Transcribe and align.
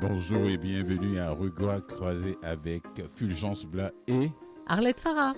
Bonjour 0.00 0.46
et 0.46 0.56
bienvenue 0.56 1.18
à 1.18 1.30
Rugois 1.30 1.80
croisé 1.80 2.38
avec 2.42 2.82
Fulgence 3.16 3.64
Blas 3.64 3.90
et 4.06 4.30
Arlette 4.66 5.00
Farah. 5.00 5.34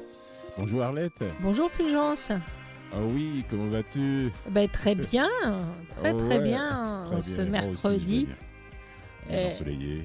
Bonjour 0.58 0.82
Arlette. 0.82 1.24
Bonjour 1.40 1.70
Fulgence. 1.70 2.30
Ah 2.92 2.96
oui, 3.14 3.44
comment 3.48 3.68
vas-tu? 3.68 4.30
Ben, 4.50 4.68
Très 4.68 4.94
bien, 4.94 5.28
très 5.90 6.14
très 6.16 6.38
Ouais, 6.38 6.44
bien 6.44 7.02
très 7.04 7.22
ce 7.22 7.40
aussi, 7.40 7.50
mercredi. 7.50 7.78
je 7.80 7.98
vais 7.98 8.24
bien. 8.26 8.36
Bien 9.28 9.38
Euh, 9.38 9.50
ensoleillé. 9.50 10.04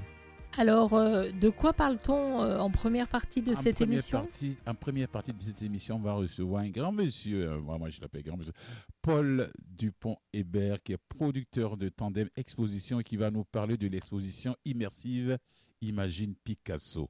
Alors, 0.57 0.93
euh, 0.93 1.31
de 1.31 1.49
quoi 1.49 1.73
parle-t-on 1.73 2.41
euh, 2.41 2.57
en 2.59 2.69
première 2.69 3.07
partie 3.07 3.41
de 3.41 3.51
En 3.53 3.55
cette 3.55 3.75
première 3.75 3.93
émission 3.93 4.19
partie- 4.21 4.57
En 4.65 4.73
première 4.75 5.07
partie 5.09 5.33
de 5.33 5.41
cette 5.41 5.61
émission, 5.61 5.97
on 5.97 5.99
va 5.99 6.13
recevoir 6.13 6.61
un 6.63 6.69
grand 6.69 6.91
monsieur, 6.91 7.49
euh, 7.51 7.59
moi, 7.59 7.89
je 7.89 7.99
l'appelle 8.01 8.23
grand 8.23 8.37
monsieur, 8.37 8.53
Paul 9.01 9.51
Dupont-Hébert, 9.77 10.81
qui 10.83 10.93
est 10.93 10.97
producteur 11.09 11.77
de 11.77 11.89
Tandem 11.89 12.29
Exposition 12.35 12.99
et 12.99 13.03
qui 13.03 13.17
va 13.17 13.31
nous 13.31 13.43
parler 13.45 13.77
de 13.77 13.87
l'exposition 13.87 14.55
immersive 14.65 15.37
Imagine 15.81 16.35
Picasso. 16.43 17.09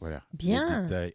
Voilà. 0.00 0.22
Bien. 0.34 0.66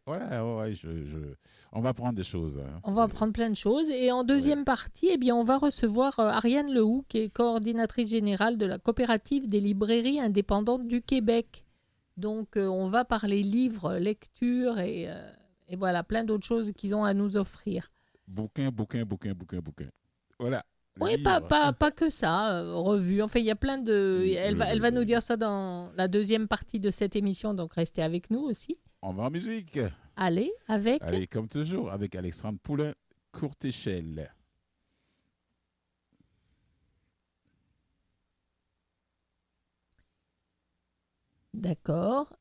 Voilà, 0.06 0.46
ouais, 0.46 0.56
ouais, 0.62 0.74
je, 0.74 1.06
je- 1.06 1.36
on 1.74 1.82
va 1.82 1.94
prendre 1.94 2.14
des 2.16 2.24
choses. 2.24 2.58
hein. 2.58 2.80
On 2.86 2.94
va 2.94 3.04
apprendre 3.04 3.34
plein 3.34 3.50
de 3.50 3.56
choses. 3.56 3.90
Et 3.90 4.12
en 4.14 4.24
deuxième 4.24 4.64
partie, 4.64 5.10
eh 5.12 5.18
bien, 5.18 5.36
on 5.36 5.44
va 5.44 5.58
recevoir 5.58 6.18
Ariane 6.20 6.72
Lehoux, 6.74 7.04
qui 7.10 7.18
est 7.18 7.30
coordinatrice 7.30 8.10
générale 8.12 8.58
de 8.58 8.66
la 8.66 8.80
coopérative 8.80 9.46
des 9.48 9.60
librairies 9.60 10.22
indépendantes 10.22 10.88
du 10.88 11.02
Québec. 11.02 11.66
Donc, 12.18 12.58
euh, 12.58 12.66
on 12.68 12.88
va 12.88 13.06
parler 13.06 13.44
livres, 13.44 13.96
lecture 13.96 14.80
et, 14.80 15.06
euh, 15.08 15.32
et 15.70 15.76
voilà, 15.76 16.04
plein 16.04 16.24
d'autres 16.24 16.46
choses 16.46 16.74
qu'ils 16.76 16.96
ont 16.96 17.04
à 17.04 17.14
nous 17.14 17.38
offrir. 17.38 17.90
Bouquin, 18.28 18.70
bouquin, 18.70 19.06
bouquin, 19.06 19.34
bouquin, 19.34 19.60
bouquin. 19.60 19.88
Voilà. 20.40 20.66
Oui, 21.00 21.18
pas, 21.20 21.42
pas, 21.42 21.74
pas 21.74 21.92
que 21.92 22.10
ça, 22.10 22.58
euh, 22.58 22.74
revue. 22.74 23.22
Enfin, 23.22 23.40
il 23.40 23.46
y 23.46 23.52
a 23.52 23.56
plein 23.56 23.78
de... 23.78 24.26
Elle 24.36 24.56
va, 24.56 24.66
elle 24.66 24.82
va 24.82 24.90
nous 24.90 25.04
dire 25.04 25.22
ça 25.22 25.38
dans 25.38 25.92
la 25.96 26.08
deuxième 26.08 26.48
partie 26.48 26.80
de 26.80 26.90
cette 26.90 27.16
émission, 27.16 27.54
donc 27.54 27.76
restez 27.76 28.02
avec 28.02 28.32
nous 28.32 28.40
aussi. 28.40 28.80
On 29.04 29.14
va 29.14 29.26
en 29.26 29.30
musique. 29.30 29.80
Allez, 30.16 30.52
avec... 30.68 31.04
Allez, 31.04 31.28
comme 31.28 31.48
toujours, 31.48 31.92
avec 31.92 32.16
Alexandre 32.16 32.58
Poulain, 32.64 32.94
courte 33.32 33.64
échelle. 33.66 34.34
D'accord. 41.58 42.32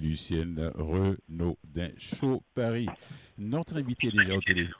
Lucienne 0.00 0.70
Renaud 0.74 1.58
d'un 1.64 1.90
Show 1.96 2.42
Paris. 2.54 2.88
Notre 3.38 3.76
invité 3.76 4.08
est 4.08 4.16
déjà 4.16 4.36
au 4.36 4.40
téléphone. 4.40 4.74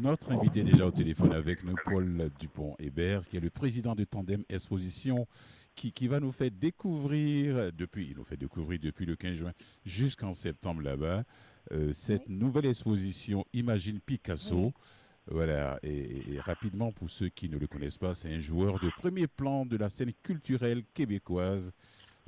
Notre 0.00 0.32
invité 0.32 0.60
est 0.60 0.64
déjà 0.64 0.86
au 0.86 0.90
téléphone 0.90 1.32
avec 1.32 1.62
nous, 1.62 1.74
Paul 1.84 2.30
Dupont-Hébert, 2.40 3.28
qui 3.28 3.36
est 3.36 3.40
le 3.40 3.50
président 3.50 3.94
de 3.94 4.04
Tandem 4.04 4.42
Exposition, 4.48 5.28
qui, 5.76 5.92
qui 5.92 6.08
va 6.08 6.18
nous 6.18 6.32
faire 6.32 6.50
découvrir, 6.50 7.72
depuis, 7.72 8.08
il 8.10 8.16
nous 8.16 8.24
fait 8.24 8.36
découvrir 8.36 8.80
depuis 8.80 9.06
le 9.06 9.14
15 9.14 9.36
juin 9.36 9.52
jusqu'en 9.84 10.34
septembre 10.34 10.82
là-bas, 10.82 11.22
euh, 11.72 11.92
cette 11.92 12.28
nouvelle 12.28 12.66
exposition 12.66 13.44
Imagine 13.52 14.00
Picasso. 14.00 14.72
Voilà, 15.30 15.78
et 15.82 16.40
rapidement, 16.40 16.90
pour 16.90 17.10
ceux 17.10 17.28
qui 17.28 17.50
ne 17.50 17.58
le 17.58 17.66
connaissent 17.66 17.98
pas, 17.98 18.14
c'est 18.14 18.32
un 18.32 18.38
joueur 18.40 18.80
de 18.80 18.88
premier 18.98 19.26
plan 19.26 19.66
de 19.66 19.76
la 19.76 19.90
scène 19.90 20.12
culturelle 20.22 20.82
québécoise. 20.94 21.70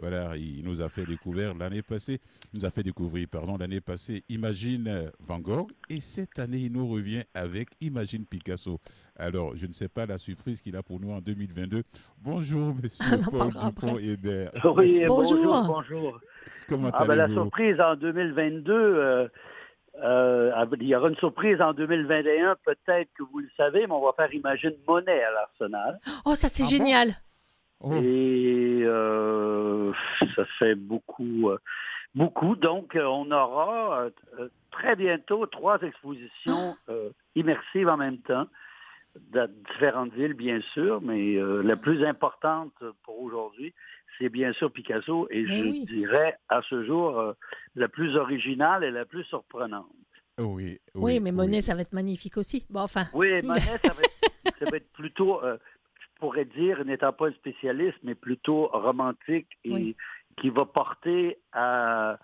Voilà, 0.00 0.34
il 0.36 0.64
nous 0.64 0.80
a 0.80 0.88
fait 0.88 1.04
découvrir 1.04 1.54
l'année 1.54 1.82
passée, 1.82 2.20
il 2.52 2.60
nous 2.60 2.64
a 2.64 2.70
fait 2.70 2.82
découvrir, 2.82 3.26
pardon, 3.30 3.58
l'année 3.58 3.82
passée, 3.82 4.24
Imagine 4.30 5.10
Van 5.20 5.38
Gogh, 5.40 5.68
et 5.90 6.00
cette 6.00 6.38
année, 6.38 6.56
il 6.58 6.72
nous 6.72 6.88
revient 6.88 7.22
avec 7.34 7.68
Imagine 7.82 8.24
Picasso. 8.24 8.78
Alors, 9.16 9.56
je 9.56 9.66
ne 9.66 9.72
sais 9.72 9.88
pas 9.88 10.06
la 10.06 10.16
surprise 10.16 10.60
qu'il 10.62 10.74
a 10.76 10.82
pour 10.82 11.00
nous 11.00 11.10
en 11.12 11.20
2022. 11.20 11.82
Bonjour, 12.18 12.74
monsieur 12.82 13.18
On 13.32 13.40
en 13.40 13.50
Paul. 13.50 13.70
Dupont-Hébert. 13.72 14.50
Oui, 14.76 15.04
Bonjour. 15.06 15.36
bonjour, 15.38 15.62
bonjour. 15.66 16.20
Comment 16.68 16.90
Ah 16.94 17.04
ben, 17.04 17.16
la 17.16 17.28
surprise 17.28 17.78
en 17.80 17.96
2022, 17.96 18.72
euh, 18.72 19.28
euh, 20.02 20.66
il 20.80 20.86
y 20.86 20.94
aura 20.94 21.08
une 21.10 21.16
surprise 21.16 21.60
en 21.60 21.74
2021, 21.74 22.56
peut-être 22.64 23.10
que 23.18 23.22
vous 23.30 23.40
le 23.40 23.48
savez, 23.56 23.86
mais 23.86 23.92
on 23.92 24.04
va 24.04 24.12
faire 24.16 24.32
Imagine 24.32 24.72
Monnaie 24.88 25.22
à 25.22 25.30
l'Arsenal. 25.32 25.98
Oh, 26.24 26.34
ça 26.34 26.48
c'est 26.48 26.62
Ah 26.62 26.66
bon? 26.66 26.70
génial. 26.70 27.08
Oh, 27.80 27.94
Et 27.94 28.82
euh, 28.82 29.92
ça 30.36 30.44
fait 30.58 30.74
beaucoup, 30.74 31.50
beaucoup. 32.14 32.56
Donc, 32.56 32.96
on 33.00 33.30
aura 33.30 34.08
très 34.70 34.96
bientôt 34.96 35.46
trois 35.46 35.80
expositions 35.80 36.76
immersives 37.34 37.88
en 37.88 37.96
même 37.96 38.18
temps 38.18 38.46
dans 39.32 39.50
différentes 39.72 40.12
villes, 40.12 40.34
bien 40.34 40.60
sûr, 40.72 41.00
mais 41.00 41.36
la 41.62 41.76
plus 41.76 42.04
importante 42.04 42.74
pour 43.02 43.20
aujourd'hui, 43.20 43.74
c'est 44.18 44.28
bien 44.28 44.52
sûr 44.52 44.70
Picasso, 44.70 45.26
et 45.30 45.46
je 45.46 45.84
dirais 45.86 46.36
à 46.50 46.60
ce 46.68 46.84
jour 46.84 47.34
la 47.76 47.88
plus 47.88 48.16
originale 48.16 48.84
et 48.84 48.90
la 48.90 49.06
plus 49.06 49.24
surprenante. 49.24 49.86
Oui, 50.40 50.80
oui, 50.94 51.20
mais 51.20 51.32
Monet, 51.32 51.60
ça 51.60 51.74
va 51.74 51.82
être 51.82 51.92
magnifique 51.92 52.36
aussi. 52.36 52.66
Bon, 52.70 52.80
enfin. 52.80 53.04
Oui, 53.12 53.42
Monet, 53.42 53.60
ça 53.60 53.92
va, 53.92 54.76
être, 54.76 54.92
plutôt, 54.92 55.42
euh, 55.44 55.58
je 56.20 56.26
pourrais 56.26 56.44
dire, 56.44 56.84
n'étant 56.84 57.14
pas 57.14 57.28
un 57.28 57.32
spécialiste, 57.32 57.96
mais 58.02 58.14
plutôt 58.14 58.66
romantique 58.66 59.48
et 59.64 59.96
qui 60.36 60.50
va 60.50 60.66
porter 60.66 61.38
à, 61.52 62.18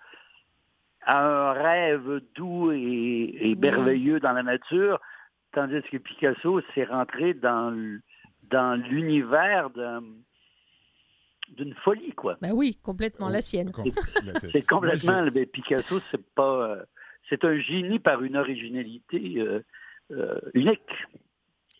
un 1.07 1.53
rêve 1.53 2.21
doux 2.35 2.71
et, 2.71 3.55
merveilleux 3.59 4.19
dans 4.19 4.33
la 4.33 4.43
nature, 4.43 5.01
tandis 5.51 5.81
que 5.89 5.97
Picasso 5.97 6.61
s'est 6.75 6.83
rentré 6.83 7.33
dans, 7.33 7.75
dans 8.51 8.75
l'univers 8.75 9.71
d'une 9.71 10.13
folie, 11.83 12.11
quoi. 12.11 12.37
Ben 12.39 12.51
oui, 12.53 12.77
complètement 12.83 13.29
la 13.29 13.41
sienne. 13.41 13.71
C'est 14.51 14.67
complètement, 14.67 15.25
Picasso, 15.51 15.99
c'est 16.11 16.23
pas... 16.35 16.69
Euh, 16.69 16.83
c'est 17.29 17.43
un 17.43 17.59
génie 17.59 17.99
par 17.99 18.23
une 18.23 18.37
originalité 18.37 19.39
euh, 19.39 19.59
euh, 20.11 20.39
unique. 20.53 20.79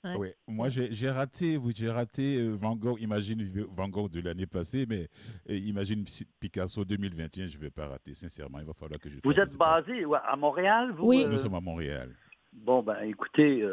Oui, 0.03 0.29
moi 0.47 0.69
j'ai 0.69 1.09
raté, 1.09 1.59
j'ai 1.75 1.89
raté 1.89 2.37
euh, 2.37 2.55
Van 2.55 2.75
Gogh, 2.75 2.99
imagine 3.01 3.43
Van 3.69 3.89
Gogh 3.89 4.09
de 4.09 4.21
l'année 4.21 4.45
passée, 4.45 4.85
mais 4.87 5.07
imagine 5.47 6.05
Picasso 6.39 6.85
2021, 6.85 7.47
je 7.47 7.57
ne 7.57 7.61
vais 7.61 7.69
pas 7.69 7.87
rater, 7.87 8.13
sincèrement, 8.13 8.59
il 8.59 8.65
va 8.65 8.73
falloir 8.73 8.99
que 8.99 9.09
je... 9.09 9.17
Vous 9.23 9.39
êtes 9.39 9.57
basé 9.57 10.05
à 10.23 10.35
Montréal, 10.35 10.91
vous? 10.91 11.07
Oui. 11.07 11.25
Nous 11.25 11.37
sommes 11.37 11.55
à 11.55 11.61
Montréal. 11.61 12.11
Bon, 12.53 12.81
ben 12.81 13.01
écoutez, 13.03 13.63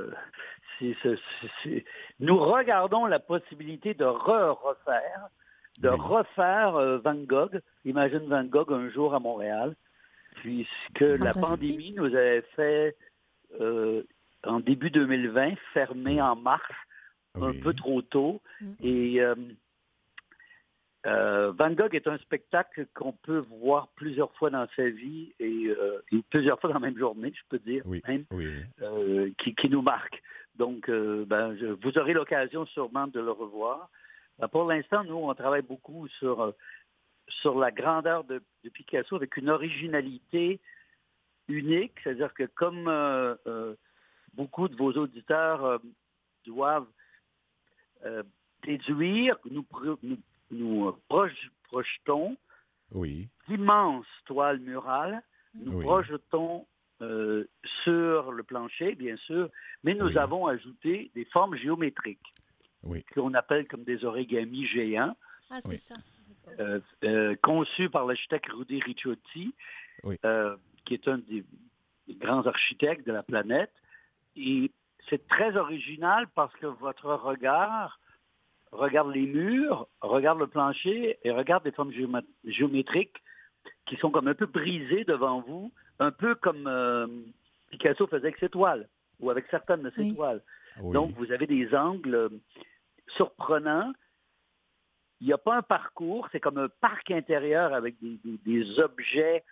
nous 2.20 2.38
regardons 2.38 3.06
la 3.06 3.20
possibilité 3.20 3.94
de 3.94 4.04
re-refaire, 4.04 5.28
de 5.78 5.88
refaire 5.88 7.00
Van 7.02 7.14
Gogh. 7.14 7.60
Imagine 7.84 8.26
Van 8.28 8.44
Gogh 8.44 8.72
un 8.72 8.90
jour 8.90 9.14
à 9.14 9.20
Montréal 9.20 9.76
puisque 10.36 11.00
la 11.00 11.32
pandémie 11.32 11.94
nous 11.96 12.06
avait 12.06 12.44
fait, 12.54 12.96
euh, 13.60 14.02
en 14.46 14.60
début 14.60 14.90
2020, 14.90 15.54
fermer 15.72 16.20
en 16.20 16.36
mars 16.36 16.72
un 17.40 17.52
peu 17.52 17.74
trop 17.74 18.02
tôt. 18.02 18.40
Mm. 18.60 18.72
Et 18.80 19.20
euh, 19.20 19.34
euh, 21.06 21.52
Van 21.52 21.70
Gogh 21.70 21.94
est 21.94 22.06
un 22.06 22.18
spectacle 22.18 22.86
qu'on 22.94 23.12
peut 23.12 23.44
voir 23.60 23.88
plusieurs 23.96 24.32
fois 24.34 24.50
dans 24.50 24.66
sa 24.76 24.88
vie 24.88 25.34
et, 25.40 25.68
plusieurs 26.30 26.60
fois 26.60 26.70
dans 26.70 26.78
la 26.78 26.86
même 26.86 26.98
journée, 26.98 27.32
je 27.34 27.42
peux 27.48 27.58
dire, 27.58 27.82
qui, 29.38 29.68
nous 29.68 29.82
marque. 29.82 30.22
Donc, 30.56 30.88
ben, 30.88 31.56
vous 31.82 31.98
aurez 31.98 32.12
l'occasion 32.12 32.64
sûrement 32.66 33.06
de 33.06 33.20
le 33.20 33.30
revoir. 33.32 33.90
Ben, 34.38 34.48
pour 34.48 34.64
l'instant, 34.64 35.04
nous, 35.04 35.16
on 35.16 35.34
travaille 35.34 35.62
beaucoup 35.62 36.08
sur 36.08 36.54
sur 37.28 37.58
la 37.58 37.70
grandeur 37.70 38.24
de, 38.24 38.42
Picasso 38.72 39.16
avec 39.16 39.36
une 39.36 39.50
originalité 39.50 40.60
unique, 41.48 41.92
c'est-à-dire 42.02 42.32
que 42.34 42.44
comme 42.44 42.88
euh, 42.88 43.34
euh, 43.46 43.74
beaucoup 44.36 44.68
de 44.68 44.76
vos 44.76 44.92
auditeurs 44.92 45.64
euh, 45.64 45.78
doivent 46.46 46.86
déduire, 48.62 49.38
nous, 49.50 49.64
nous, 50.50 50.94
projetons 51.08 52.36
oui. 52.92 53.28
d'immenses 53.48 54.06
toiles 54.26 54.58
murales, 54.58 55.22
nous 55.54 55.80
projetons 55.80 56.66
sur 57.82 58.32
le 58.32 58.42
plancher, 58.42 58.94
bien 58.94 59.16
sûr, 59.16 59.48
mais 59.84 59.94
nous 59.94 60.18
avons 60.18 60.46
ajouté 60.46 61.10
des 61.14 61.24
formes 61.26 61.56
géométriques 61.56 62.34
qu'on 63.14 63.34
appelle 63.34 63.66
comme 63.66 63.84
des 63.84 64.04
origamis 64.04 64.66
géants. 64.66 65.16
Ah, 65.50 65.60
c'est 65.60 65.76
ça. 65.76 65.94
Euh, 66.58 66.80
euh, 67.04 67.36
conçu 67.42 67.88
par 67.88 68.06
l'architecte 68.06 68.50
Rudy 68.52 68.80
Ricciotti, 68.80 69.54
euh, 70.24 70.56
qui 70.84 70.94
est 70.94 71.08
un 71.08 71.18
des, 71.18 71.44
grands 72.16 72.46
architectes 72.46 73.06
de 73.06 73.12
la 73.12 73.22
planète. 73.22 73.72
Et 74.36 74.70
c'est 75.08 75.26
très 75.28 75.56
original 75.56 76.26
parce 76.34 76.54
que 76.56 76.66
votre 76.66 77.12
regard 77.14 78.00
regarde 78.72 79.12
les 79.12 79.26
murs, 79.26 79.86
regarde 80.00 80.40
le 80.40 80.48
plancher 80.48 81.18
et 81.22 81.30
regarde 81.30 81.62
des 81.62 81.70
formes 81.70 81.92
géométriques 82.44 83.22
qui 83.86 83.96
sont 83.96 84.10
comme 84.10 84.26
un 84.26 84.34
peu 84.34 84.46
brisées 84.46 85.04
devant 85.04 85.40
vous, 85.42 85.72
un 86.00 86.10
peu 86.10 86.34
comme 86.34 86.68
Picasso 87.70 88.06
faisait 88.08 88.26
avec 88.26 88.38
ses 88.38 88.48
toiles 88.48 88.88
ou 89.20 89.30
avec 89.30 89.46
certaines 89.50 89.82
de 89.82 89.92
ses 89.96 90.12
toiles. 90.14 90.42
Donc, 90.82 91.12
vous 91.12 91.30
avez 91.30 91.46
des 91.46 91.72
angles 91.74 92.30
surprenants 93.16 93.92
il 95.20 95.28
n'y 95.28 95.32
a 95.32 95.38
pas 95.38 95.56
un 95.56 95.62
parcours, 95.62 96.28
c'est 96.32 96.40
comme 96.40 96.58
un 96.58 96.68
parc 96.68 97.10
intérieur 97.10 97.72
avec 97.72 97.94
des, 98.00 98.78
objets 98.80 99.42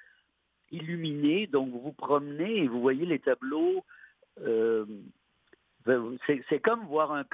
illuminés. 0.71 1.47
Donc, 1.47 1.71
vous 1.71 1.81
vous 1.81 1.93
promenez 1.93 2.59
et 2.59 2.69
vous 2.69 2.83
voyez 2.83 3.07
les 3.07 3.19
tableaux. 3.19 3.83
Euh, 4.41 4.87
c'est 6.27 6.61
comme 6.61 6.87
voir 6.87 7.13
un, 7.13 7.25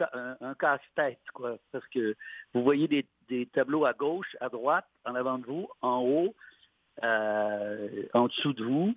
un, 0.40 0.54
casse-tête, 0.54 1.20
quoi, 1.34 1.58
parce 1.70 1.86
que 1.88 2.16
vous 2.54 2.62
voyez 2.62 2.88
des, 3.28 3.46
tableaux 3.46 3.84
à 3.84 3.92
gauche, 3.92 4.36
à 4.40 4.48
droite, 4.48 4.86
en 5.04 5.14
avant 5.14 5.38
de 5.38 5.46
vous, 5.46 5.68
en 5.82 6.00
haut, 6.00 6.34
euh, 7.02 8.04
en 8.14 8.28
dessous 8.28 8.54
de 8.54 8.64
vous. 8.64 8.94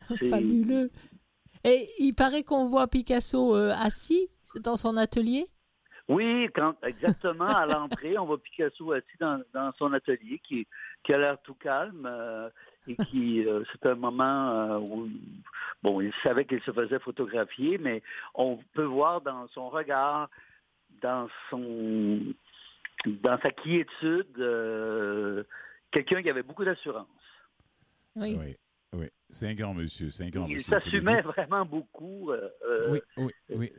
Fabuleux. 0.30 0.90
Et 1.64 1.88
il 1.98 2.14
paraît 2.14 2.42
qu'on 2.42 2.66
voit 2.66 2.88
Picasso 2.88 3.54
euh, 3.54 3.72
assis 3.72 4.28
dans 4.60 4.76
son 4.76 4.96
atelier? 4.96 5.44
Oui, 6.08 6.48
quand, 6.54 6.74
exactement, 6.82 7.46
à 7.46 7.66
l'entrée, 7.66 8.18
on 8.18 8.26
voit 8.26 8.42
Picasso 8.42 8.92
assis 8.92 9.16
dans, 9.20 9.72
son 9.78 9.92
atelier 9.92 10.40
qui, 10.40 10.66
qui 11.04 11.12
a 11.12 11.18
l'air 11.18 11.40
tout 11.42 11.54
calme 11.54 12.06
euh, 12.06 12.50
et 12.86 12.96
qui, 13.06 13.46
euh, 13.46 13.62
c'est 13.72 13.86
un 13.86 13.94
moment 13.94 14.50
euh, 14.50 14.78
où, 14.78 15.08
bon, 15.82 16.00
il 16.00 16.12
savait 16.22 16.44
qu'il 16.44 16.60
se 16.62 16.72
faisait 16.72 16.98
photographier, 16.98 17.78
mais 17.78 18.02
on 18.34 18.58
peut 18.74 18.84
voir 18.84 19.20
dans 19.20 19.46
son 19.48 19.68
regard, 19.68 20.30
dans 21.02 21.28
son, 21.50 22.20
dans 23.06 23.38
sa 23.40 23.50
quiétude, 23.50 25.46
quelqu'un 25.90 26.22
qui 26.22 26.30
avait 26.30 26.42
beaucoup 26.42 26.64
d'assurance. 26.64 27.06
Oui. 28.16 28.36
oui. 28.36 28.56
C'est 29.32 29.48
un 29.48 29.54
grand 29.54 29.74
monsieur, 29.74 30.10
c'est 30.10 30.24
un 30.24 30.30
grand 30.30 30.46
il 30.46 30.56
monsieur. 30.56 30.74
Il 30.76 30.82
s'assumait 30.82 31.22
vraiment 31.22 31.64
beaucoup. 31.64 32.32
oui, 32.88 33.00
oui, 33.16 33.32
oui. 33.50 33.72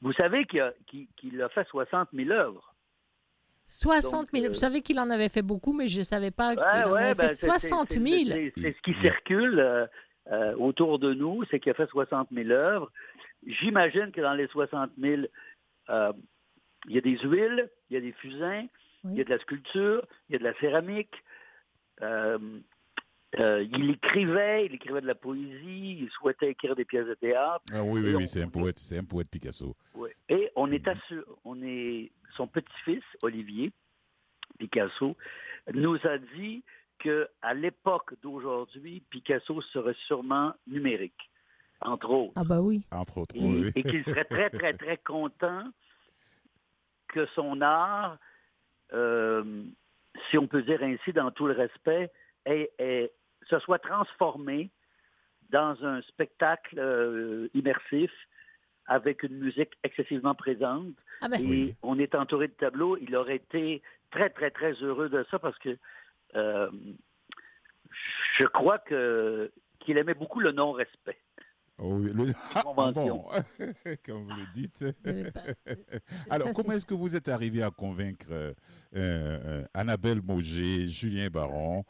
Vous 0.00 0.12
savez 0.12 0.44
qu'il 0.46 0.60
a, 0.60 1.48
fait 1.50 1.66
60 1.68 2.08
000 2.12 2.30
œuvres. 2.30 2.71
60 3.66 4.30
000. 4.32 4.44
Euh, 4.44 4.48
Vous 4.48 4.54
savez 4.54 4.82
qu'il 4.82 4.98
en 5.00 5.10
avait 5.10 5.28
fait 5.28 5.42
beaucoup, 5.42 5.72
mais 5.72 5.86
je 5.86 5.98
ne 5.98 6.04
savais 6.04 6.30
pas 6.30 6.54
qu'il 6.54 6.92
en 6.92 6.94
avait 6.94 7.14
fait 7.14 7.34
60 7.34 7.92
000. 7.92 8.04
C'est 8.56 8.76
ce 8.76 8.82
qui 8.82 8.94
circule 9.00 9.58
euh, 9.58 9.86
euh, 10.30 10.54
autour 10.56 10.98
de 10.98 11.14
nous, 11.14 11.44
c'est 11.50 11.60
qu'il 11.60 11.70
a 11.70 11.74
fait 11.74 11.88
60 11.88 12.28
000 12.32 12.50
œuvres. 12.50 12.90
J'imagine 13.46 14.12
que 14.12 14.20
dans 14.20 14.34
les 14.34 14.46
60 14.48 14.90
000, 14.98 15.22
il 15.88 16.94
y 16.94 16.98
a 16.98 17.00
des 17.00 17.18
huiles, 17.18 17.70
il 17.90 17.94
y 17.94 17.96
a 17.96 18.00
des 18.00 18.12
fusains, 18.12 18.66
il 19.04 19.14
y 19.16 19.20
a 19.20 19.24
de 19.24 19.30
la 19.30 19.38
sculpture, 19.38 20.06
il 20.28 20.32
y 20.32 20.36
a 20.36 20.38
de 20.38 20.44
la 20.44 20.54
céramique. 20.60 21.14
Euh, 22.02 22.38
il 23.38 23.90
écrivait, 23.90 24.66
il 24.66 24.74
écrivait 24.74 25.00
de 25.00 25.06
la 25.06 25.14
poésie, 25.14 25.98
il 26.00 26.10
souhaitait 26.10 26.50
écrire 26.50 26.76
des 26.76 26.84
pièces 26.84 27.06
de 27.06 27.14
théâtre. 27.14 27.64
Ah 27.72 27.82
oui, 27.82 28.00
oui, 28.02 28.14
oui, 28.14 28.28
c'est 28.28 28.42
un 28.42 28.48
poète, 28.48 28.78
c'est 28.78 28.98
un 28.98 29.04
poète 29.04 29.28
Picasso. 29.28 29.74
Et 30.28 30.50
on 30.56 30.70
est, 30.70 30.86
assuré, 30.86 31.24
on 31.44 31.62
est 31.62 32.10
son 32.36 32.46
petit-fils, 32.46 33.02
Olivier 33.22 33.72
Picasso, 34.58 35.16
nous 35.72 35.98
a 36.04 36.18
dit 36.36 36.62
qu'à 36.98 37.54
l'époque 37.54 38.14
d'aujourd'hui, 38.22 39.02
Picasso 39.10 39.60
serait 39.60 39.96
sûrement 40.06 40.52
numérique, 40.66 41.30
entre 41.80 42.10
autres. 42.10 42.32
Ah 42.36 42.44
bah 42.44 42.60
oui. 42.60 42.82
Entre 42.90 43.18
autres, 43.18 43.34
oui. 43.38 43.70
Et 43.74 43.82
qu'il 43.82 44.04
serait 44.04 44.24
très, 44.24 44.50
très, 44.50 44.74
très 44.74 44.96
content 45.04 45.64
que 47.08 47.26
son 47.34 47.60
art, 47.60 48.18
euh, 48.92 49.64
si 50.30 50.38
on 50.38 50.46
peut 50.46 50.62
dire 50.62 50.82
ainsi 50.82 51.12
dans 51.12 51.30
tout 51.30 51.46
le 51.46 51.54
respect, 51.54 52.10
ait, 52.46 53.12
se 53.48 53.58
soit 53.60 53.78
transformé 53.78 54.70
dans 55.50 55.84
un 55.84 56.00
spectacle 56.02 56.78
euh, 56.78 57.48
immersif 57.54 58.10
avec 58.86 59.22
une 59.22 59.38
musique 59.38 59.72
excessivement 59.82 60.34
présente. 60.34 60.94
Ah 61.20 61.28
ben. 61.28 61.40
Et 61.40 61.76
on 61.82 61.98
est 61.98 62.14
entouré 62.14 62.48
de 62.48 62.52
tableaux. 62.52 62.96
Il 62.96 63.14
aurait 63.14 63.36
été 63.36 63.82
très, 64.10 64.30
très, 64.30 64.50
très 64.50 64.72
heureux 64.74 65.08
de 65.08 65.24
ça 65.30 65.38
parce 65.38 65.58
que 65.58 65.76
euh, 66.34 66.70
je 68.38 68.44
crois 68.44 68.78
que 68.78 69.52
qu'il 69.80 69.98
aimait 69.98 70.14
beaucoup 70.14 70.40
le 70.40 70.52
non-respect. 70.52 71.18
Oh 71.78 71.94
oui, 71.94 72.12
le... 72.14 72.32
ah, 72.54 72.62
bon, 72.64 72.92
comme 74.06 74.24
vous 74.24 74.36
le 74.36 74.54
dites. 74.54 74.84
Alors, 76.30 76.48
comment 76.54 76.72
est-ce 76.72 76.86
que 76.86 76.94
vous 76.94 77.16
êtes 77.16 77.28
arrivé 77.28 77.62
à 77.62 77.70
convaincre 77.70 78.26
euh, 78.30 78.52
euh, 78.94 79.64
Annabelle 79.74 80.22
Mauger, 80.22 80.86
Julien 80.88 81.28
Baron, 81.28 81.84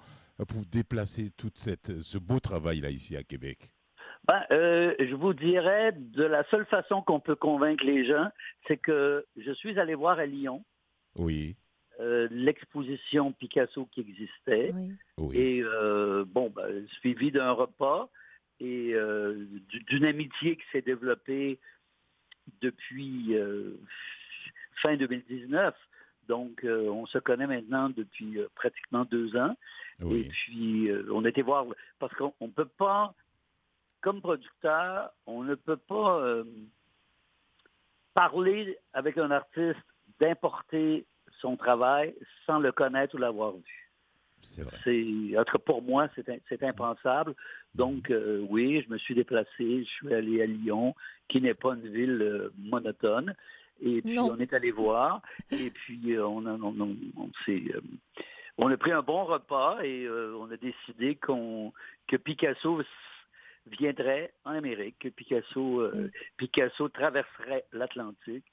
pour 0.47 0.65
déplacer 0.67 1.31
tout 1.37 1.51
cette, 1.55 2.03
ce 2.03 2.19
beau 2.19 2.41
travail-là 2.41 2.91
ici 2.91 3.17
à 3.17 3.23
Québec? 3.23 3.73
Ben, 4.25 4.45
euh, 4.53 4.95
je 5.01 5.15
vous 5.15 5.35
dirais, 5.35 5.93
de 5.93 6.23
la 6.23 6.45
seule 6.45 6.67
façon 6.67 7.03
qu'on 7.03 7.19
peut 7.19 7.35
convaincre 7.35 7.85
les 7.85 8.05
gens, 8.05 8.29
c'est 8.69 8.77
que 8.77 9.27
je 9.37 9.53
suis 9.53 9.79
allé 9.81 9.95
voir 9.95 10.19
à 10.19 10.27
Lyon. 10.27 10.65
Oui. 11.17 11.57
Euh, 12.01 12.29
l'exposition 12.31 13.33
Picasso 13.33 13.87
qui 13.87 14.01
existait. 14.01 14.73
Oui. 15.19 15.37
Et 15.37 15.63
euh, 15.63 16.25
bon, 16.27 16.51
ben, 16.51 16.87
suivi 17.01 17.33
d'un 17.33 17.51
repas 17.51 18.11
et 18.61 18.95
d'une 19.89 20.05
amitié 20.05 20.57
qui 20.57 20.63
s'est 20.71 20.83
développée 20.83 21.59
depuis 22.61 23.35
fin 24.83 24.97
2019. 24.97 25.75
Donc, 26.33 26.65
on 26.65 27.07
se 27.07 27.19
connaît 27.19 27.47
maintenant 27.47 27.91
depuis 27.91 28.39
pratiquement 28.55 29.05
deux 29.05 29.37
ans. 29.37 29.55
Et 30.01 30.25
puis, 30.25 30.91
on 31.11 31.25
était 31.25 31.43
voir, 31.43 31.67
parce 31.99 32.15
qu'on 32.15 32.33
ne 32.41 32.53
peut 32.53 32.71
pas 32.79 33.15
comme 34.03 34.21
producteur, 34.21 35.11
on 35.27 35.45
ne 35.45 35.55
peut 35.55 35.79
pas 35.79 36.19
euh, 36.19 36.45
parler 38.13 38.77
avec 38.93 39.17
un 39.17 39.31
artiste 39.31 39.81
d'importer 40.21 41.07
son 41.41 41.57
travail 41.57 42.15
sans 42.45 42.59
le 42.59 42.73
connaître 42.73 43.15
ou 43.15 43.19
l'avoir 43.19 43.53
vu. 43.53 43.91
C'est 44.43 44.63
vrai. 44.63 44.77
C'est, 44.83 45.59
pour 45.65 45.83
moi, 45.83 46.09
c'est, 46.17 46.63
impensable. 46.65 47.35
Donc, 47.77 48.11
mhm. 48.11 48.17
euh, 48.17 48.47
oui, 48.51 48.83
je 48.83 48.93
me 48.93 48.99
suis 48.99 49.15
déplacé, 49.15 49.85
je 49.85 49.89
suis 49.89 50.13
allé 50.13 50.43
à 50.43 50.47
Lyon, 50.47 50.95
qui 51.29 51.41
n'est 51.41 51.55
pas 51.55 51.75
une 51.75 51.89
ville 51.89 52.21
euh, 52.21 52.53
monotone. 52.59 53.35
Et 53.83 54.01
puis, 54.01 54.19
on 54.19 54.39
est 54.39 54.53
allé 54.53 54.71
voir. 54.71 55.23
Et 55.51 55.71
puis, 55.71 56.19
on, 56.19 56.47
a, 56.47 56.57
on 58.59 58.69
a 58.71 58.77
pris 58.77 58.93
un 58.93 59.03
bon 59.03 59.25
repas 59.25 59.83
et 59.83 60.09
on 60.09 60.51
a 60.51 60.57
décidé 60.57 61.17
qu'on, 61.17 61.73
que 62.07 62.17
Picasso 62.17 62.83
viendrait 63.67 64.33
en 64.45 64.53
Amérique, 64.53 64.99
que 65.01 65.09
Picasso, 65.09 65.81
euh, 65.81 66.11
Picasso 66.37 66.89
traverserait 66.89 67.65
l'Atlantique. 67.73 68.45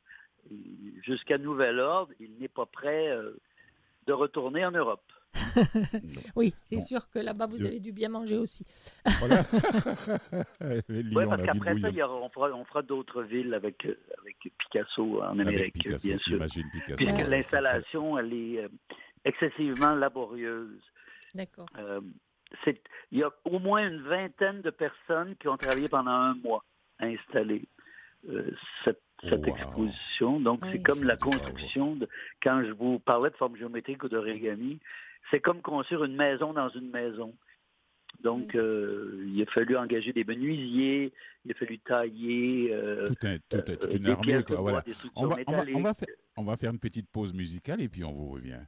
Jusqu'à 1.03 1.37
nouvel 1.37 1.79
ordre, 1.79 2.13
il 2.19 2.37
n'est 2.39 2.47
pas 2.47 2.65
prêt 2.65 3.09
euh, 3.09 3.33
de 4.07 4.13
retourner 4.13 4.65
en 4.65 4.71
Europe. 4.71 5.03
oui, 6.35 6.53
c'est 6.63 6.79
sûr 6.79 7.09
que 7.09 7.19
là-bas, 7.19 7.47
vous 7.47 7.63
avez 7.63 7.79
dû 7.79 7.91
bien 7.91 8.09
manger 8.09 8.37
aussi. 8.37 8.65
oui, 9.05 11.25
parce 11.27 11.43
qu'après 11.43 11.77
ça, 11.77 11.89
on 12.09 12.65
fera, 12.65 12.81
d'autres 12.81 13.23
villes 13.23 13.53
avec, 13.53 13.85
euh, 13.85 13.97
avec 14.21 14.37
Picasso 14.57 15.21
en 15.21 15.39
Amérique, 15.39 15.83
bien 15.83 16.17
sûr. 16.17 16.39
Puisque 16.97 17.27
l'installation, 17.27 18.17
elle 18.17 18.33
est 18.33 18.67
excessivement 19.25 19.95
laborieuse. 19.95 20.81
D'accord. 21.33 21.67
Il 23.11 23.19
y 23.19 23.23
a 23.23 23.31
au 23.45 23.59
moins 23.59 23.87
une 23.87 24.01
vingtaine 24.01 24.61
de 24.61 24.69
personnes 24.69 25.35
qui 25.37 25.47
ont 25.47 25.57
travaillé 25.57 25.87
pendant 25.87 26.11
un 26.11 26.33
mois 26.35 26.63
à 26.99 27.05
installer 27.05 27.63
euh, 28.27 28.51
cette, 28.83 29.01
exposition. 29.47 30.39
Donc, 30.39 30.61
c'est 30.71 30.81
comme 30.81 31.03
la 31.03 31.17
construction 31.17 31.95
de, 31.95 32.07
quand 32.41 32.63
je 32.63 32.71
vous 32.71 32.99
parlais 32.99 33.29
de 33.29 33.35
forme 33.35 33.57
géométrique 33.57 34.03
ou 34.03 34.09
d'origami, 34.09 34.79
c'est 35.31 35.39
comme 35.39 35.61
construire 35.61 36.03
une 36.03 36.15
maison 36.15 36.53
dans 36.53 36.69
une 36.69 36.89
maison. 36.89 37.33
Donc, 38.21 38.55
euh, 38.55 39.23
il 39.27 39.41
a 39.41 39.45
fallu 39.45 39.77
engager 39.77 40.11
des 40.11 40.23
menuisiers, 40.23 41.13
il 41.45 41.51
a 41.51 41.53
fallu 41.53 41.79
tailler. 41.79 42.73
Euh, 42.73 43.07
tout 43.07 43.27
un, 43.27 43.37
tout 43.49 43.61
toute 43.61 43.93
une 43.93 44.07
armée, 44.07 44.43
quoi. 44.43 44.57
Voilà. 44.57 44.83
On 45.15 45.27
va, 45.27 45.37
on, 45.45 45.51
va, 45.51 45.63
on, 45.73 45.81
va 45.81 45.93
faire, 45.93 46.07
on 46.35 46.43
va 46.43 46.57
faire 46.57 46.71
une 46.71 46.79
petite 46.79 47.09
pause 47.09 47.33
musicale 47.33 47.81
et 47.81 47.87
puis 47.87 48.03
on 48.03 48.11
vous 48.11 48.29
revient. 48.29 48.61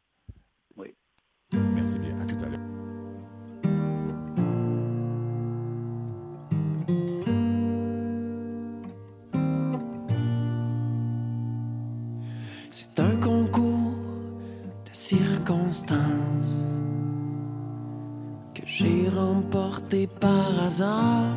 Que 18.54 18.62
j'ai 18.66 19.10
remporté 19.10 20.08
par 20.08 20.64
hasard. 20.64 21.36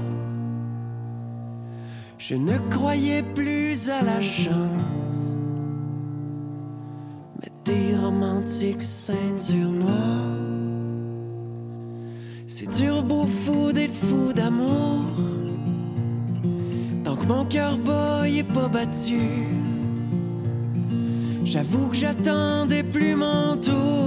Je 2.18 2.34
ne 2.34 2.58
croyais 2.70 3.22
plus 3.22 3.88
à 3.90 4.02
la 4.02 4.20
chance, 4.20 4.54
mais 7.40 7.50
tes 7.64 7.96
romantiques 7.96 8.82
ceintures 8.82 9.70
noires. 9.70 10.34
C'est 12.46 12.70
dur, 12.78 13.02
beau 13.02 13.26
fou 13.26 13.72
d'être 13.72 13.94
fou 13.94 14.32
d'amour. 14.32 15.02
Tant 17.02 17.16
que 17.16 17.26
mon 17.26 17.44
cœur 17.44 17.76
bat, 17.78 18.28
est 18.28 18.44
pas 18.44 18.68
battu. 18.68 19.20
J'avoue 21.44 21.88
que 21.88 21.96
j'attendais 21.96 22.82
plus 22.82 23.14
mon 23.14 23.56
tour. 23.56 24.03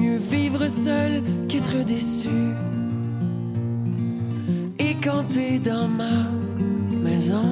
Mieux 0.00 0.16
vivre 0.16 0.66
seul 0.66 1.22
qu'être 1.46 1.84
déçu. 1.84 2.30
Et 4.78 4.94
quand 5.04 5.28
dans 5.62 5.88
ma 5.88 6.30
maison, 6.90 7.50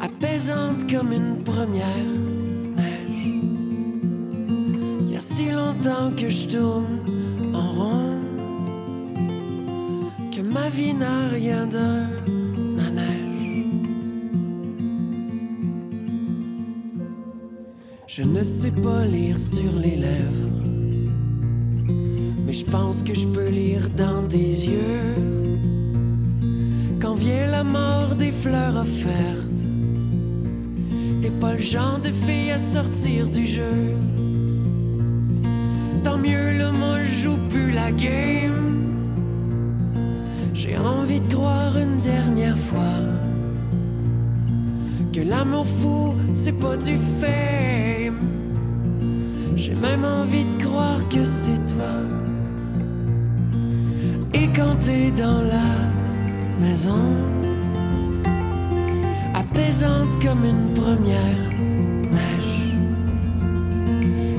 apaisante 0.00 0.90
comme 0.90 1.12
une 1.12 1.44
première 1.44 2.10
neige, 2.76 3.28
y 5.08 5.16
a 5.16 5.20
si 5.20 5.50
longtemps 5.52 6.10
que 6.16 6.28
je 6.28 6.48
tourne 6.48 6.98
en 7.54 7.72
rond 7.78 8.18
que 10.34 10.40
ma 10.40 10.68
vie 10.70 10.94
n'a 10.94 11.28
rien 11.28 11.64
d'un 11.66 12.17
Je 18.18 18.24
ne 18.24 18.42
sais 18.42 18.72
pas 18.72 19.04
lire 19.04 19.40
sur 19.40 19.72
les 19.80 19.94
lèvres, 19.94 20.50
mais 22.44 22.52
je 22.52 22.64
pense 22.64 23.04
que 23.04 23.14
je 23.14 23.28
peux 23.28 23.48
lire 23.48 23.88
dans 23.96 24.26
tes 24.26 24.38
yeux. 24.38 25.14
Quand 27.00 27.14
vient 27.14 27.46
la 27.46 27.62
mort 27.62 28.16
des 28.16 28.32
fleurs 28.32 28.74
offertes, 28.74 29.62
t'es 31.22 31.30
pas 31.30 31.52
le 31.52 31.62
genre 31.62 32.00
de 32.00 32.10
fille 32.10 32.50
à 32.50 32.58
sortir 32.58 33.28
du 33.28 33.46
jeu. 33.46 33.94
Tant 36.02 36.18
mieux, 36.18 36.58
le 36.58 36.72
moi 36.72 37.00
joue 37.04 37.38
plus 37.50 37.70
la 37.70 37.92
game. 37.92 38.96
J'ai 40.54 40.76
envie 40.76 41.20
de 41.20 41.32
croire 41.32 41.78
une 41.78 42.00
dernière 42.00 42.58
fois 42.58 43.17
que 45.18 45.28
l'amour 45.28 45.66
fou, 45.66 46.14
c'est 46.34 46.58
pas 46.60 46.76
du 46.76 46.96
fame. 47.20 48.18
J'ai 49.56 49.74
même 49.74 50.04
envie 50.04 50.44
de 50.44 50.64
croire 50.64 51.00
que 51.08 51.24
c'est 51.24 51.60
toi. 51.74 51.94
Et 54.32 54.46
quand 54.56 54.76
t'es 54.80 55.10
dans 55.10 55.42
la 55.42 55.70
maison, 56.60 57.04
apaisante 59.34 60.14
comme 60.24 60.44
une 60.44 60.74
première 60.74 61.44
neige, 62.16 62.78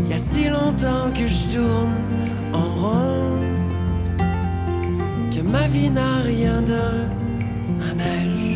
y 0.10 0.14
a 0.14 0.18
si 0.18 0.46
longtemps 0.46 1.10
que 1.14 1.28
je 1.28 1.56
tourne 1.56 1.98
en 2.54 2.68
rond 2.82 3.40
que 5.34 5.42
ma 5.42 5.68
vie 5.68 5.90
n'a 5.90 6.20
rien 6.24 6.62
d'un 6.62 7.10
manège. 7.80 8.49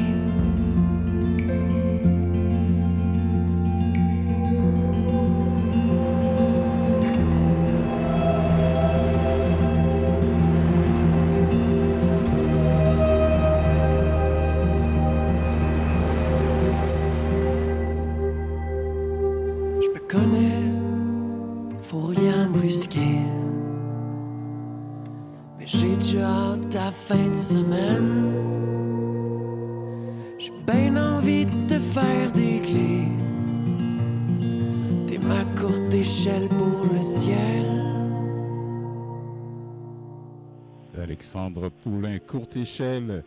Alexandre 41.54 41.70
Poulain, 41.84 42.18
courte 42.20 42.58
échelle. 42.58 43.24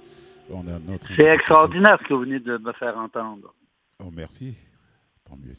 C'est 1.17 1.27
extraordinaire 1.27 1.99
ce 2.03 2.09
que 2.09 2.15
vous 2.15 2.21
venez 2.21 2.41
de 2.41 2.57
me 2.59 2.73
faire 2.73 2.97
entendre. 2.99 3.55
Oh, 4.01 4.11
merci. 4.13 4.57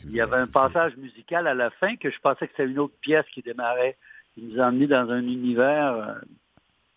Il 0.05 0.13
y 0.13 0.21
avait 0.21 0.37
un 0.37 0.47
passage 0.47 0.95
musical 0.97 1.47
à 1.47 1.53
la 1.53 1.69
fin 1.69 1.95
que 1.95 2.09
je 2.09 2.19
pensais 2.19 2.47
que 2.47 2.53
c'était 2.55 2.69
une 2.69 2.79
autre 2.79 2.95
pièce 3.01 3.25
qui 3.33 3.41
démarrait. 3.41 3.97
Il 4.37 4.49
nous 4.49 4.61
a 4.61 4.67
emmenés 4.67 4.87
dans 4.87 5.09
un 5.09 5.21
univers 5.21 5.93
euh, 5.93 6.13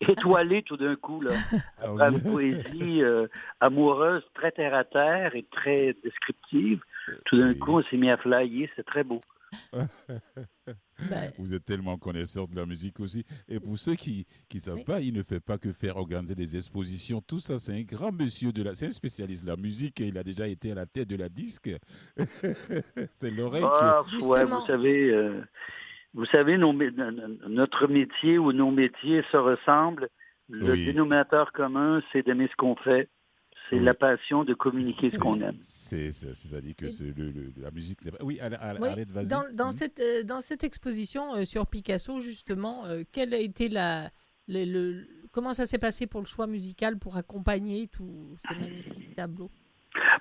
étoilé 0.01 0.63
tout 0.63 0.77
d'un 0.77 0.95
coup, 0.95 1.21
là. 1.21 1.31
Ah 1.79 1.87
Après 1.89 2.11
une 2.11 2.21
poésie 2.21 3.01
euh, 3.03 3.27
amoureuse, 3.59 4.23
très 4.33 4.51
terre 4.51 4.73
à 4.73 4.83
terre 4.83 5.35
et 5.35 5.45
très 5.51 5.95
descriptive. 6.03 6.81
Tout 7.25 7.37
d'un 7.37 7.53
coup, 7.53 7.79
on 7.79 7.83
s'est 7.83 7.97
mis 7.97 8.09
à 8.09 8.17
flyer, 8.17 8.69
c'est 8.75 8.85
très 8.85 9.03
beau. 9.03 9.21
Ben. 11.09 11.31
Vous 11.37 11.53
êtes 11.53 11.65
tellement 11.65 11.97
connaisseur 11.97 12.47
de 12.47 12.55
la 12.55 12.65
musique 12.65 12.99
aussi. 12.99 13.25
Et 13.47 13.59
pour 13.59 13.77
ceux 13.77 13.95
qui 13.95 14.25
ne 14.53 14.59
savent 14.59 14.83
pas, 14.83 15.01
il 15.01 15.13
ne 15.13 15.23
fait 15.23 15.39
pas 15.39 15.57
que 15.57 15.71
faire 15.71 15.97
organiser 15.97 16.35
des 16.35 16.55
expositions. 16.55 17.21
Tout 17.21 17.39
ça, 17.39 17.59
c'est 17.59 17.73
un 17.73 17.81
grand 17.81 18.11
monsieur 18.11 18.51
de 18.51 18.63
la. 18.63 18.75
C'est 18.75 18.87
un 18.87 18.91
spécialiste 18.91 19.43
de 19.43 19.49
la 19.49 19.57
musique 19.57 19.99
et 20.01 20.07
il 20.07 20.17
a 20.17 20.23
déjà 20.23 20.47
été 20.47 20.71
à 20.71 20.75
la 20.75 20.85
tête 20.85 21.07
de 21.07 21.15
la 21.15 21.29
disque. 21.29 21.69
c'est 23.13 23.31
l'oreille 23.31 23.63
ah, 23.63 24.01
ouais, 24.21 24.45
vous 24.45 24.65
savez, 24.67 25.09
euh, 25.11 25.41
vous 26.13 26.25
savez 26.25 26.57
notre 26.57 27.87
métier 27.87 28.37
ou 28.37 28.51
nos 28.51 28.71
métiers 28.71 29.23
se 29.31 29.37
ressemblent. 29.37 30.09
Le 30.49 30.75
dénominateur 30.75 31.53
commun, 31.53 32.01
c'est 32.11 32.25
d'aimer 32.25 32.49
ce 32.51 32.55
qu'on 32.57 32.75
fait. 32.75 33.07
C'est 33.71 33.79
la 33.79 33.93
passion 33.93 34.43
de 34.43 34.53
communiquer 34.53 35.07
ce 35.07 35.17
qu'on 35.17 35.39
aime. 35.39 35.55
C'est-à-dire 35.61 36.75
que 36.75 36.87
la 37.61 37.71
musique. 37.71 37.99
Oui, 38.21 38.37
allez, 38.41 39.05
vas-y. 39.05 39.29
Dans, 39.29 39.43
dans, 39.53 39.69
hmm. 39.69 39.71
cette, 39.71 39.99
euh, 40.01 40.23
dans 40.23 40.41
cette 40.41 40.65
exposition 40.65 41.35
euh, 41.35 41.45
sur 41.45 41.65
Picasso, 41.67 42.19
justement, 42.19 42.85
euh, 42.85 43.03
quelle 43.13 43.33
a 43.33 43.37
été 43.37 43.69
la. 43.69 44.09
Le, 44.49 45.05
comment 45.31 45.53
ça 45.53 45.65
s'est 45.65 45.77
passé 45.77 46.07
pour 46.07 46.19
le 46.19 46.25
choix 46.25 46.47
musical 46.47 46.99
pour 46.99 47.15
accompagner 47.15 47.87
tous 47.87 48.35
ces 48.45 48.55
magnifiques 48.55 49.15
tableaux? 49.15 49.49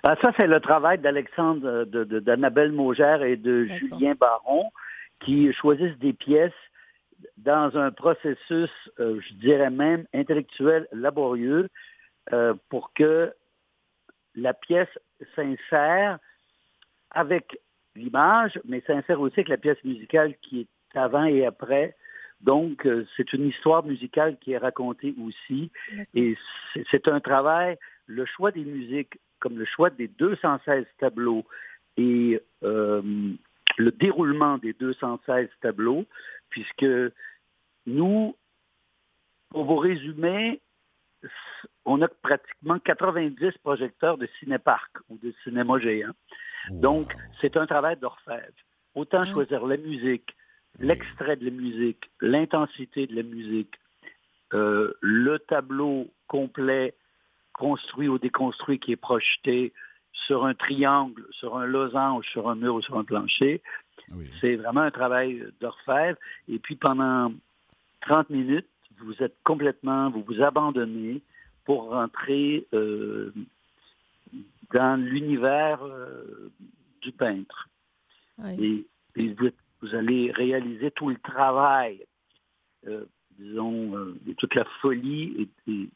Ben, 0.04 0.14
Ça, 0.22 0.32
c'est 0.36 0.46
le 0.46 0.60
travail 0.60 0.98
d'Alexandre, 0.98 1.84
d'Annabelle 1.84 2.70
Maugère 2.70 3.24
et 3.24 3.36
de 3.36 3.64
Julien 3.64 4.14
Baron 4.14 4.70
qui 5.24 5.52
choisissent 5.52 5.98
des 5.98 6.12
pièces 6.12 6.52
dans 7.38 7.76
un 7.76 7.90
processus, 7.90 8.70
je 8.98 9.34
dirais 9.34 9.70
même, 9.70 10.06
intellectuel 10.14 10.86
laborieux 10.92 11.68
pour 12.68 12.92
que 12.92 13.32
la 14.34 14.54
pièce 14.54 14.88
s'insère 15.34 16.18
avec 17.10 17.58
l'image, 17.96 18.58
mais 18.64 18.82
s'insère 18.86 19.20
aussi 19.20 19.40
avec 19.40 19.48
la 19.48 19.56
pièce 19.56 19.82
musicale 19.84 20.34
qui 20.42 20.60
est 20.60 20.98
avant 20.98 21.24
et 21.24 21.44
après. 21.44 21.96
Donc, 22.40 22.86
euh, 22.86 23.06
c'est 23.16 23.32
une 23.32 23.48
histoire 23.48 23.84
musicale 23.84 24.38
qui 24.40 24.52
est 24.52 24.58
racontée 24.58 25.14
aussi. 25.22 25.70
Et 26.14 26.36
c'est 26.90 27.08
un 27.08 27.20
travail, 27.20 27.76
le 28.06 28.24
choix 28.24 28.50
des 28.50 28.64
musiques, 28.64 29.18
comme 29.40 29.58
le 29.58 29.64
choix 29.64 29.90
des 29.90 30.08
216 30.08 30.86
tableaux 30.98 31.44
et 31.96 32.40
euh, 32.62 33.02
le 33.76 33.90
déroulement 33.92 34.58
des 34.58 34.72
216 34.72 35.48
tableaux, 35.60 36.06
puisque 36.48 36.86
nous, 37.86 38.36
pour 39.50 39.64
vous 39.64 39.76
résumer, 39.76 40.60
on 41.84 42.00
a 42.02 42.08
pratiquement 42.08 42.78
90 42.78 43.58
projecteurs 43.62 44.18
de 44.18 44.28
cinéparc 44.38 44.90
ou 45.08 45.18
de 45.18 45.32
cinéma 45.44 45.78
géant. 45.78 46.12
Donc, 46.70 47.12
c'est 47.40 47.56
un 47.56 47.66
travail 47.66 47.96
d'orfèvre. 47.96 48.52
Autant 48.94 49.22
ah. 49.22 49.32
choisir 49.32 49.66
la 49.66 49.76
musique, 49.76 50.34
l'extrait 50.78 51.36
de 51.36 51.44
la 51.44 51.50
musique, 51.50 52.10
l'intensité 52.20 53.06
de 53.06 53.14
la 53.14 53.22
musique, 53.22 53.74
euh, 54.52 54.92
le 55.00 55.38
tableau 55.38 56.08
complet 56.26 56.94
construit 57.52 58.08
ou 58.08 58.18
déconstruit 58.18 58.78
qui 58.78 58.92
est 58.92 58.96
projeté 58.96 59.72
sur 60.12 60.44
un 60.44 60.54
triangle, 60.54 61.24
sur 61.30 61.56
un 61.56 61.66
losange, 61.66 62.26
sur 62.26 62.48
un 62.48 62.56
mur 62.56 62.74
ou 62.74 62.82
sur 62.82 62.98
un 62.98 63.04
plancher. 63.04 63.62
C'est 64.40 64.56
vraiment 64.56 64.80
un 64.80 64.90
travail 64.90 65.44
d'orfèvre. 65.60 66.18
Et 66.48 66.58
puis 66.58 66.74
pendant 66.74 67.32
30 68.02 68.30
minutes, 68.30 68.66
vous 69.02 69.22
êtes 69.22 69.36
complètement, 69.44 70.10
vous 70.10 70.22
vous 70.22 70.42
abandonnez 70.42 71.22
pour 71.64 71.90
rentrer 71.90 72.66
euh, 72.74 73.32
dans 74.72 75.00
l'univers 75.00 75.82
euh, 75.84 76.50
du 77.02 77.12
peintre. 77.12 77.68
Et, 78.58 78.86
vous, 79.16 79.94
allez 79.94 80.30
réaliser 80.30 80.90
tout 80.90 81.08
le 81.08 81.16
travail, 81.18 82.04
euh, 82.86 83.04
disons, 83.38 83.90
de 83.90 84.32
toute 84.34 84.54
la 84.54 84.64
folie 84.80 85.48
et, 85.66 85.88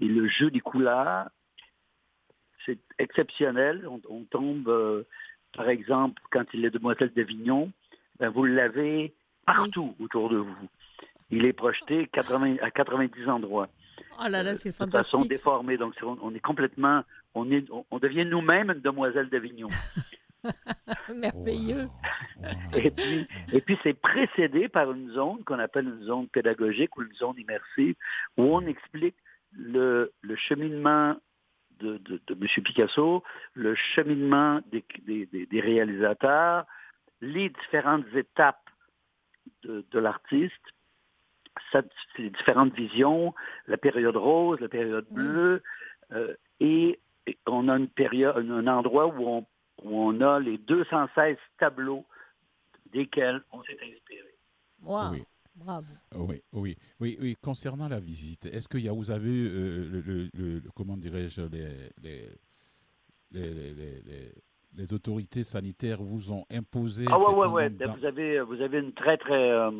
le 0.00 0.28
jeu 0.28 0.50
des 0.50 0.60
couleurs. 0.60 1.28
C'est 2.64 2.78
exceptionnel. 2.98 3.86
On, 4.08 4.24
tombe, 4.24 5.04
par 5.52 5.68
exemple, 5.68 6.22
quand 6.30 6.44
il 6.54 6.64
est 6.64 6.70
Demoiselle 6.70 7.12
d'Avignon, 7.14 7.70
ben 8.18 8.30
vous 8.30 8.44
l'avez 8.44 9.14
partout 9.44 9.94
autour 10.00 10.28
de 10.28 10.36
vous. 10.36 10.68
Il 11.30 11.44
est 11.44 11.52
projeté 11.52 12.08
à 12.62 12.70
90 12.70 13.28
endroits. 13.28 13.68
Oh 14.18 14.28
là 14.28 14.42
là, 14.42 14.54
c'est 14.54 14.72
fantastique. 14.72 14.92
De 14.92 14.96
façon 14.96 15.24
déformée. 15.24 15.76
Donc, 15.76 15.94
on 16.02 16.34
est 16.34 16.40
complètement. 16.40 17.02
On, 17.34 17.50
est, 17.50 17.66
on 17.90 17.98
devient 17.98 18.24
nous-mêmes 18.24 18.70
une 18.70 18.80
demoiselle 18.80 19.28
d'Avignon. 19.28 19.68
Merveilleux. 21.14 21.88
et 22.74 22.90
puis, 22.90 23.26
et 23.52 23.60
puis 23.60 23.78
c'est 23.82 23.98
précédé 23.98 24.68
par 24.68 24.92
une 24.92 25.10
zone 25.12 25.42
qu'on 25.44 25.58
appelle 25.58 25.86
une 25.86 26.04
zone 26.04 26.28
pédagogique 26.28 26.96
ou 26.96 27.02
une 27.02 27.14
zone 27.14 27.38
immersive 27.38 27.96
où 28.36 28.42
on 28.56 28.60
explique 28.66 29.16
le, 29.52 30.12
le 30.20 30.36
cheminement 30.36 31.16
de, 31.80 31.98
de, 31.98 32.20
de, 32.26 32.34
M. 32.34 32.62
Picasso, 32.64 33.22
le 33.54 33.74
cheminement 33.74 34.60
des, 34.70 34.84
des, 35.04 35.26
des 35.46 35.60
réalisateurs, 35.60 36.64
les 37.20 37.50
différentes 37.50 38.06
étapes 38.14 38.70
de, 39.62 39.84
de 39.90 39.98
l'artiste, 39.98 40.54
les 42.18 42.30
différentes 42.30 42.74
visions, 42.74 43.34
la 43.66 43.76
période 43.76 44.16
rose, 44.16 44.60
la 44.60 44.68
période 44.68 45.06
bleue, 45.10 45.62
euh, 46.12 46.34
et, 46.60 46.98
on 47.46 47.68
a 47.68 47.76
une 47.76 47.88
période, 47.88 48.36
un 48.36 48.66
endroit 48.68 49.08
où 49.08 49.26
on, 49.26 49.46
où 49.82 50.00
on 50.00 50.20
a 50.20 50.38
les 50.38 50.58
216 50.58 51.36
tableaux 51.58 52.04
desquels 52.92 53.42
on 53.52 53.62
s'est 53.64 53.78
inspiré. 53.82 54.34
Oui. 54.82 55.24
Bravo. 55.56 55.86
Oui, 56.14 56.42
oui, 56.52 56.76
oui, 57.00 57.16
oui. 57.20 57.36
Concernant 57.40 57.88
la 57.88 57.98
visite, 57.98 58.44
est-ce 58.46 58.68
que 58.68 58.76
y 58.76 58.88
a, 58.88 58.92
vous 58.92 59.10
avez, 59.10 59.30
euh, 59.30 60.02
le, 60.06 60.28
le, 60.34 60.62
comment 60.74 60.98
dirais-je, 60.98 61.42
les, 61.42 62.28
les, 63.32 63.72
les, 64.74 64.92
autorités 64.92 65.44
sanitaires 65.44 66.02
vous 66.02 66.30
ont 66.30 66.44
imposé 66.50 67.06
Ah 67.08 67.18
ouais, 67.18 67.34
ouais, 67.34 67.46
ouais. 67.46 67.68
Vous 67.70 68.04
avez, 68.04 68.40
vous 68.42 68.60
avez 68.60 68.80
une 68.80 68.92
très, 68.92 69.16
très, 69.16 69.50
euh, 69.50 69.70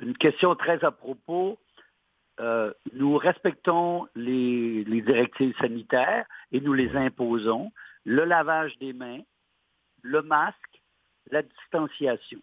une 0.00 0.16
question 0.16 0.54
très 0.54 0.84
à 0.84 0.90
propos. 0.90 1.58
Euh, 2.38 2.72
nous 2.92 3.16
respectons 3.16 4.08
les, 4.14 4.84
directives 4.84 5.56
sanitaires 5.58 6.26
et 6.52 6.60
nous 6.60 6.72
les 6.72 6.96
imposons. 6.96 7.72
Le 8.04 8.24
lavage 8.24 8.76
des 8.78 8.92
mains, 8.92 9.20
le 10.02 10.22
masque, 10.22 10.82
la 11.30 11.42
distanciation. 11.42 12.40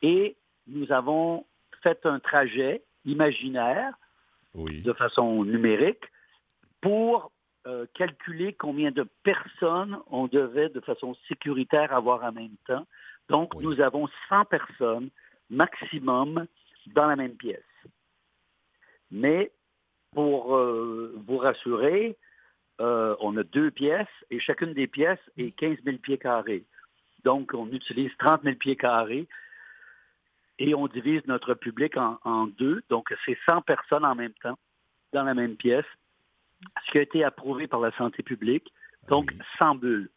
Et 0.00 0.36
nous 0.66 0.90
avons 0.92 1.44
fait 1.82 2.04
un 2.06 2.18
trajet 2.18 2.82
imaginaire 3.04 3.94
de 4.54 4.92
façon 4.92 5.44
numérique 5.44 6.04
pour 6.80 7.32
euh, 7.66 7.86
calculer 7.94 8.52
combien 8.52 8.90
de 8.90 9.06
personnes 9.22 9.98
on 10.10 10.26
devait 10.26 10.68
de 10.68 10.80
façon 10.80 11.14
sécuritaire 11.28 11.92
avoir 11.94 12.24
en 12.24 12.32
même 12.32 12.56
temps. 12.66 12.86
Donc, 13.28 13.54
nous 13.54 13.80
avons 13.80 14.08
100 14.28 14.46
personnes 14.46 15.10
maximum 15.48 16.46
dans 16.88 17.06
la 17.06 17.16
même 17.16 17.36
pièce. 17.36 17.62
Mais 19.10 19.52
pour 20.12 20.56
euh, 20.56 21.14
vous 21.26 21.38
rassurer, 21.38 22.16
euh, 22.80 23.14
on 23.20 23.36
a 23.36 23.42
deux 23.42 23.70
pièces 23.70 24.08
et 24.30 24.40
chacune 24.40 24.74
des 24.74 24.86
pièces 24.86 25.20
est 25.36 25.56
15 25.56 25.78
000 25.84 25.98
pieds 25.98 26.18
carrés. 26.18 26.64
Donc, 27.24 27.52
on 27.54 27.68
utilise 27.68 28.10
30 28.18 28.42
000 28.42 28.56
pieds 28.56 28.76
carrés 28.76 29.28
et 30.58 30.74
on 30.74 30.86
divise 30.86 31.22
notre 31.26 31.54
public 31.54 31.94
en, 31.96 32.46
deux. 32.46 32.82
Donc, 32.88 33.14
c'est 33.24 33.38
100 33.46 33.62
personnes 33.62 34.04
en 34.04 34.14
même 34.14 34.34
temps 34.42 34.58
dans 35.12 35.24
la 35.24 35.34
même 35.34 35.56
pièce, 35.56 35.86
ce 36.86 36.90
qui 36.90 36.98
a 36.98 37.02
été 37.02 37.22
approuvé 37.24 37.66
par 37.66 37.80
la 37.80 37.92
santé 37.92 38.22
publique. 38.22 38.72
Donc, 39.08 39.32
100 39.58 39.76
bulles. 39.76 40.10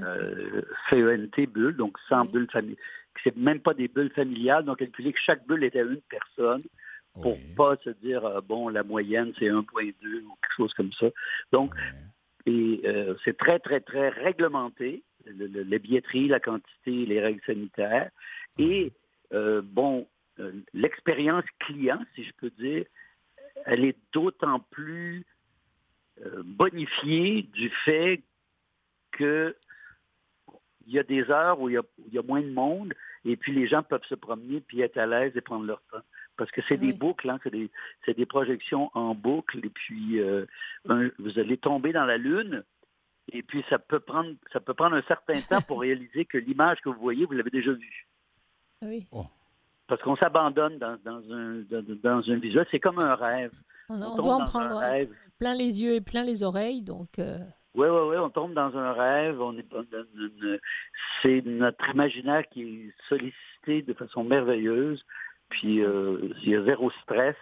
Euh, 0.00 0.60
CENT 0.90 1.46
bulles, 1.46 1.74
donc 1.74 1.96
100 2.10 2.26
bulles 2.26 2.50
familiales 2.50 2.76
c'est 3.24 3.36
même 3.36 3.60
pas 3.60 3.74
des 3.74 3.88
bulles 3.88 4.12
familiales. 4.14 4.64
Donc, 4.64 4.78
calculer 4.78 5.12
que 5.12 5.20
chaque 5.20 5.46
bulle 5.46 5.64
était 5.64 5.82
une 5.82 6.00
personne 6.08 6.62
pour 7.20 7.36
ne 7.36 7.54
pas 7.54 7.76
se 7.82 7.90
dire, 7.90 8.24
euh, 8.24 8.40
bon, 8.40 8.68
la 8.68 8.82
moyenne, 8.82 9.32
c'est 9.38 9.46
1,2 9.46 10.22
ou 10.22 10.34
quelque 10.40 10.54
chose 10.56 10.74
comme 10.74 10.92
ça. 10.92 11.06
Donc, 11.52 11.74
et 12.46 12.80
euh, 12.84 13.14
c'est 13.24 13.36
très, 13.36 13.58
très, 13.58 13.80
très 13.80 14.08
réglementé, 14.08 15.02
les 15.26 15.78
billetteries, 15.78 16.28
la 16.28 16.40
quantité, 16.40 17.06
les 17.06 17.20
règles 17.20 17.42
sanitaires. 17.44 18.10
Et, 18.58 18.92
euh, 19.32 19.60
bon, 19.62 20.06
l'expérience 20.72 21.44
client, 21.58 22.00
si 22.14 22.24
je 22.24 22.32
peux 22.38 22.50
dire, 22.50 22.84
elle 23.66 23.84
est 23.84 23.96
d'autant 24.12 24.60
plus 24.70 25.26
bonifiée 26.44 27.42
du 27.42 27.70
fait 27.84 28.22
que 29.12 29.54
il 30.88 30.94
y 30.94 30.98
a 30.98 31.02
des 31.02 31.30
heures 31.30 31.60
où 31.60 31.68
il 31.68 31.80
y 32.12 32.18
a, 32.18 32.22
moins 32.22 32.40
de 32.40 32.50
monde 32.50 32.94
et 33.28 33.36
puis 33.36 33.52
les 33.52 33.66
gens 33.66 33.82
peuvent 33.82 34.04
se 34.08 34.14
promener 34.14 34.60
puis 34.60 34.80
être 34.80 34.96
à 34.96 35.06
l'aise 35.06 35.32
et 35.36 35.40
prendre 35.40 35.66
leur 35.66 35.82
temps. 35.92 36.02
Parce 36.36 36.50
que 36.50 36.60
c'est 36.68 36.76
des 36.76 36.92
boucles, 36.92 37.28
hein, 37.28 37.38
c'est 37.42 38.16
des, 38.16 38.26
projections 38.26 38.90
en 38.94 39.14
boucle 39.14 39.58
et 39.64 39.68
puis 39.68 40.20
euh, 40.20 40.46
vous 41.18 41.38
allez 41.38 41.58
tomber 41.58 41.92
dans 41.92 42.06
la 42.06 42.16
lune 42.16 42.64
et 43.32 43.42
puis 43.42 43.62
ça 43.68 43.78
peut 43.78 44.00
prendre 44.00 44.34
ça 44.52 44.60
peut 44.60 44.74
prendre 44.74 44.96
un 44.96 45.02
certain 45.02 45.40
temps 45.42 45.60
pour 45.60 45.80
réaliser 45.82 46.24
que 46.24 46.38
l'image 46.38 46.80
que 46.80 46.88
vous 46.88 47.00
voyez, 47.00 47.26
vous 47.26 47.32
l'avez 47.32 47.50
déjà 47.50 47.72
vue. 47.72 48.08
Oui. 48.82 49.06
Oh. 49.12 49.26
Parce 49.88 50.02
qu'on 50.02 50.16
s'abandonne 50.16 50.78
dans, 50.78 50.98
un, 51.06 51.64
dans, 52.02 52.30
un 52.30 52.36
visuel. 52.36 52.66
C'est 52.70 52.80
comme 52.80 52.98
un 52.98 53.14
rêve. 53.14 53.52
On, 53.88 54.16
doit 54.16 54.34
en 54.34 54.44
prendre 54.44 54.82
plein 55.38 55.54
les 55.54 55.82
yeux 55.82 55.94
et 55.94 56.00
plein 56.02 56.22
les 56.24 56.42
oreilles. 56.42 56.82
Donc, 56.82 57.18
euh, 57.18 57.38
oui, 57.74 57.86
oui, 57.88 58.00
oui, 58.08 58.16
on 58.16 58.30
tombe 58.30 58.54
dans 58.54 58.76
un 58.76 58.92
rêve, 58.92 59.40
on 59.40 59.56
est 59.56 59.66
c'est 61.22 61.42
notre 61.44 61.88
imaginaire 61.90 62.48
qui 62.48 62.62
est 62.62 62.92
sollicité 63.08 63.82
de 63.82 63.92
façon 63.92 64.24
merveilleuse, 64.24 65.04
puis 65.48 65.82
euh, 65.82 66.18
il 66.42 66.50
y 66.50 66.56
a 66.56 66.62
zéro 66.64 66.90
stress, 67.02 67.36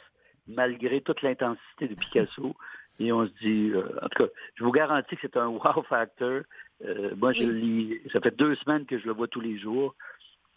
malgré 0.48 1.00
toute 1.00 1.22
l'intensité 1.22 1.88
de 1.88 1.94
Picasso. 1.94 2.54
Et 2.98 3.12
on 3.12 3.26
se 3.26 3.32
dit, 3.42 3.70
euh, 3.70 3.88
en 4.02 4.08
tout 4.08 4.24
cas, 4.24 4.30
je 4.54 4.64
vous 4.64 4.72
garantis 4.72 5.16
que 5.16 5.22
c'est 5.22 5.36
un 5.36 5.48
wow 5.48 5.82
factor. 5.88 6.42
Euh, 6.84 7.14
moi, 7.16 7.32
je 7.32 7.42
lis, 7.42 8.00
ça 8.12 8.20
fait 8.20 8.36
deux 8.36 8.54
semaines 8.56 8.86
que 8.86 8.98
je 8.98 9.06
le 9.06 9.12
vois 9.12 9.28
tous 9.28 9.40
les 9.40 9.58
jours. 9.58 9.94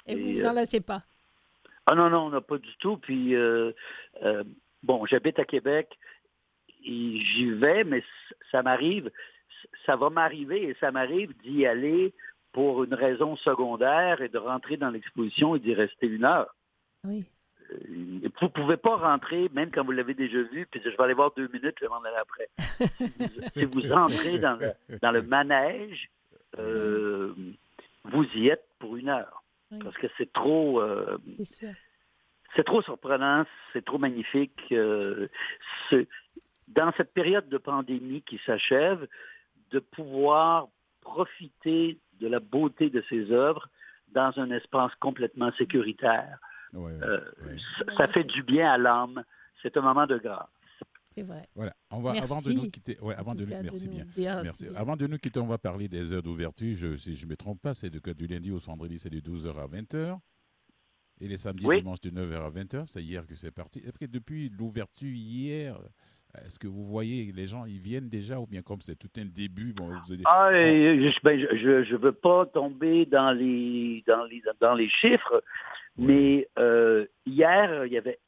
Et, 0.07 0.15
vous 0.15 0.31
vous 0.31 0.45
en 0.45 0.53
lassez 0.53 0.81
pas? 0.81 1.01
Ah 1.85 1.95
non, 1.95 2.09
non, 2.09 2.27
on 2.27 2.29
n'a 2.29 2.41
pas 2.41 2.57
du 2.57 2.75
tout. 2.79 2.97
Puis, 2.97 3.35
bon, 4.83 5.05
j'habite 5.05 5.39
à 5.39 5.45
Québec 5.45 5.97
et 6.85 7.19
j'y 7.19 7.51
vais, 7.51 7.83
mais 7.83 8.03
ça 8.51 8.63
m'arrive 8.63 9.11
ça 9.85 9.95
va 9.95 10.09
m'arriver 10.09 10.63
et 10.63 10.75
ça 10.79 10.91
m'arrive 10.91 11.33
d'y 11.43 11.65
aller 11.65 12.13
pour 12.51 12.83
une 12.83 12.93
raison 12.93 13.35
secondaire 13.37 14.21
et 14.21 14.29
de 14.29 14.37
rentrer 14.37 14.77
dans 14.77 14.89
l'exposition 14.89 15.55
et 15.55 15.59
d'y 15.59 15.73
rester 15.73 16.07
une 16.07 16.25
heure. 16.25 16.55
Oui. 17.03 17.25
Euh, 17.71 17.75
vous 18.39 18.45
ne 18.45 18.49
pouvez 18.49 18.77
pas 18.77 18.95
rentrer, 18.95 19.49
même 19.53 19.71
quand 19.71 19.83
vous 19.83 19.91
l'avez 19.91 20.13
déjà 20.13 20.41
vu, 20.41 20.67
puis 20.69 20.81
je 20.83 20.89
vais 20.89 21.03
aller 21.03 21.13
voir 21.13 21.31
deux 21.35 21.47
minutes, 21.47 21.75
je 21.79 21.85
vais 21.85 21.89
m'en 21.89 22.01
aller 22.01 22.17
après. 22.17 22.49
si 23.53 23.65
vous 23.65 23.91
entrez 23.91 24.39
dans 24.39 25.11
le, 25.11 25.21
manège, 25.21 26.09
euh, 26.57 27.33
vous 28.05 28.25
y 28.35 28.49
êtes 28.49 28.65
pour 28.79 28.97
une 28.97 29.09
heure. 29.09 29.43
Parce 29.83 29.95
que 29.97 30.07
c'est 30.17 30.33
trop... 30.33 30.81
Euh, 30.81 31.17
c'est 32.55 32.63
trop 32.63 32.81
surprenant, 32.81 33.45
c'est 33.73 33.85
trop 33.85 33.99
magnifique. 33.99 34.73
dans 36.67 36.91
cette 36.97 37.13
période 37.13 37.47
de 37.47 37.59
pandémie 37.59 38.23
qui 38.23 38.39
s'achève, 38.43 39.07
de 39.71 39.79
pouvoir 39.79 40.67
profiter 41.01 41.99
de 42.19 42.27
la 42.27 42.39
beauté 42.39 42.89
de 42.89 43.03
ses 43.09 43.31
œuvres 43.31 43.69
dans 44.11 44.31
un 44.37 44.51
espace 44.51 44.91
complètement 44.99 45.51
sécuritaire. 45.57 46.39
Euh, 46.75 47.19
ça, 47.97 48.07
fait 48.07 48.23
du 48.23 48.43
bien 48.43 48.71
à 48.71 48.77
l'âme. 48.77 49.23
C'est 49.61 49.75
un 49.77 49.81
moment 49.81 50.05
de 50.05 50.17
grâce. 50.17 50.47
C'est 51.15 51.23
vrai. 51.23 51.47
Voilà. 51.55 51.73
On 51.89 52.01
va, 52.01 52.11
avant 52.11 52.41
de 52.41 52.51
nous 52.51 52.69
quitter, 52.69 52.97
avant 53.17 53.33
de, 53.33 53.45
merci 53.45 53.87
bien. 53.87 54.05
Merci. 54.15 54.67
Avant 54.75 54.95
de 54.95 55.07
nous 55.07 55.17
quitter, 55.17 55.39
on 55.39 55.47
va 55.47 55.57
parler 55.57 55.87
des 55.87 56.11
heures 56.11 56.21
d'ouverture. 56.21 56.75
Je, 56.75 56.97
si 56.97 57.15
je 57.15 57.25
ne 57.25 57.31
me 57.31 57.35
trompe 57.35 57.61
pas, 57.61 57.73
c'est 57.73 57.89
du 57.89 58.27
lundi 58.27 58.51
au 58.51 58.59
vendredi, 58.59 58.99
c'est 58.99 59.09
de 59.09 59.19
12h 59.19 59.57
à 59.57 59.67
20h. 59.67 60.19
Et 61.21 61.27
les 61.27 61.37
samedis 61.37 61.65
et 61.69 61.77
dimanches 61.77 62.01
de 62.01 62.11
9h 62.11 62.35
à 62.35 62.49
20h. 62.49 62.87
C'est 62.87 63.03
hier 63.03 63.25
que 63.25 63.35
c'est 63.35 63.51
parti. 63.51 63.83
Après, 63.87 64.07
depuis 64.07 64.49
l'ouverture 64.49 65.11
hier, 65.11 65.77
est-ce 66.45 66.59
que 66.59 66.67
vous 66.67 66.85
voyez, 66.85 67.31
les 67.35 67.47
gens, 67.47 67.65
ils 67.65 67.79
viennent 67.79 68.09
déjà 68.09 68.39
ou 68.39 68.45
bien 68.45 68.61
comme 68.61 68.81
c'est 68.81 68.95
tout 68.95 69.09
un 69.17 69.25
début 69.25 69.73
bon, 69.73 69.87
vous 69.87 70.15
ah, 70.25 70.49
ben, 70.51 70.99
Je 71.01 71.91
ne 71.91 71.97
veux 71.97 72.11
pas 72.11 72.45
tomber 72.45 73.05
dans 73.05 73.31
les, 73.31 74.03
dans 74.05 74.23
les, 74.25 74.43
dans 74.61 74.75
les 74.75 74.89
chiffres, 74.89 75.43
mais 75.97 76.47
euh, 76.59 77.05
hier, 77.25 77.85
il 77.85 77.93
y 77.93 77.97
avait, 77.97 78.19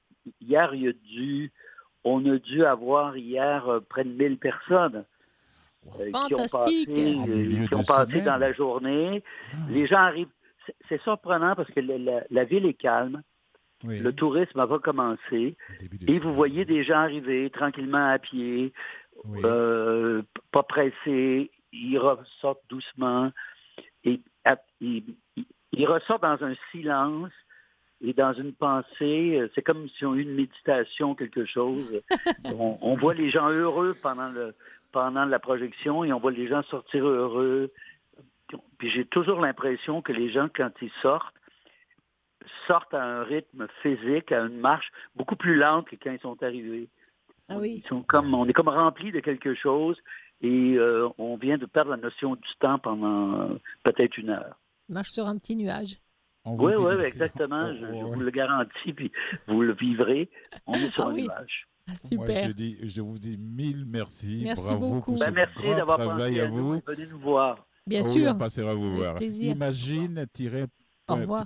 hier, 0.41 0.73
il 0.73 0.81
y 0.81 0.87
a 0.87 0.93
dû, 0.93 1.51
on 2.03 2.25
a 2.25 2.37
dû 2.39 2.65
avoir 2.65 3.17
hier 3.17 3.67
euh, 3.69 3.79
près 3.79 4.03
de 4.03 4.09
1000 4.09 4.37
personnes. 4.37 5.05
Euh, 5.99 6.11
qui 6.27 6.35
ont 6.35 6.47
passé, 6.47 6.85
qui 6.85 7.73
ont 7.73 7.83
passé 7.83 8.21
dans 8.21 8.37
la 8.37 8.53
journée. 8.53 9.23
Ah. 9.51 9.57
Les 9.69 9.87
gens 9.87 9.97
arrivent. 9.97 10.27
C'est 10.87 11.01
surprenant 11.01 11.55
parce 11.55 11.71
que 11.71 11.79
la 11.79 12.43
ville 12.43 12.67
est 12.67 12.75
calme. 12.75 13.23
Le 13.84 14.12
tourisme 14.12 14.63
va 14.63 14.80
commencer 14.80 15.56
et 16.08 16.20
vous 16.20 16.34
voyez 16.34 16.65
des 16.65 16.84
gens 16.84 17.00
arriver 17.00 17.50
tranquillement 17.50 18.10
à 18.10 18.20
pied, 18.20 18.74
euh, 19.44 20.22
pas 20.52 20.63
pressés, 20.63 21.52
ils 21.72 21.98
ressortent 21.98 22.63
doucement 22.70 23.32
et 24.04 24.22
ils, 24.82 25.88
ressortent 25.88 26.24
dans 26.24 26.44
un 26.44 26.54
silence 26.72 27.32
et 28.02 28.13
dans 28.13 28.34
une 28.34 28.54
pensée. 28.54 29.41
C'est 29.56 29.62
comme 29.62 29.88
si 29.89 30.06
on 30.06 30.15
eu 30.15 30.22
une 30.22 30.36
méditation, 30.36 31.15
quelque 31.15 31.46
chose. 31.46 32.02
on, 32.44 32.96
voit 32.96 33.13
les 33.13 33.30
gens 33.30 33.50
heureux 33.50 33.96
pendant, 34.02 34.30
le, 34.30 34.56
pendant 34.91 35.26
la 35.26 35.39
projection 35.39 36.04
et 36.04 36.12
on 36.12 36.20
voit 36.20 36.32
les 36.32 36.48
gens 36.48 36.63
sortir 36.63 37.08
heureux. 37.08 37.72
Puis 38.78 38.89
j'ai 38.89 39.06
toujours 39.06 39.39
l'impression 39.39 40.02
que 40.02 40.12
les 40.12 40.30
gens, 40.32 40.50
quand 40.54 40.72
ils 40.82 40.91
sortent, 41.02 41.36
sortent 42.67 42.93
à 42.93 43.04
un 43.04 43.23
rythme 43.23 43.67
physique, 43.82 44.32
à 44.32 44.41
une 44.41 44.60
marche 44.60 44.91
beaucoup 45.15 45.36
plus 45.36 45.56
lente 45.56 45.88
que 45.88 45.95
quand 45.95 46.12
ils 46.12 46.19
sont 46.19 46.41
arrivés. 46.41 46.89
Ah 47.49 47.58
oui. 47.58 47.82
Ils 47.84 47.88
sont 47.88 48.04
comme, 48.04 48.34
on 48.34 48.47
est 48.47 48.54
comme 48.54 48.69
rempli 48.69 49.12
de 49.12 49.19
quelque 49.19 49.56
chose 49.56 49.97
et 50.41 50.75
euh, 50.77 51.10
on 51.17 51.36
vient 51.38 51.58
de 51.58 51.65
perdre 51.65 51.91
la 51.91 51.97
notion 51.97 52.36
du 52.36 52.49
temps 52.60 52.80
pendant 52.80 53.49
peut-être 53.84 54.17
une 54.17 54.30
heure. 54.30 54.58
Marche 54.89 55.10
sur 55.10 55.27
un 55.27 55.38
petit 55.38 55.56
nuage. 55.56 55.97
Oui, 56.45 56.73
oui, 56.77 56.95
exactement. 57.04 57.73
je, 57.73 57.86
vous 57.86 58.19
le 58.19 58.32
garantis, 58.32 58.93
puis 58.93 59.12
vous 59.47 59.62
le 59.62 59.73
vivrez. 59.73 60.30
On 60.65 60.73
est 60.73 60.91
sur 60.91 61.06
ah 61.06 61.10
un 61.10 61.13
nuage. 61.13 61.67
Ah, 61.88 61.93
super. 62.04 62.47
je, 62.47 62.51
dis, 62.51 62.77
je 62.82 63.01
vous 63.01 63.17
dis 63.17 63.38
mille 63.38 63.86
merci. 63.86 64.41
Merci 64.43 64.69
Bravo 64.69 64.89
beaucoup. 64.89 65.12
Pour 65.13 65.19
ben, 65.19 65.32
merci 65.32 65.69
d'avoir 65.69 65.97
pensé 65.97 66.39
à, 66.39 66.47
vous. 66.47 66.82
Venez 66.86 67.08
nous 67.08 67.19
voir. 67.19 67.65
Bien 67.86 68.04
sûr. 68.04 68.32
On 68.32 68.38
passera 68.38 68.73
vous 68.73 68.95
voir. 68.95 69.17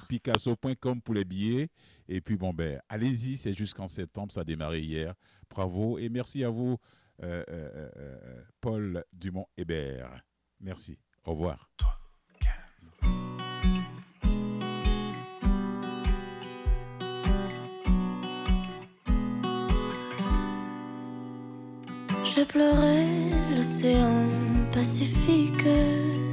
Picasso.com 0.08 1.02
pour 1.02 1.14
les 1.14 1.26
billets. 1.26 1.70
Et 2.08 2.22
puis, 2.22 2.38
bon, 2.38 2.54
ben, 2.54 2.80
allez-y, 2.90 3.38
c'est 3.38 3.54
jusqu'en 3.54 3.88
septembre, 3.88 4.32
ça 4.32 4.42
a 4.42 4.44
démarré 4.44 4.82
hier. 4.82 5.14
Bravo. 5.50 5.98
Et 5.98 6.10
merci 6.10 6.44
à 6.44 6.50
vous, 6.50 6.78
euh, 7.24 7.44
euh, 7.50 7.90
euh, 7.98 8.42
Paul 8.62 9.04
Dumont-Hébert. 9.14 10.22
Merci. 10.60 10.98
Au 11.26 11.32
revoir. 11.32 11.70
Je 22.36 22.44
pleurais 22.44 23.56
l'océan 23.56 24.30
Pacifique. 24.74 26.25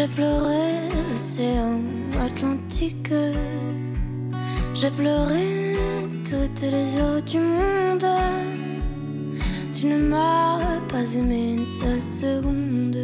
J'ai 0.00 0.08
pleuré 0.08 0.88
l'océan 1.10 1.78
Atlantique. 2.24 3.12
J'ai 4.74 4.90
pleuré 4.92 5.76
toutes 6.24 6.62
les 6.62 6.96
eaux 6.96 7.20
du 7.20 7.36
monde. 7.36 8.06
Tu 9.74 9.84
ne 9.84 9.98
m'as 9.98 10.80
pas 10.88 11.04
aimé 11.14 11.52
une 11.58 11.66
seule 11.66 12.02
seconde. 12.02 12.96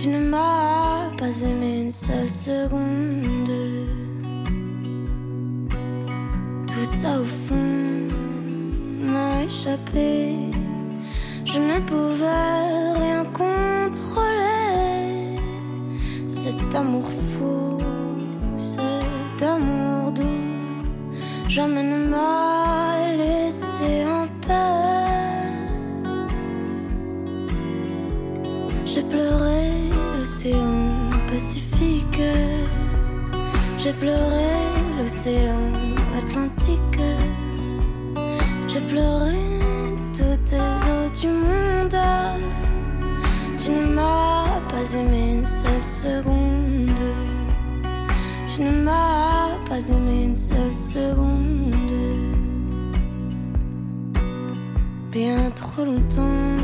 Tu 0.00 0.08
ne 0.08 0.20
m'as 0.20 1.10
pas 1.18 1.42
aimé 1.42 1.82
une 1.82 1.92
seule 1.92 2.32
seconde. 2.32 3.52
Tout 6.66 6.86
ça 6.86 7.20
au 7.20 7.24
fond 7.24 8.08
m'a 9.12 9.44
échappé. 9.44 10.34
Je 11.44 11.58
ne 11.58 11.78
pouvais 11.80 12.98
rien 12.98 13.24
contrôler. 13.24 13.75
Cet 16.48 16.76
amour 16.76 17.02
fou, 17.02 17.78
cet 18.56 19.42
amour 19.42 20.12
doux, 20.12 20.22
jamais 21.48 21.82
ne 21.82 22.08
m'a 22.08 23.16
laissé 23.16 24.06
en 24.06 24.28
paix. 24.46 25.50
J'ai 28.84 29.02
pleuré 29.02 29.90
l'océan 30.16 30.84
Pacifique. 31.32 32.22
J'ai 33.80 33.92
pleuré 33.94 34.46
l'océan 35.00 35.72
Atlantique. 36.16 37.02
J'ai 38.68 38.82
pleuré 38.82 39.34
toutes 40.16 40.52
les 40.52 40.80
eaux 40.92 41.10
du 41.20 41.26
monde. 41.26 41.98
Tu 43.58 43.72
ne 43.72 43.94
m'as 43.96 44.35
pas 44.76 44.94
aimé 44.94 45.32
une 45.38 45.46
seule 45.46 45.84
seconde. 46.04 46.90
Tu 48.54 48.60
ne 48.62 48.82
m'as 48.84 49.56
pas 49.68 49.80
aimé 49.88 50.24
une 50.24 50.34
seule 50.34 50.74
seconde. 50.74 51.96
Bien 55.10 55.50
trop 55.54 55.84
longtemps, 55.84 56.58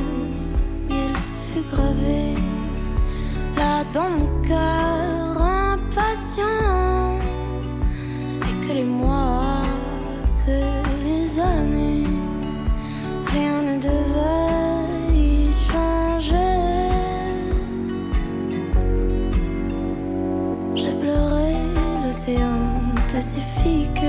il 0.90 1.14
fut 1.38 1.64
gravé 1.72 2.34
là 3.56 3.84
dans 3.94 4.10
mon 4.10 4.42
cœur 4.42 5.40
impatient. 5.40 6.61
Pacifique. 23.22 24.04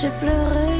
J'ai 0.00 0.10
pleuré 0.20 0.79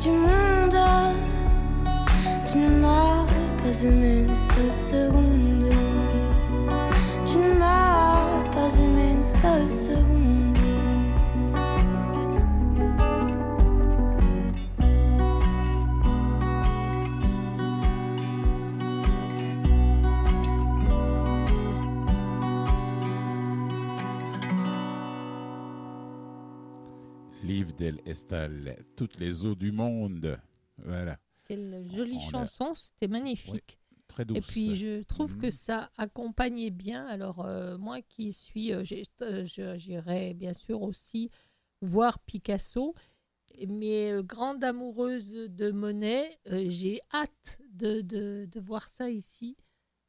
du 0.00 0.10
monde. 0.10 0.76
Tu 2.50 2.58
ne 2.58 2.80
m'as 2.80 3.24
pas 3.62 3.84
aimé 3.84 4.26
une 4.28 4.36
seule 4.36 4.74
seconde. 4.74 5.70
Tu 7.26 7.38
ne 7.38 7.58
m'as 7.58 8.42
pas 8.52 8.78
aimé 8.78 9.12
une 9.16 9.24
seule 9.24 9.70
seconde. 9.70 10.01
d'El 27.82 28.00
Estal, 28.06 28.76
toutes 28.94 29.18
les 29.18 29.44
eaux 29.44 29.56
du 29.56 29.72
monde. 29.72 30.38
Voilà, 30.84 31.18
Quelle 31.48 31.84
jolie 31.92 32.16
On 32.16 32.28
a- 32.28 32.30
chanson, 32.46 32.74
c'était 32.74 33.08
magnifique. 33.08 33.76
très 34.06 34.24
douce. 34.24 34.38
Et 34.38 34.40
puis 34.40 34.76
je 34.76 35.02
trouve 35.02 35.36
que 35.36 35.46
Mhm. 35.46 35.50
ça 35.50 35.90
accompagnait 35.96 36.70
bien. 36.70 37.04
Alors 37.08 37.44
euh, 37.44 37.76
moi 37.78 38.00
qui 38.00 38.32
suis, 38.32 38.72
euh, 38.72 38.84
j'irai 38.84 40.32
bien 40.34 40.54
sûr 40.54 40.80
aussi 40.82 41.28
voir 41.80 42.20
Picasso, 42.20 42.94
mais 43.66 44.12
euh, 44.12 44.22
grande 44.22 44.62
amoureuse 44.62 45.32
de 45.32 45.72
Monet, 45.72 46.38
j'ai 46.68 47.00
hâte 47.12 47.58
de, 47.72 48.00
de- 48.00 48.46
de 48.48 48.60
voir 48.60 48.84
ça 48.84 49.10
ici. 49.10 49.56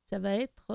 Ça 0.06 0.20
va 0.20 0.36
être 0.36 0.68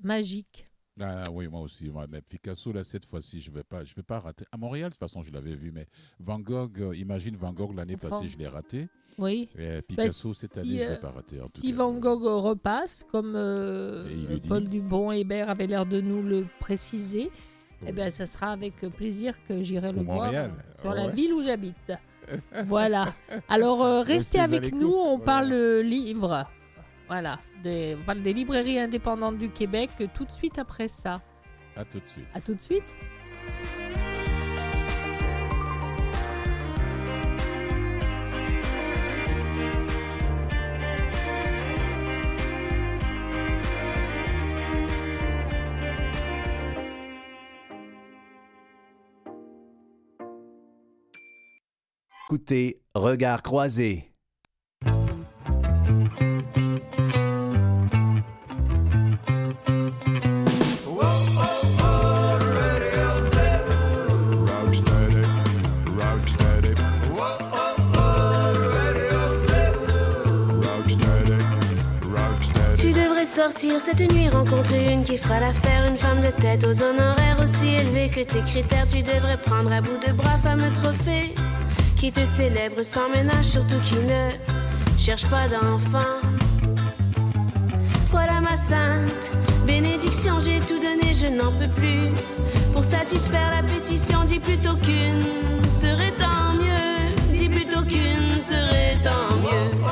magique. 0.00 0.66
Ah 1.00 1.24
oui, 1.32 1.48
moi 1.48 1.60
aussi. 1.62 1.90
mais 2.10 2.20
Picasso, 2.20 2.70
là, 2.72 2.84
cette 2.84 3.06
fois-ci, 3.06 3.40
je 3.40 3.50
ne 3.50 3.56
vais, 3.56 3.62
pas- 3.62 3.82
je 3.84 3.94
vais 3.94 4.02
pas 4.02 4.20
rater. 4.20 4.44
À 4.52 4.56
Montréal, 4.58 4.90
de 4.90 4.94
toute 4.94 5.00
façon, 5.00 5.22
je 5.22 5.32
l'avais 5.32 5.54
vu, 5.54 5.72
mais 5.72 5.86
Van 6.20 6.38
Gogh, 6.38 6.78
euh, 6.80 6.94
imagine 6.96 7.36
Van 7.36 7.52
Gogh 7.52 7.74
l'année 7.74 7.94
Enfin. 7.96 8.10
passée, 8.10 8.28
je 8.28 8.36
l'ai 8.36 8.46
raté. 8.46 8.88
Oui. 9.18 9.48
Et 9.58 9.80
Picasso, 9.82 10.30
Bah, 10.30 10.34
cette 10.38 10.52
si, 10.52 10.58
année, 10.58 10.68
je 10.78 10.82
ne 10.82 10.86
euh, 10.88 10.88
vais 10.90 11.00
pas 11.00 11.10
rater. 11.10 11.40
En 11.40 11.44
tout 11.46 11.52
Si 11.56 11.70
cas. 11.70 11.76
Van 11.78 11.92
Gogh 11.94 12.22
repasse, 12.24 13.04
comme 13.10 13.34
euh, 13.36 14.06
Et. 14.30 14.46
Paul 14.46 14.64
Dubon 14.68 15.12
Hébert 15.12 15.48
avait 15.50 15.66
l'air 15.66 15.86
de 15.86 16.00
nous 16.00 16.22
le 16.22 16.46
préciser, 16.60 17.30
Oui. 17.80 17.88
eh 17.88 17.92
bien, 17.92 18.10
ça 18.10 18.26
sera 18.26 18.52
avec 18.52 18.76
plaisir 18.90 19.34
que 19.48 19.62
j'irai 19.62 19.92
le 19.92 20.02
voir 20.02 20.30
sur 20.80 20.92
la 20.94 21.08
ville 21.08 21.32
où 21.32 21.42
j'habite. 21.42 21.92
voilà. 22.64 23.14
Alors, 23.48 23.82
euh, 23.82 24.02
restez 24.02 24.38
avec 24.38 24.72
nous, 24.74 24.92
on 24.94 25.18
parle 25.18 25.52
euh, 25.52 25.82
livre. 25.82 26.46
Voilà. 27.08 27.38
Des, 27.62 27.96
librairies 28.32 28.78
indépendantes 28.78 29.38
du 29.38 29.50
Québec 29.50 29.90
euh, 30.00 30.06
tout 30.12 30.24
de 30.24 30.32
suite 30.32 30.58
après 30.58 30.88
ça. 30.88 31.20
À 31.76 31.84
tout 31.84 32.00
de 32.00 32.06
suite. 32.06 32.26
À 32.34 32.40
tout 32.40 32.54
de 32.54 32.60
suite. 32.60 32.96
Écoutez, 52.32 52.80
regard 52.94 53.42
croisé. 53.42 54.11
Cette 73.78 74.12
nuit, 74.12 74.28
rencontrer 74.28 74.92
une 74.92 75.04
qui 75.04 75.16
fera 75.16 75.38
l'affaire, 75.38 75.86
une 75.86 75.96
femme 75.96 76.20
de 76.20 76.30
tête 76.30 76.64
aux 76.64 76.82
honoraires 76.82 77.38
aussi 77.40 77.68
élevés 77.68 78.08
que 78.08 78.20
tes 78.20 78.40
critères. 78.40 78.86
Tu 78.88 79.02
devrais 79.02 79.36
prendre 79.36 79.70
à 79.72 79.80
bout 79.80 79.98
de 80.04 80.12
bras, 80.12 80.36
fameux 80.38 80.72
trophée, 80.72 81.34
qui 81.96 82.10
te 82.10 82.24
célèbre 82.24 82.82
sans 82.82 83.08
ménage, 83.10 83.44
surtout 83.44 83.78
qui 83.84 83.96
ne 83.96 84.98
cherche 84.98 85.26
pas 85.26 85.46
d'enfant. 85.46 86.18
Voilà 88.10 88.40
ma 88.40 88.56
sainte 88.56 89.30
bénédiction, 89.64 90.40
j'ai 90.40 90.58
tout 90.60 90.80
donné, 90.80 91.14
je 91.14 91.26
n'en 91.26 91.52
peux 91.52 91.68
plus. 91.68 92.10
Pour 92.72 92.84
satisfaire 92.84 93.50
la 93.54 93.62
pétition, 93.62 94.24
dis 94.24 94.40
plutôt 94.40 94.74
qu'une 94.76 95.70
serait 95.70 96.12
tant 96.18 96.54
mieux. 96.54 97.36
Dis 97.36 97.48
plutôt 97.48 97.82
qu'une 97.82 98.40
serait 98.40 98.98
tant 99.02 99.36
mieux. 99.36 99.91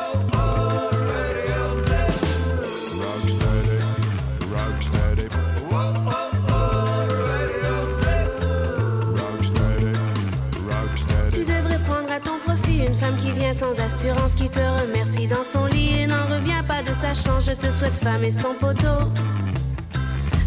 Qui 13.16 13.32
vient 13.32 13.52
sans 13.52 13.78
assurance, 13.80 14.34
qui 14.34 14.48
te 14.48 14.60
remercie 14.82 15.26
dans 15.26 15.44
son 15.44 15.66
lit 15.66 16.02
et 16.02 16.06
n'en 16.06 16.26
revient 16.26 16.62
pas 16.66 16.82
de 16.82 16.92
sa 16.92 17.14
chance. 17.14 17.46
Je 17.46 17.52
te 17.52 17.70
souhaite 17.70 17.96
femme 17.98 18.24
et 18.24 18.30
son 18.30 18.54
poteau. 18.54 19.08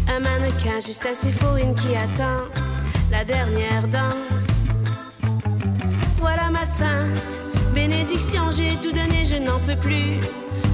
Un 0.08 0.20
mannequin 0.20 0.80
juste 0.84 1.06
assez 1.06 1.32
faux, 1.32 1.56
une 1.56 1.74
qui 1.74 1.94
attend 1.96 2.44
la 3.10 3.24
dernière 3.24 3.88
danse. 3.88 4.70
Voilà 6.18 6.50
ma 6.50 6.64
sainte 6.64 7.40
bénédiction, 7.74 8.50
j'ai 8.50 8.76
tout 8.76 8.92
donné, 8.92 9.24
je 9.24 9.36
n'en 9.36 9.58
peux 9.58 9.76
plus. 9.76 10.20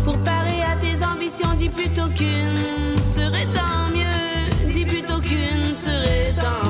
Pour 0.05 0.16
parer 0.18 0.62
à 0.62 0.76
tes 0.76 1.05
ambitions, 1.05 1.53
dis 1.57 1.68
plutôt 1.68 2.09
qu'une 2.09 2.96
serait 3.03 3.46
tant 3.55 3.88
mieux. 3.94 4.70
Dis 4.70 4.85
plutôt 4.85 5.20
qu'une 5.20 5.74
serait 5.74 6.35
tant 6.37 6.69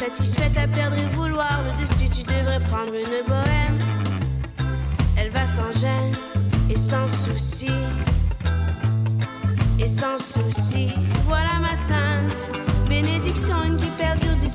Insatisfaite 0.00 0.56
à 0.56 0.66
perdre 0.66 0.96
et 0.98 1.14
vouloir 1.14 1.62
le 1.62 1.72
dessus 1.72 2.08
tu 2.08 2.22
devrais 2.22 2.60
prendre 2.60 2.94
une 2.94 3.26
bohème. 3.26 3.78
Elle 5.18 5.30
va 5.30 5.46
sans 5.46 5.70
gêne 5.78 6.14
et 6.70 6.76
sans 6.76 7.06
souci. 7.06 7.70
Et 9.78 9.88
sans 9.88 10.16
souci. 10.16 10.88
Voilà 11.26 11.58
ma 11.60 11.76
sainte 11.76 12.50
bénédiction, 12.88 13.54
une 13.66 13.76
qui 13.76 13.90
perdure, 13.90 14.34
dix 14.36 14.54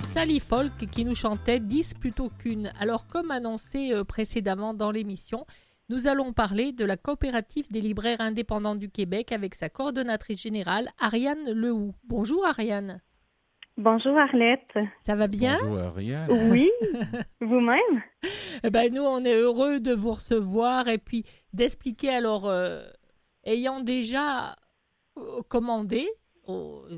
Sally 0.00 0.38
Folk 0.38 0.76
qui 0.90 1.04
nous 1.04 1.14
chantait 1.14 1.60
10 1.60 1.94
plutôt 1.94 2.30
qu'une. 2.30 2.70
Alors 2.78 3.06
comme 3.06 3.30
annoncé 3.30 3.92
euh, 3.92 4.04
précédemment 4.04 4.74
dans 4.74 4.90
l'émission, 4.90 5.44
nous 5.88 6.06
allons 6.06 6.32
parler 6.32 6.72
de 6.72 6.84
la 6.84 6.96
coopérative 6.96 7.70
des 7.72 7.80
libraires 7.80 8.20
indépendants 8.20 8.76
du 8.76 8.90
Québec 8.90 9.32
avec 9.32 9.54
sa 9.54 9.68
coordonnatrice 9.68 10.42
générale, 10.42 10.90
Ariane 10.98 11.50
Lehoux. 11.50 11.94
Bonjour 12.04 12.46
Ariane. 12.46 13.00
Bonjour 13.76 14.16
Arlette. 14.16 14.78
Ça 15.00 15.16
va 15.16 15.26
bien? 15.26 15.56
Bonjour 15.62 15.78
Ariane. 15.78 16.50
Oui, 16.50 16.70
vous-même? 17.40 18.02
Eh 18.62 18.70
ben, 18.70 18.92
Nous, 18.92 19.02
on 19.02 19.24
est 19.24 19.36
heureux 19.36 19.80
de 19.80 19.92
vous 19.92 20.12
recevoir 20.12 20.88
et 20.88 20.98
puis 20.98 21.24
d'expliquer 21.52 22.10
alors, 22.10 22.48
euh, 22.48 22.82
ayant 23.44 23.80
déjà 23.80 24.56
euh, 25.16 25.42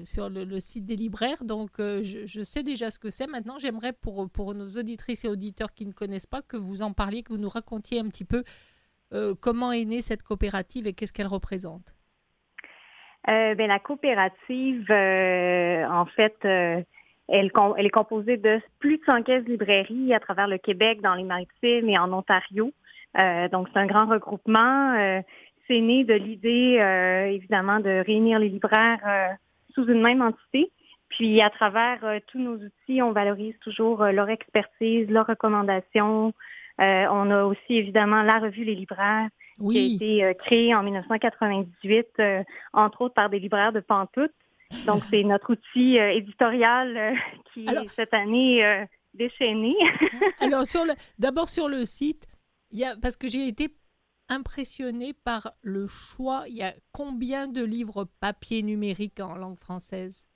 sur 0.04 0.28
le, 0.30 0.60
site 0.60 0.86
des 0.86 0.96
libraires. 0.96 1.44
Donc, 1.44 1.70
euh, 1.78 2.02
je, 2.02 2.42
sais 2.42 2.62
déjà 2.62 2.90
ce 2.90 2.98
que 2.98 3.10
c'est. 3.10 3.26
Maintenant, 3.26 3.58
j'aimerais 3.58 3.92
pour, 3.92 4.28
pour 4.30 4.54
nos 4.54 4.68
auditrices 4.68 5.24
et 5.24 5.28
auditeurs 5.28 5.72
qui 5.74 5.86
ne 5.86 5.92
connaissent 5.92 6.26
pas 6.26 6.42
que 6.42 6.56
vous 6.56 6.82
en 6.82 6.92
parliez, 6.92 7.22
que 7.22 7.32
vous 7.32 7.38
nous 7.38 7.48
racontiez 7.48 8.00
un 8.00 8.08
petit 8.08 8.24
peu 8.24 8.44
euh, 9.12 9.34
comment 9.40 9.72
est 9.72 9.84
née 9.84 10.02
cette 10.02 10.22
coopérative 10.22 10.86
et 10.86 10.92
qu'est-ce 10.92 11.12
qu'elle 11.12 11.26
représente. 11.26 11.94
Euh, 13.28 13.54
ben, 13.54 13.66
la 13.68 13.78
coopérative, 13.78 14.90
en 14.90 16.06
fait, 16.06 16.36
elle, 16.44 17.50
est 17.76 17.90
composée 17.90 18.36
de 18.36 18.60
plus 18.78 18.98
de 18.98 19.04
115 19.04 19.44
librairies 19.44 20.14
à 20.14 20.20
travers 20.20 20.48
le 20.48 20.58
Québec, 20.58 21.00
dans 21.02 21.14
les 21.14 21.24
maritimes 21.24 21.88
et 21.88 21.98
en 21.98 22.12
Ontario. 22.12 22.72
donc, 23.52 23.68
c'est 23.72 23.78
un 23.78 23.86
grand 23.86 24.06
regroupement 24.06 25.22
c'est 25.70 25.80
né 25.80 26.02
de 26.04 26.14
l'idée, 26.14 26.78
euh, 26.80 27.26
évidemment, 27.26 27.78
de 27.78 28.04
réunir 28.04 28.40
les 28.40 28.48
libraires 28.48 29.00
euh, 29.06 29.28
sous 29.74 29.86
une 29.86 30.02
même 30.02 30.20
entité. 30.20 30.72
Puis, 31.10 31.40
à 31.40 31.50
travers 31.50 32.04
euh, 32.04 32.18
tous 32.26 32.38
nos 32.38 32.56
outils, 32.56 33.00
on 33.02 33.12
valorise 33.12 33.54
toujours 33.60 34.02
leur 34.04 34.28
expertise, 34.28 35.08
leurs 35.08 35.28
recommandations. 35.28 36.34
on 36.78 37.30
a 37.30 37.44
aussi, 37.44 37.74
évidemment, 37.74 38.22
la 38.22 38.38
revue 38.38 38.64
Les 38.64 38.74
libraires, 38.74 39.28
qui 39.70 39.78
a 39.78 39.94
été 39.94 40.34
créée 40.38 40.74
en 40.74 40.82
1998, 40.82 42.06
entre 42.72 43.02
autres 43.02 43.14
par 43.14 43.30
des 43.30 43.38
libraires 43.38 43.72
de 43.72 43.80
Pantoute. 43.80 44.32
Donc, 44.86 45.02
c'est 45.10 45.22
notre 45.22 45.52
outil 45.52 45.98
éditorial 45.98 47.14
qui 47.52 47.66
est 47.66 47.88
cette 47.94 48.14
année 48.14 48.86
déchaîné. 49.12 49.74
Alors, 50.40 50.62
d'abord 51.18 51.48
sur 51.48 51.68
le 51.68 51.84
site, 51.84 52.26
il 52.70 52.78
y 52.78 52.84
a, 52.84 52.96
parce 52.96 53.16
que 53.16 53.28
j'ai 53.28 53.46
été 53.46 53.68
impressionné 54.30 55.12
par 55.12 55.52
le 55.62 55.86
choix. 55.86 56.44
Il 56.48 56.56
y 56.56 56.62
a 56.62 56.72
combien 56.92 57.48
de 57.48 57.62
livres 57.62 58.06
papier 58.20 58.62
numérique 58.62 59.20
en 59.20 59.34
langue 59.34 59.58
française? 59.58 60.26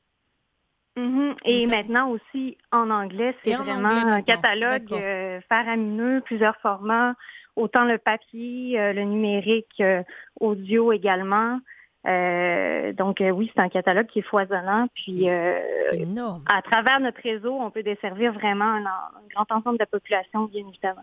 Mm-hmm. 0.97 1.37
Et 1.45 1.67
maintenant 1.67 2.11
aussi 2.11 2.57
en 2.71 2.91
anglais, 2.91 3.35
c'est 3.43 3.55
vraiment 3.55 3.89
un 3.89 4.23
catalogue 4.23 4.93
euh, 4.93 5.41
faramineux, 5.49 6.21
plusieurs 6.25 6.57
formats, 6.59 7.15
autant 7.57 7.85
le 7.85 7.99
papier, 7.99 8.79
euh, 8.79 8.93
le 8.93 9.03
numérique, 9.03 9.81
euh, 9.81 10.03
audio 10.41 10.93
également. 10.93 11.59
donc 12.05 13.21
oui, 13.21 13.51
c'est 13.55 13.63
un 13.63 13.69
catalogue 13.69 14.07
qui 14.07 14.21
est 14.21 14.29
foisonnant. 14.29 14.87
Puis 14.95 15.29
à 15.29 16.63
travers 16.63 17.01
notre 17.01 17.21
réseau, 17.23 17.55
on 17.61 17.71
peut 17.71 17.83
desservir 17.83 18.33
vraiment 18.33 18.65
un, 18.65 18.87
un 18.87 19.27
grand 19.35 19.51
ensemble 19.51 19.79
de 19.79 19.83
la 19.83 19.87
population, 19.87 20.45
bien 20.45 20.65
évidemment. 20.69 21.03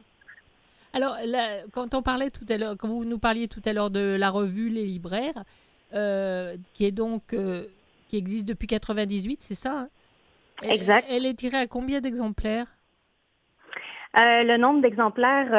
Alors, 0.93 1.17
quand 1.71 1.93
on 1.93 2.01
parlait 2.01 2.29
tout 2.29 2.45
à 2.49 2.57
l'heure, 2.57 2.75
quand 2.77 2.87
vous 2.87 3.05
nous 3.05 3.19
parliez 3.19 3.47
tout 3.47 3.61
à 3.65 3.73
l'heure 3.73 3.89
de 3.89 4.15
la 4.19 4.29
revue 4.29 4.69
Les 4.69 4.85
Libraires, 4.85 5.43
euh, 5.93 6.55
qui 6.73 6.85
est 6.85 6.91
donc 6.91 7.33
euh, 7.33 7.65
qui 8.07 8.17
existe 8.17 8.47
depuis 8.47 8.67
98, 8.67 9.41
c'est 9.41 9.55
ça 9.55 9.71
hein? 9.71 9.89
Exact. 10.63 11.05
Elle 11.09 11.25
est 11.25 11.33
tirée 11.33 11.57
à 11.57 11.67
combien 11.67 12.01
d'exemplaires? 12.01 12.67
Euh, 14.15 14.43
le 14.43 14.57
nombre 14.57 14.81
d'exemplaires 14.81 15.49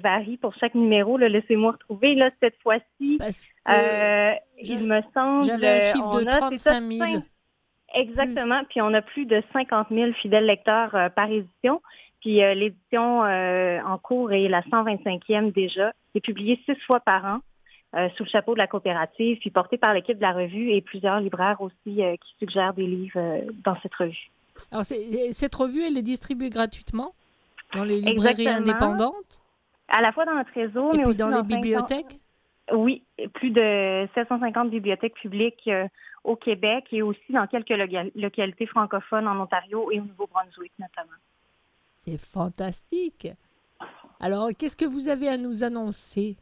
varie 0.00 0.38
pour 0.38 0.54
chaque 0.54 0.74
numéro. 0.74 1.16
Laissez-moi 1.18 1.72
retrouver. 1.72 2.14
Là, 2.14 2.30
cette 2.42 2.56
fois-ci, 2.62 2.84
il 2.98 4.86
me 4.86 5.00
semble... 5.14 5.44
J'avais 5.44 5.68
un 5.68 5.80
chiffre 5.92 6.20
de 6.20 6.30
35 6.30 6.92
000. 6.92 7.22
Exactement. 7.94 8.62
Puis 8.68 8.80
on 8.80 8.92
a 8.92 9.02
plus 9.02 9.26
de 9.26 9.42
50 9.52 9.88
000 9.90 10.12
fidèles 10.14 10.46
lecteurs 10.46 11.10
par 11.14 11.30
édition. 11.30 11.80
Puis 12.20 12.42
euh, 12.42 12.54
l'édition 12.54 13.24
euh, 13.24 13.80
en 13.82 13.98
cours 13.98 14.32
est 14.32 14.48
la 14.48 14.60
125e 14.62 15.52
déjà. 15.52 15.92
C'est 16.12 16.20
publié 16.20 16.60
six 16.66 16.78
fois 16.86 17.00
par 17.00 17.24
an 17.24 17.38
euh, 17.96 18.08
sous 18.16 18.24
le 18.24 18.28
chapeau 18.28 18.52
de 18.52 18.58
la 18.58 18.66
coopérative, 18.66 19.38
puis 19.38 19.50
porté 19.50 19.78
par 19.78 19.94
l'équipe 19.94 20.16
de 20.16 20.22
la 20.22 20.32
revue 20.32 20.70
et 20.70 20.80
plusieurs 20.82 21.20
libraires 21.20 21.60
aussi 21.60 21.96
qui 21.96 22.34
suggèrent 22.38 22.74
des 22.74 22.86
livres 22.86 23.42
dans 23.64 23.76
cette 23.82 23.94
revue. 23.94 24.30
Alors 24.70 24.84
cette 24.84 25.54
revue, 25.54 25.82
elle 25.82 25.96
est 25.96 26.02
distribuée 26.02 26.50
gratuitement 26.50 27.14
dans 27.74 27.84
les 27.84 28.00
librairies 28.00 28.48
indépendantes? 28.48 29.40
À 29.88 30.02
la 30.02 30.12
fois 30.12 30.24
dans 30.24 30.34
notre 30.34 30.52
réseau, 30.52 30.92
et 30.92 30.98
mais 30.98 31.02
puis 31.02 31.10
aussi 31.10 31.18
dans, 31.18 31.28
les 31.30 31.42
bibliothèques? 31.42 32.20
Oui, 32.72 33.02
plus 33.34 33.50
de 33.50 34.06
750 34.14 34.70
bibliothèques 34.70 35.14
publiques 35.14 35.68
au 36.22 36.36
Québec 36.36 36.86
et 36.92 37.02
aussi 37.02 37.32
dans 37.32 37.46
quelques 37.46 37.74
localités 38.14 38.66
francophones 38.66 39.26
en 39.26 39.40
Ontario 39.40 39.90
et 39.90 39.98
au 39.98 40.04
Nouveau-Brunswick 40.04 40.72
notamment. 40.78 41.16
C'est 42.00 42.18
fantastique. 42.18 43.28
Alors, 44.20 44.48
qu'est-ce 44.58 44.76
que 44.76 44.86
vous 44.86 45.10
avez 45.10 45.28
à 45.28 45.36
nous 45.36 45.62
annoncer? 45.64 46.36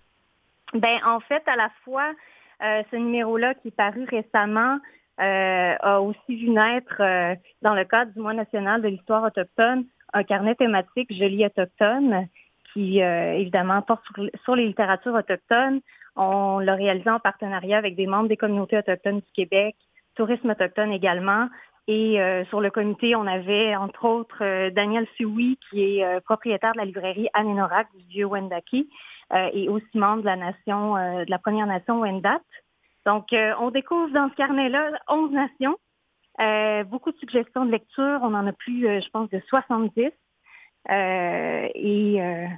Ben, 0.73 1.01
en 1.05 1.19
fait, 1.19 1.43
à 1.47 1.57
la 1.57 1.69
fois, 1.83 2.13
euh, 2.63 2.83
ce 2.93 2.97
numéro-là 2.97 3.55
qui 3.55 3.69
est 3.69 3.77
paru 3.77 4.05
récemment 4.05 4.79
euh, 5.21 5.75
a 5.81 6.01
aussi 6.01 6.37
vu 6.37 6.51
naître, 6.51 7.01
euh, 7.01 7.35
dans 7.63 7.75
le 7.75 7.85
cadre 7.85 8.13
du 8.13 8.21
mois 8.21 8.35
national 8.35 8.83
de 8.83 8.89
l'histoire 8.89 9.25
autochtone, 9.25 9.85
un 10.13 10.23
carnet 10.23 10.55
thématique 10.55 11.13
Joli 11.13 11.45
autochtone 11.45 12.29
qui, 12.73 13.01
évidemment, 13.01 13.83
porte 13.83 14.05
sur, 14.05 14.31
sur, 14.45 14.55
les 14.55 14.67
littératures 14.67 15.15
autochtones. 15.15 15.81
On 16.15 16.61
l'a 16.61 16.75
réalisé 16.75 17.11
en 17.11 17.19
partenariat 17.19 17.79
avec 17.79 17.97
des 17.97 18.07
membres 18.07 18.29
des 18.29 18.37
communautés 18.37 18.79
autochtones 18.79 19.21
du 19.21 19.33
Québec, 19.35 19.75
Tourisme 20.15 20.51
autochtone 20.51 20.93
également, 20.93 21.49
et 21.89 22.21
euh, 22.21 22.45
sur 22.45 22.61
le 22.61 22.71
comité, 22.71 23.17
on 23.17 23.27
avait 23.27 23.75
entre 23.75 24.05
autres 24.05 24.45
euh, 24.45 24.71
Daniel 24.71 25.07
Sioui, 25.17 25.59
qui 25.69 25.83
est 25.83 26.05
euh, 26.05 26.21
propriétaire 26.21 26.75
de 26.75 26.79
la 26.79 26.85
librairie 26.85 27.29
Anenorak 27.33 27.89
du 27.97 28.05
vieux 28.05 28.27
Wendaki 28.27 28.89
et 29.53 29.69
aussi 29.69 29.99
membre 29.99 30.23
de 30.23 30.27
la 30.27 30.37
nation, 30.37 30.95
de 30.95 31.31
la 31.31 31.39
Première 31.39 31.67
Nation 31.67 32.01
Wendat. 32.01 32.41
Donc, 33.05 33.27
on 33.61 33.71
découvre 33.71 34.09
dans 34.09 34.31
ce 34.31 34.35
carnet-là 34.37 34.93
11 35.07 35.33
nations 35.33 35.77
beaucoup 36.87 37.13
de 37.13 37.19
suggestions 37.19 37.67
de 37.67 37.71
lecture. 37.71 38.21
On 38.23 38.33
en 38.33 38.47
a 38.47 38.53
plus, 38.55 38.85
je 38.85 39.11
pense, 39.11 39.29
de 39.29 39.39
70. 39.51 40.11
et 40.89 42.49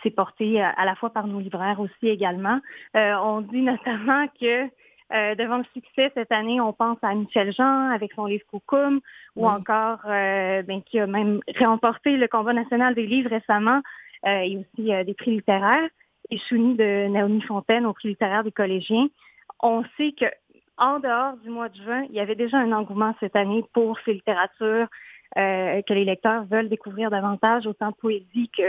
c'est 0.00 0.10
porté 0.10 0.62
à 0.62 0.84
la 0.84 0.94
fois 0.94 1.10
par 1.10 1.26
nos 1.26 1.40
libraires 1.40 1.80
aussi 1.80 2.08
également. 2.08 2.60
on 2.94 3.40
dit 3.40 3.62
notamment 3.62 4.28
que 4.40 4.70
devant 5.10 5.58
le 5.58 5.64
succès 5.72 6.10
cette 6.14 6.32
année, 6.32 6.60
on 6.60 6.72
pense 6.72 6.98
à 7.02 7.14
Michel 7.14 7.52
Jean 7.52 7.90
avec 7.90 8.12
son 8.14 8.26
livre 8.26 8.44
Coucoum, 8.50 9.00
ou 9.36 9.46
encore 9.46 10.00
ben, 10.04 10.82
qui 10.84 10.98
a 10.98 11.06
même 11.06 11.40
remporté 11.60 12.16
le 12.16 12.28
combat 12.28 12.52
national 12.52 12.94
des 12.94 13.06
livres 13.06 13.30
récemment, 13.30 13.82
et 14.26 14.58
aussi 14.58 15.04
des 15.04 15.14
prix 15.14 15.32
littéraires 15.32 15.88
et 16.30 16.38
Chouni 16.38 16.74
de 16.74 17.08
Naomi 17.08 17.40
Fontaine 17.42 17.86
au 17.86 17.92
prix 17.92 18.08
littéraire 18.08 18.44
des 18.44 18.52
collégiens. 18.52 19.06
On 19.62 19.84
sait 19.96 20.12
que 20.12 20.26
en 20.78 20.98
dehors 20.98 21.36
du 21.38 21.48
mois 21.48 21.68
de 21.68 21.76
juin, 21.76 22.04
il 22.10 22.14
y 22.14 22.20
avait 22.20 22.34
déjà 22.34 22.58
un 22.58 22.72
engouement 22.72 23.14
cette 23.20 23.36
année 23.36 23.64
pour 23.72 23.98
ces 24.04 24.12
littératures 24.12 24.88
euh, 25.38 25.82
que 25.82 25.94
les 25.94 26.04
lecteurs 26.04 26.44
veulent 26.44 26.68
découvrir 26.68 27.10
davantage, 27.10 27.66
autant 27.66 27.92
poésie 27.92 28.50
que 28.56 28.62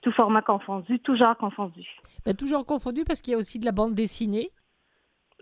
tout 0.00 0.12
format 0.12 0.42
confondu, 0.42 1.00
tout 1.00 1.16
genre 1.16 1.36
confondu. 1.36 1.86
Ben, 2.24 2.34
toujours 2.34 2.64
confondu 2.64 3.04
parce 3.04 3.20
qu'il 3.20 3.32
y 3.32 3.34
a 3.34 3.38
aussi 3.38 3.58
de 3.58 3.64
la 3.64 3.72
bande 3.72 3.94
dessinée. 3.94 4.50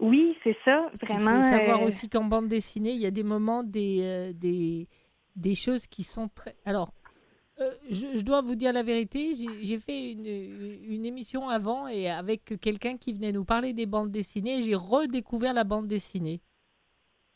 Oui, 0.01 0.37
c'est 0.45 0.57
ça, 0.65 0.91
vraiment. 1.03 1.39
Il 1.39 1.43
faut 1.43 1.49
savoir 1.49 1.83
euh, 1.83 1.87
aussi 1.87 2.09
qu'en 2.09 2.25
bande 2.25 2.49
dessinée, 2.49 2.93
il 2.93 3.01
y 3.01 3.07
a 3.07 3.11
des 3.11 3.23
moments, 3.23 3.63
des, 3.63 4.01
euh, 4.03 4.33
des, 4.35 4.89
des 5.37 5.55
choses 5.55 5.87
qui 5.87 6.03
sont 6.03 6.29
très... 6.29 6.55
Alors, 6.65 6.93
euh, 7.61 7.71
je, 7.89 8.23
dois 8.23 8.43
vous 8.43 8.55
dire 8.55 8.75
la 8.75 8.83
vérité, 8.83 9.33
j'ai 9.63 9.79
fait 9.79 10.13
une, 10.13 11.07
émission 11.07 11.49
avant 11.49 11.89
et 11.89 12.11
avec 12.11 12.61
quelqu'un 12.61 12.97
qui 12.97 13.15
venait 13.15 13.33
nous 13.33 13.45
parler 13.45 13.73
des 13.73 13.87
bandes 13.87 14.11
dessinées, 14.11 14.61
j'ai 14.61 14.75
redécouvert 14.75 15.55
la 15.55 15.65
bande 15.65 15.87
dessinée. 15.87 16.43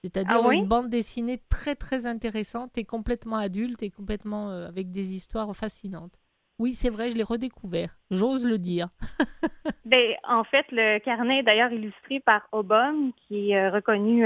C'est-à-dire 0.05 0.43
ah 0.45 0.53
une 0.53 0.67
bande 0.67 0.91
dessinée 0.91 1.41
très 1.49 1.75
très 1.75 2.07
intéressante 2.07 2.77
et 2.77 2.85
complètement 2.85 3.37
adulte 3.37 3.83
et 3.83 3.91
complètement 3.91 4.51
avec 4.51 4.91
des 4.91 5.15
histoires 5.15 5.55
fascinantes. 5.55 6.20
Oui, 6.61 6.75
c'est 6.75 6.91
vrai, 6.91 7.11
je 7.11 7.17
l'ai 7.17 7.25
redécouvert. 7.25 7.97
J'ose 8.13 8.47
le 8.47 8.59
dire. 8.59 8.87
ben, 9.85 10.15
en 10.29 10.45
fait, 10.45 10.67
le 10.71 11.01
carnet 11.01 11.39
est 11.39 11.43
d'ailleurs 11.43 11.73
illustré 11.73 12.21
par 12.21 12.47
Obom, 12.53 13.11
qui 13.27 13.51
est 13.51 13.59
euh, 13.59 13.71
reconnu 13.71 14.25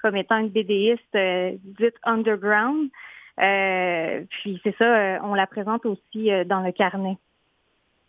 comme 0.00 0.14
étant 0.14 0.36
une 0.36 0.50
BDiste 0.50 1.16
dite 1.64 1.96
underground. 2.04 2.90
Euh, 3.40 4.22
puis 4.28 4.60
c'est 4.62 4.76
ça, 4.76 4.84
euh, 4.84 5.18
on 5.22 5.34
la 5.34 5.46
présente 5.46 5.86
aussi 5.86 6.30
euh, 6.30 6.44
dans 6.44 6.60
le 6.60 6.72
carnet. 6.72 7.16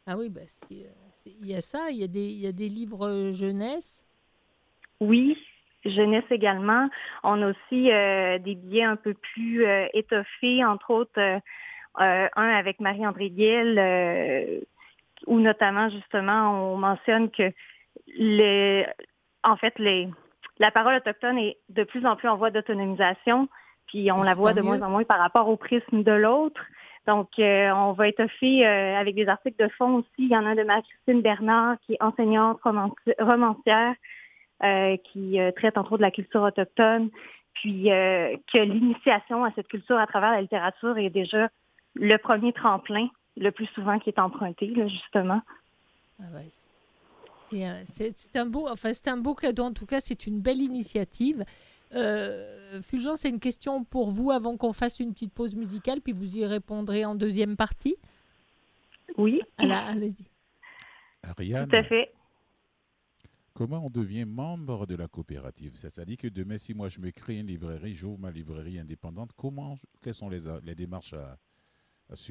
Ah 0.05 0.17
oui, 0.17 0.29
ben 0.29 0.43
il 1.25 1.47
y 1.47 1.55
a 1.55 1.61
ça, 1.61 1.89
il 1.91 1.97
y 1.97 2.03
a 2.03 2.07
des, 2.07 2.27
il 2.27 2.41
y 2.41 2.47
a 2.47 2.51
des 2.51 2.67
livres 2.67 3.31
jeunesse. 3.31 4.03
Oui, 4.99 5.37
jeunesse 5.85 6.25
également. 6.31 6.89
On 7.23 7.41
a 7.43 7.51
aussi 7.51 7.85
des 8.43 8.55
billets 8.55 8.83
un 8.83 8.95
peu 8.95 9.13
plus 9.13 9.63
étoffés, 9.93 10.65
entre 10.65 10.89
autres 10.89 11.41
un 11.95 12.29
avec 12.35 12.79
Marie-André 12.79 13.29
Guil, 13.29 14.63
où 15.27 15.39
notamment 15.39 15.89
justement 15.89 16.73
on 16.73 16.77
mentionne 16.77 17.29
que 17.29 17.51
les, 18.07 18.85
en 19.43 19.57
fait 19.57 19.77
les, 19.77 20.09
la 20.59 20.71
parole 20.71 20.95
autochtone 20.95 21.37
est 21.37 21.57
de 21.69 21.83
plus 21.83 22.05
en 22.05 22.15
plus 22.15 22.29
en 22.29 22.37
voie 22.37 22.51
d'autonomisation 22.51 23.49
puis 23.91 24.11
on 24.11 24.23
la 24.23 24.33
voit 24.33 24.53
de 24.53 24.61
moins 24.61 24.81
en 24.81 24.89
moins 24.89 25.03
par 25.03 25.19
rapport 25.19 25.49
au 25.49 25.57
prisme 25.57 26.03
de 26.03 26.11
l'autre. 26.11 26.61
Donc, 27.07 27.27
euh, 27.39 27.71
on 27.71 27.91
va 27.93 28.07
étoffer 28.07 28.65
euh, 28.65 28.95
avec 28.95 29.15
des 29.15 29.27
articles 29.27 29.61
de 29.61 29.69
fond 29.69 29.95
aussi. 29.95 30.07
Il 30.19 30.29
y 30.29 30.37
en 30.37 30.45
a 30.45 30.55
de 30.55 30.63
Marie-Christine 30.63 31.21
Bernard, 31.21 31.77
qui 31.85 31.93
est 31.93 32.01
enseignante 32.01 32.59
romancière, 33.19 33.95
euh, 34.63 34.97
qui 35.11 35.39
traite 35.57 35.77
entre 35.77 35.93
autres 35.93 35.97
de 35.97 36.03
la 36.03 36.11
culture 36.11 36.43
autochtone, 36.43 37.09
puis 37.53 37.85
que 37.85 38.57
l'initiation 38.59 39.43
à 39.43 39.51
cette 39.55 39.67
culture 39.67 39.97
à 39.97 40.07
travers 40.07 40.31
la 40.31 40.41
littérature 40.41 40.97
est 40.97 41.09
déjà 41.09 41.49
le 41.95 42.17
premier 42.17 42.53
tremplin, 42.53 43.09
le 43.37 43.51
plus 43.51 43.67
souvent 43.67 43.99
qui 43.99 44.09
est 44.09 44.19
emprunté, 44.19 44.73
justement. 44.87 45.41
Ah 46.19 46.25
c'est 47.83 48.35
un 48.35 48.45
beau, 48.45 48.67
enfin 48.69 48.93
c'est 48.93 49.09
un 49.09 49.17
beau 49.17 49.35
cadeau. 49.35 49.63
En 49.63 49.73
tout 49.73 49.85
cas, 49.85 49.99
c'est 49.99 50.25
une 50.25 50.39
belle 50.39 50.61
initiative. 50.61 51.43
Euh, 51.93 52.79
c'est 52.81 53.29
une 53.29 53.39
question 53.39 53.83
pour 53.83 54.11
vous 54.11 54.31
avant 54.31 54.55
qu'on 54.55 54.71
fasse 54.71 54.99
une 54.99 55.13
petite 55.13 55.33
pause 55.33 55.55
musicale, 55.55 55.99
puis 56.01 56.13
vous 56.13 56.37
y 56.37 56.45
répondrez 56.45 57.03
en 57.03 57.15
deuxième 57.15 57.57
partie. 57.57 57.97
Oui. 59.17 59.41
Allez-y. 59.57 60.25
Ariane. 61.23 61.67
Tout 61.67 61.75
à 61.75 61.83
fait. 61.83 62.13
Comment 63.53 63.85
on 63.85 63.89
devient 63.89 64.25
membre 64.25 64.87
de 64.87 64.95
la 64.95 65.09
coopérative? 65.09 65.73
C'est-à-dire 65.75 66.17
que 66.17 66.27
demain, 66.29 66.57
si 66.57 66.73
moi 66.73 66.87
je 66.87 67.01
me 67.01 67.11
crée 67.11 67.39
une 67.39 67.47
librairie, 67.47 67.93
j'ouvre 67.93 68.17
ma 68.17 68.31
librairie 68.31 68.79
indépendante, 68.79 69.31
comment, 69.35 69.77
quelles 70.01 70.15
sont 70.15 70.29
les, 70.29 70.39
les 70.63 70.73
démarches 70.73 71.13
à, 71.13 71.37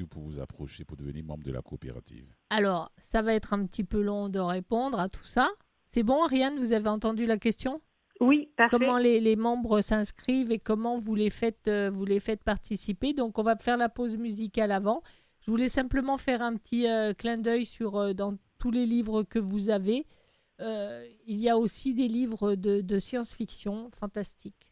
pour 0.09 0.23
vous 0.23 0.39
approcher, 0.39 0.85
pour 0.85 0.97
devenir 0.97 1.23
membre 1.23 1.43
de 1.43 1.51
la 1.51 1.61
coopérative 1.61 2.33
Alors, 2.49 2.91
ça 2.97 3.21
va 3.21 3.33
être 3.33 3.53
un 3.53 3.65
petit 3.65 3.83
peu 3.83 4.01
long 4.01 4.29
de 4.29 4.39
répondre 4.39 4.99
à 4.99 5.09
tout 5.09 5.25
ça. 5.25 5.49
C'est 5.85 6.03
bon, 6.03 6.23
Ariane, 6.23 6.57
vous 6.59 6.71
avez 6.71 6.87
entendu 6.87 7.25
la 7.25 7.37
question? 7.37 7.81
Oui, 8.21 8.49
parfait. 8.55 8.77
Comment 8.77 8.97
les, 8.99 9.35
membres 9.35 9.81
s'inscrivent 9.81 10.51
et 10.51 10.59
comment 10.59 10.99
vous 10.99 11.15
les 11.15 11.31
faites, 11.31 11.67
euh, 11.67 11.89
vous 11.91 12.05
les 12.05 12.19
faites 12.19 12.43
participer? 12.43 13.13
Donc, 13.13 13.39
on 13.39 13.43
va 13.43 13.57
faire 13.57 13.77
la 13.77 13.89
pause 13.89 14.15
musicale 14.15 14.71
avant. 14.71 15.01
Je 15.41 15.49
voulais 15.49 15.69
simplement 15.69 16.17
faire 16.17 16.43
un 16.43 16.55
petit 16.55 16.87
euh, 16.87 17.13
clin 17.13 17.39
d'œil 17.39 17.65
sur 17.65 17.97
euh, 17.97 18.13
dans 18.13 18.37
tous 18.59 18.69
les 18.69 18.85
livres 18.85 19.23
que 19.23 19.39
vous 19.39 19.71
avez. 19.71 20.05
il 20.59 21.39
y 21.39 21.49
a 21.49 21.57
aussi 21.57 21.95
des 21.95 22.07
livres 22.07 22.53
de, 22.53 22.99
science-fiction 22.99 23.89
fantastiques. 23.91 24.71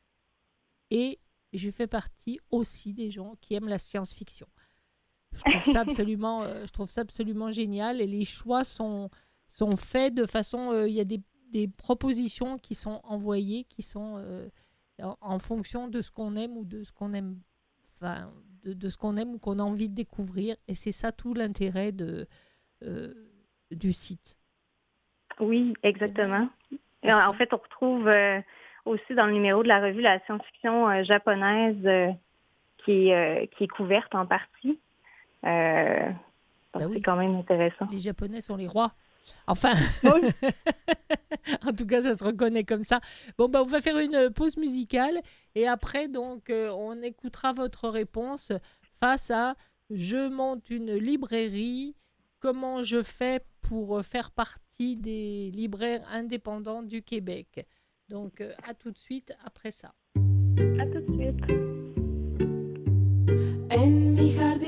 Et 0.91 1.19
je 1.51 1.71
fais 1.71 1.87
partie 1.87 2.39
aussi 2.51 2.93
des 2.93 3.09
gens 3.09 3.33
qui 3.41 3.55
aiment 3.55 3.67
la 3.67 3.79
science-fiction. 3.79 4.47
Je 5.33 5.43
trouve 5.43 5.73
ça 5.73 5.81
absolument, 5.81 6.43
je 6.43 6.71
trouve 6.71 6.89
ça 6.89 7.01
absolument 7.01 7.51
génial. 7.51 8.01
Et 8.01 8.07
les 8.07 8.25
choix 8.25 8.63
sont, 8.63 9.09
sont 9.47 9.77
faits 9.77 10.13
de 10.13 10.25
façon. 10.25 10.85
il 10.85 10.93
y 10.93 10.99
a 10.99 11.05
des 11.05 11.21
des 11.51 11.67
propositions 11.67 12.57
qui 12.57 12.75
sont 12.75 13.01
envoyées, 13.03 13.65
qui 13.65 13.81
sont 13.81 14.17
euh, 14.17 14.47
en, 15.21 15.39
fonction 15.39 15.87
de 15.87 16.01
ce 16.01 16.11
qu'on 16.11 16.35
aime 16.35 16.57
ou 16.57 16.65
de 16.65 16.83
ce 16.83 16.91
qu'on 16.93 17.13
aime, 17.13 17.39
enfin, 17.95 18.31
de, 18.63 18.89
ce 18.89 18.97
qu'on 18.97 19.17
aime 19.17 19.33
ou 19.33 19.39
qu'on 19.39 19.59
a 19.59 19.63
envie 19.63 19.89
de 19.89 19.95
découvrir. 19.95 20.55
Et 20.67 20.75
c'est 20.75 20.91
ça 20.91 21.11
tout 21.11 21.33
l'intérêt 21.33 21.91
de, 21.91 22.27
euh, 22.83 23.13
du 23.71 23.91
site. 23.91 24.37
Oui, 25.39 25.73
exactement. 25.83 26.49
en 27.03 27.33
fait, 27.33 27.53
on 27.53 27.57
retrouve 27.57 28.07
euh, 28.07 28.39
aussi 28.85 29.15
dans 29.15 29.25
le 29.25 29.33
numéro 29.33 29.63
de 29.63 29.67
la 29.67 29.81
revue 29.81 30.01
la 30.01 30.19
science-fiction 30.25 31.03
japonaise 31.03 32.17
qui, 32.83 33.11
qui 33.51 33.63
est 33.63 33.71
couverte 33.73 34.13
en 34.13 34.25
partie. 34.25 34.79
Ben 35.43 36.17
c'est 36.93 37.01
quand 37.01 37.15
même 37.15 37.35
intéressant. 37.35 37.87
Les 37.91 37.99
Japonais 37.99 38.41
sont 38.41 38.55
les 38.55 38.67
rois. 38.67 38.93
Enfin, 39.47 39.73
en 41.65 41.73
tout 41.73 41.85
cas, 41.85 42.01
ça 42.01 42.15
se 42.15 42.23
reconnaît 42.23 42.63
comme 42.63 42.83
ça. 42.83 42.99
Bon, 43.37 43.47
bah, 43.47 43.61
on 43.61 43.65
va 43.65 43.81
faire 43.81 43.97
une 43.99 44.31
pause 44.31 44.57
musicale 44.57 45.19
et 45.55 45.67
après, 45.67 46.07
donc, 46.07 46.49
euh, 46.49 46.69
on 46.71 47.01
écoutera 47.01 47.53
votre 47.53 47.89
réponse 47.89 48.51
face 48.99 49.31
à 49.31 49.55
je 49.89 50.29
monte 50.29 50.69
une 50.69 50.93
librairie. 50.93 51.95
Comment 52.39 52.83
je 52.83 53.03
fais 53.03 53.41
pour 53.61 54.03
faire 54.03 54.31
partie 54.31 54.95
des 54.95 55.51
libraires 55.51 56.07
indépendants 56.09 56.83
du 56.83 57.01
Québec? 57.01 57.65
Donc, 58.07 58.41
euh, 58.41 58.53
à 58.67 58.73
tout 58.73 58.91
de 58.91 58.97
suite 58.97 59.33
après 59.43 59.71
ça. 59.71 59.93
À 60.15 60.85
tout 60.85 61.01
de 61.01 61.13
suite. 61.15 61.58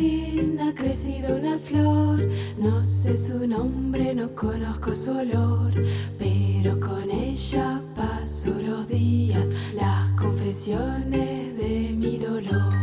Jardín 0.02 0.60
ha 0.60 0.74
crecido 0.74 1.36
una 1.36 1.58
flor, 1.58 2.28
no 2.58 2.82
sé 2.82 3.18
su 3.18 3.48
nombre, 3.48 4.14
no 4.14 4.34
conozco 4.36 4.94
su 4.96 5.12
olor, 5.12 5.72
pero 6.18 6.80
con 6.80 7.10
ella 7.10 7.82
paso 7.96 8.52
los 8.52 8.88
días, 8.88 9.50
las 9.74 10.10
confesiones 10.20 11.58
de 11.58 11.94
mi 11.96 12.18
dolor. 12.18 12.74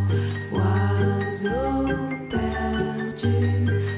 Oiseau 0.53 1.87
perdu 2.31 3.98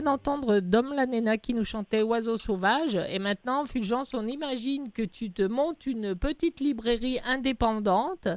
vient 0.00 0.12
d'entendre 0.12 0.60
Dom 0.60 0.92
Lanena 0.94 1.36
qui 1.36 1.54
nous 1.54 1.64
chantait 1.64 2.02
Oiseau 2.02 2.38
sauvage. 2.38 2.98
Et 3.10 3.18
maintenant, 3.18 3.66
Fulgence, 3.66 4.14
on 4.14 4.26
imagine 4.26 4.90
que 4.92 5.02
tu 5.02 5.30
te 5.30 5.42
montes 5.42 5.86
une 5.86 6.14
petite 6.14 6.60
librairie 6.60 7.18
indépendante. 7.26 8.28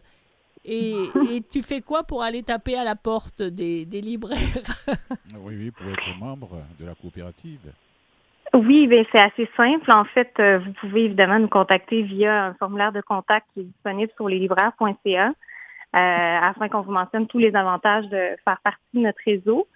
Et, 0.66 0.96
tu 1.52 1.62
fais 1.62 1.82
quoi 1.82 2.04
pour 2.04 2.24
aller 2.24 2.44
taper 2.44 2.78
à 2.78 2.84
la 2.84 2.96
porte 2.96 3.42
des, 3.42 3.86
libraires? 3.86 4.38
Oui, 5.40 5.56
oui, 5.58 5.72
pour 5.72 5.88
être 5.88 6.18
membre 6.20 6.62
de 6.80 6.86
la 6.86 6.96
coopérative. 6.96 7.72
Oui, 8.54 8.88
ben, 8.88 9.06
c'est 9.12 9.22
assez 9.22 9.50
simple. 9.58 9.92
En 9.92 10.06
fait, 10.06 10.32
euh, 10.40 10.60
vous 10.60 10.72
pouvez 10.74 11.06
évidemment 11.06 11.40
nous 11.40 11.48
contacter 11.48 12.04
via 12.04 12.46
un 12.46 12.54
formulaire 12.54 12.92
de 12.92 13.02
contact 13.02 13.48
qui 13.54 13.62
est 13.62 13.64
disponible 13.64 14.12
sur 14.16 14.30
leslibraires.ca 14.30 15.28
euh, 15.28 15.34
afin 15.94 16.70
qu'on 16.70 16.82
vous 16.82 16.92
mentionne 16.92 17.28
tous 17.28 17.40
les 17.40 17.56
avantages 17.56 18.08
de 18.10 18.36
faire 18.46 18.60
partie 18.64 18.82
de 18.94 19.00
notre 19.00 19.20
réseau. 19.26 19.68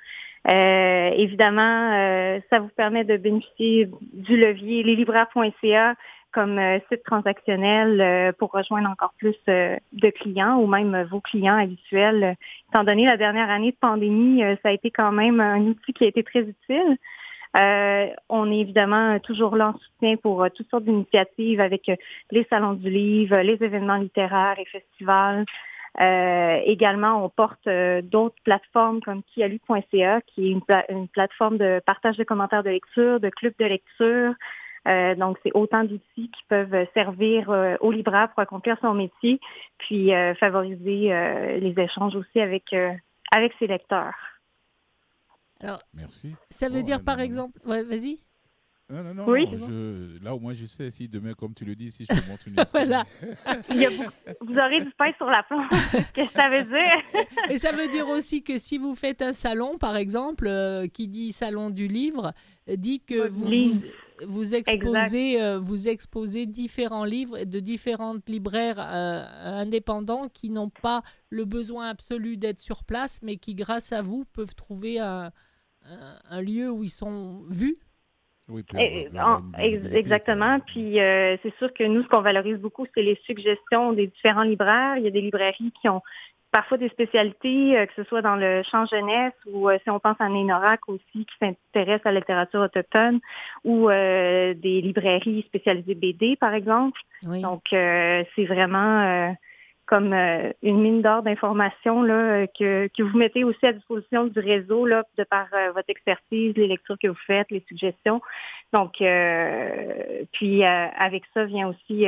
Euh, 0.49 1.09
évidemment, 1.15 1.91
euh, 1.93 2.39
ça 2.49 2.59
vous 2.59 2.69
permet 2.69 3.03
de 3.03 3.17
bénéficier 3.17 3.89
du 4.13 4.37
levier 4.37 4.83
leslibraires.ca 4.83 5.95
comme 6.31 6.59
euh, 6.59 6.79
site 6.91 7.03
transactionnel 7.03 8.33
pour 8.37 8.51
rejoindre 8.51 8.89
encore 8.89 9.13
plus 9.17 9.35
de 9.47 10.09
clients 10.09 10.57
ou 10.57 10.67
même 10.67 11.03
vos 11.09 11.19
clients 11.19 11.57
habituels. 11.57 12.35
Étant 12.69 12.83
donné 12.83 13.05
la 13.05 13.17
dernière 13.17 13.49
année 13.49 13.71
de 13.71 13.77
pandémie, 13.77 14.41
ça 14.61 14.69
a 14.69 14.71
été 14.71 14.91
quand 14.91 15.11
même 15.11 15.39
un 15.39 15.61
outil 15.61 15.93
qui 15.93 16.03
a 16.03 16.07
été 16.07 16.23
très 16.23 16.41
utile. 16.41 16.97
on 18.29 18.51
est 18.51 18.59
évidemment 18.59 19.19
toujours 19.19 19.55
là 19.55 19.69
en 19.69 19.79
soutien 19.79 20.17
pour 20.17 20.45
toutes 20.53 20.69
sortes 20.69 20.83
d'initiatives 20.83 21.59
avec 21.59 21.89
les 22.31 22.45
salons 22.49 22.73
du 22.73 22.89
livre, 22.89 23.37
les 23.37 23.63
événements 23.63 23.97
littéraires 23.97 24.59
et 24.59 24.65
festivals, 24.65 25.45
euh, 25.99 26.59
également, 26.65 27.23
on 27.25 27.29
porte 27.29 27.65
euh, 27.67 28.01
d'autres 28.01 28.35
plateformes 28.43 29.01
comme 29.01 29.23
kialu.ca, 29.33 30.21
qui 30.21 30.47
est 30.47 30.51
une, 30.51 31.07
plateforme 31.07 31.57
de 31.57 31.81
partage 31.85 32.17
de 32.17 32.23
commentaires 32.23 32.63
de 32.63 32.69
lecture, 32.69 33.19
de 33.19 33.29
clubs 33.29 33.55
de 33.59 33.65
lecture. 33.65 34.33
Euh, 34.87 35.15
donc, 35.15 35.37
c'est 35.43 35.51
autant 35.53 35.83
d'outils 35.83 36.29
qui 36.29 36.43
peuvent 36.47 36.87
servir 36.93 37.49
au 37.81 37.91
libraire 37.91 38.29
pour 38.29 38.39
accomplir 38.39 38.77
son 38.79 38.93
métier, 38.93 39.39
puis 39.79 40.11
favoriser 40.39 41.09
les 41.59 41.73
échanges 41.77 42.15
aussi 42.15 42.39
avec, 42.39 42.73
avec 43.31 43.53
ses 43.59 43.67
lecteurs. 43.67 44.15
Alors, 45.59 45.79
Merci. 45.93 46.35
Ça 46.51 46.69
veut 46.69 46.83
dire, 46.83 47.03
par 47.03 47.19
exemple, 47.19 47.59
ouais, 47.65 47.83
vas-y. 47.83 48.19
Non, 48.89 49.03
non, 49.03 49.13
non. 49.13 49.25
Oui. 49.27 49.45
je, 49.51 50.23
là, 50.23 50.33
au 50.33 50.39
moins, 50.39 50.53
je 50.53 50.65
sais 50.65 50.89
si 50.91 51.09
demain, 51.09 51.33
comme 51.33 51.53
tu 51.53 51.65
le 51.65 51.75
dis, 51.75 51.91
si 51.91 52.05
je 52.05 52.07
te 52.07 52.29
montre 52.29 52.47
une. 52.47 52.55
voilà. 52.71 53.05
vous, 54.39 54.57
aurez 54.57 54.81
du 54.81 54.91
pain 54.91 55.11
sur 55.17 55.25
la 55.25 55.43
planche. 55.43 55.69
Qu'est-ce 56.13 56.29
que 56.29 56.33
ça 56.33 56.49
veut 56.49 56.63
dire? 56.63 57.25
Et 57.49 57.57
ça 57.57 57.73
veut 57.73 57.89
dire 57.89 58.07
aussi 58.07 58.43
que 58.43 58.57
si 58.57 58.77
vous 58.77 58.95
faites 58.95 59.21
un 59.21 59.33
salon, 59.33 59.77
par 59.77 59.97
exemple, 59.97 60.47
euh, 60.47 60.87
qui 60.87 61.09
dit 61.09 61.33
salon 61.33 61.69
du 61.69 61.89
livre, 61.89 62.31
dit 62.65 63.01
que 63.01 63.27
vous, 63.27 63.49
vous, 64.25 64.55
exposez, 64.55 65.41
euh, 65.41 65.59
vous 65.59 65.89
exposez 65.89 66.45
différents 66.45 67.05
livres 67.05 67.43
de 67.43 67.59
différentes 67.59 68.29
libraires 68.29 68.79
euh, 68.79 69.25
indépendants 69.59 70.29
qui 70.29 70.49
n'ont 70.49 70.69
pas 70.69 71.03
le 71.29 71.43
besoin 71.43 71.89
absolu 71.89 72.37
d'être 72.37 72.59
sur 72.59 72.85
place, 72.85 73.19
mais 73.21 73.35
qui, 73.35 73.53
grâce 73.53 73.91
à 73.91 74.01
vous, 74.01 74.23
peuvent 74.31 74.55
trouver 74.55 74.99
un, 74.99 75.33
un 76.29 76.41
lieu 76.41 76.71
où 76.71 76.85
ils 76.85 76.89
sont 76.89 77.43
vus 77.49 77.77
oui, 78.49 78.63
exactement. 79.91 80.59
Puis 80.61 80.99
euh, 80.99 81.35
c'est 81.43 81.53
sûr 81.57 81.73
que 81.73 81.83
nous, 81.83 82.03
ce 82.03 82.07
qu'on 82.07 82.21
valorise 82.21 82.57
beaucoup, 82.57 82.85
c'est 82.95 83.01
les 83.01 83.19
suggestions 83.25 83.91
des 83.93 84.07
différents 84.07 84.43
libraires. 84.43 84.97
Il 84.97 85.03
y 85.03 85.07
a 85.07 85.11
des 85.11 85.21
librairies 85.21 85.73
qui 85.81 85.89
ont 85.89 86.01
parfois 86.51 86.77
des 86.77 86.87
spécialités, 86.89 87.77
euh, 87.77 87.85
que 87.85 87.93
ce 87.97 88.03
soit 88.05 88.21
dans 88.21 88.37
le 88.37 88.63
champ 88.63 88.85
jeunesse 88.85 89.33
ou 89.47 89.69
euh, 89.69 89.77
si 89.83 89.89
on 89.89 89.99
pense 89.99 90.15
à 90.19 90.29
Nénorac 90.29 90.79
aussi, 90.87 91.25
qui 91.25 91.35
s'intéresse 91.39 92.01
à 92.05 92.11
la 92.11 92.19
littérature 92.19 92.61
autochtone, 92.61 93.19
ou 93.65 93.89
des 93.89 94.81
librairies 94.81 95.43
spécialisées 95.47 95.95
BD, 95.95 96.37
par 96.37 96.53
exemple. 96.53 97.01
Donc, 97.23 97.63
c'est 97.71 98.45
vraiment 98.45 99.35
comme 99.87 100.11
euh, 100.13 100.51
une 100.61 100.81
mine 100.81 101.01
d'or 101.01 101.23
d'informations 101.23 102.03
là 102.03 102.45
que, 102.47 102.89
que 102.95 103.01
vous 103.01 103.17
mettez 103.17 103.43
aussi 103.45 103.65
à 103.65 103.71
disposition 103.71 104.25
du 104.25 104.39
réseau 104.39 104.85
là 104.85 105.03
de 105.17 105.23
par 105.23 105.47
euh, 105.53 105.71
votre 105.71 105.89
expertise, 105.89 106.53
les 106.55 106.67
lectures 106.67 106.97
que 107.01 107.07
vous 107.07 107.23
faites, 107.25 107.49
les 107.49 107.63
suggestions. 107.67 108.21
Donc 108.73 109.01
euh, 109.01 110.23
puis 110.33 110.63
avec 110.63 111.23
ça 111.33 111.45
vient 111.45 111.69
aussi 111.69 112.05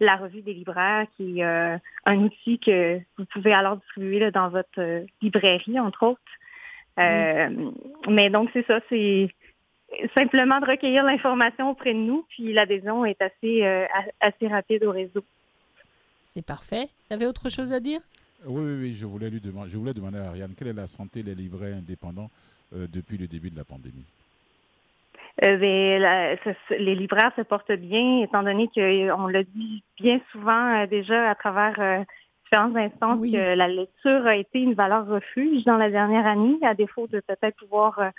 la 0.00 0.16
revue 0.16 0.42
des 0.42 0.52
libraires 0.52 1.06
qui 1.16 1.40
est 1.40 1.44
un 1.44 2.16
outil 2.16 2.58
que 2.58 2.98
vous 3.16 3.24
pouvez 3.32 3.52
alors 3.52 3.76
distribuer 3.76 4.18
là, 4.18 4.30
dans 4.32 4.48
votre 4.48 5.04
librairie 5.22 5.78
entre 5.78 6.02
autres. 6.04 6.20
Mais 8.08 8.28
donc 8.28 8.50
c'est 8.52 8.66
ça, 8.66 8.80
c'est 8.88 9.28
simplement 10.14 10.58
de 10.58 10.66
recueillir 10.66 11.04
l'information 11.04 11.70
auprès 11.70 11.94
de 11.94 11.98
nous, 11.98 12.26
puis 12.28 12.52
l'adhésion 12.52 13.04
est 13.04 13.22
assez 13.22 13.86
assez 14.20 14.48
rapide 14.48 14.84
au 14.84 14.90
réseau. 14.90 15.24
C'est 16.30 16.46
parfait. 16.46 16.86
Tu 17.08 17.12
avais 17.12 17.26
autre 17.26 17.48
chose 17.48 17.72
à 17.72 17.80
dire? 17.80 18.00
Oui, 18.46 18.62
oui, 18.64 18.76
oui, 18.80 18.94
je 18.94 19.04
voulais, 19.04 19.28
lui 19.30 19.40
demander, 19.40 19.68
je 19.68 19.76
voulais 19.76 19.92
demander 19.92 20.18
à 20.18 20.28
Ariane, 20.28 20.54
quelle 20.56 20.68
est 20.68 20.72
la 20.72 20.86
santé 20.86 21.24
des 21.24 21.34
libraires 21.34 21.76
indépendants 21.76 22.30
euh, 22.72 22.86
depuis 22.86 23.18
le 23.18 23.26
début 23.26 23.50
de 23.50 23.56
la 23.56 23.64
pandémie? 23.64 24.06
Euh, 25.42 25.56
ben, 25.56 26.38
les 26.78 26.94
libraires 26.94 27.32
se 27.34 27.42
portent 27.42 27.72
bien, 27.72 28.22
étant 28.22 28.44
donné 28.44 28.68
qu'on 28.72 29.26
l'a 29.26 29.42
dit 29.42 29.82
bien 29.98 30.20
souvent 30.30 30.82
euh, 30.82 30.86
déjà 30.86 31.30
à 31.30 31.34
travers 31.34 32.04
différentes 32.44 32.76
instances 32.76 33.20
que 33.20 33.54
la 33.56 33.66
lecture 33.66 34.24
a 34.24 34.36
été 34.36 34.60
une 34.60 34.74
valeur 34.74 35.08
refuge 35.08 35.64
dans 35.64 35.78
la 35.78 35.90
dernière 35.90 36.26
année, 36.26 36.58
à 36.62 36.74
défaut 36.74 37.08
de 37.08 37.18
peut-être 37.20 37.56
pouvoir 37.56 38.12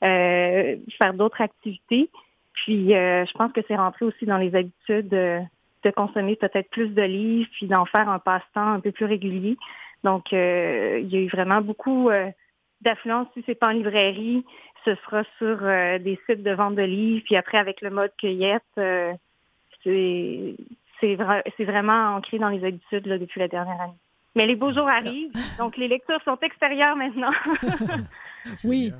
faire 0.00 1.14
d'autres 1.14 1.40
activités. 1.40 2.08
Puis, 2.52 2.90
je 2.90 3.32
pense 3.32 3.52
que 3.52 3.60
c'est 3.66 3.76
rentré 3.76 4.04
aussi 4.04 4.26
dans 4.26 4.38
les 4.38 4.54
habitudes 4.54 5.14
de 5.88 5.94
consommer 5.94 6.36
peut-être 6.36 6.70
plus 6.70 6.88
de 6.88 7.02
livres, 7.02 7.48
puis 7.52 7.66
d'en 7.66 7.84
faire 7.84 8.08
un 8.08 8.18
passe-temps 8.18 8.72
un 8.74 8.80
peu 8.80 8.92
plus 8.92 9.06
régulier. 9.06 9.56
Donc, 10.04 10.32
euh, 10.32 11.00
il 11.02 11.12
y 11.12 11.16
a 11.16 11.20
eu 11.20 11.28
vraiment 11.28 11.60
beaucoup 11.60 12.08
euh, 12.10 12.30
d'affluence. 12.82 13.26
Si 13.34 13.42
c'est 13.46 13.54
pas 13.54 13.68
en 13.68 13.72
librairie, 13.72 14.44
ce 14.84 14.94
sera 14.96 15.24
sur 15.38 15.58
euh, 15.62 15.98
des 15.98 16.18
sites 16.26 16.42
de 16.42 16.52
vente 16.52 16.76
de 16.76 16.82
livres. 16.82 17.22
Puis 17.24 17.36
après, 17.36 17.58
avec 17.58 17.80
le 17.80 17.90
mode 17.90 18.12
cueillette, 18.18 18.62
c'est 19.84 20.56
c'est 21.00 21.64
vraiment 21.64 22.16
ancré 22.16 22.40
dans 22.40 22.48
les 22.48 22.64
habitudes 22.64 23.06
là, 23.06 23.18
depuis 23.18 23.38
la 23.38 23.46
dernière 23.46 23.80
année. 23.80 23.92
Mais 24.34 24.46
les 24.46 24.56
beaux 24.56 24.72
jours 24.72 24.88
arrivent, 24.88 25.30
donc 25.58 25.76
les 25.76 25.86
lectures 25.86 26.20
sont 26.24 26.36
extérieures 26.42 26.96
maintenant. 26.96 27.30
oui. 28.64 28.92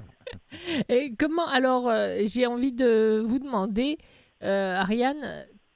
Et 0.89 1.13
comment 1.19 1.49
alors 1.49 1.91
j'ai 2.25 2.47
envie 2.47 2.73
de 2.73 3.21
vous 3.25 3.41
demander, 3.41 3.99
Ariane, 4.41 5.25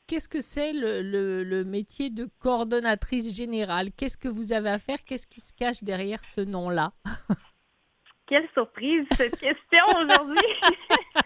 qu'est-ce 0.07 0.29
que 0.29 0.41
c'est 0.41 0.73
le, 0.73 1.65
métier 1.65 2.11
de 2.11 2.29
coordonnatrice 2.41 3.35
générale? 3.35 3.89
Qu'est-ce 3.97 4.19
que 4.19 4.29
vous 4.29 4.53
avez 4.53 4.71
à 4.71 4.79
faire? 4.79 4.99
Qu'est-ce 5.05 5.27
qui 5.27 5.41
se 5.41 5.55
cache 5.55 5.83
derrière 5.83 6.21
ce 6.25 6.41
nom-là? 6.41 6.93
Quelle 8.27 8.49
surprise 8.55 9.05
cette 9.17 9.39
question 9.39 9.85
aujourd'hui! 10.01 10.37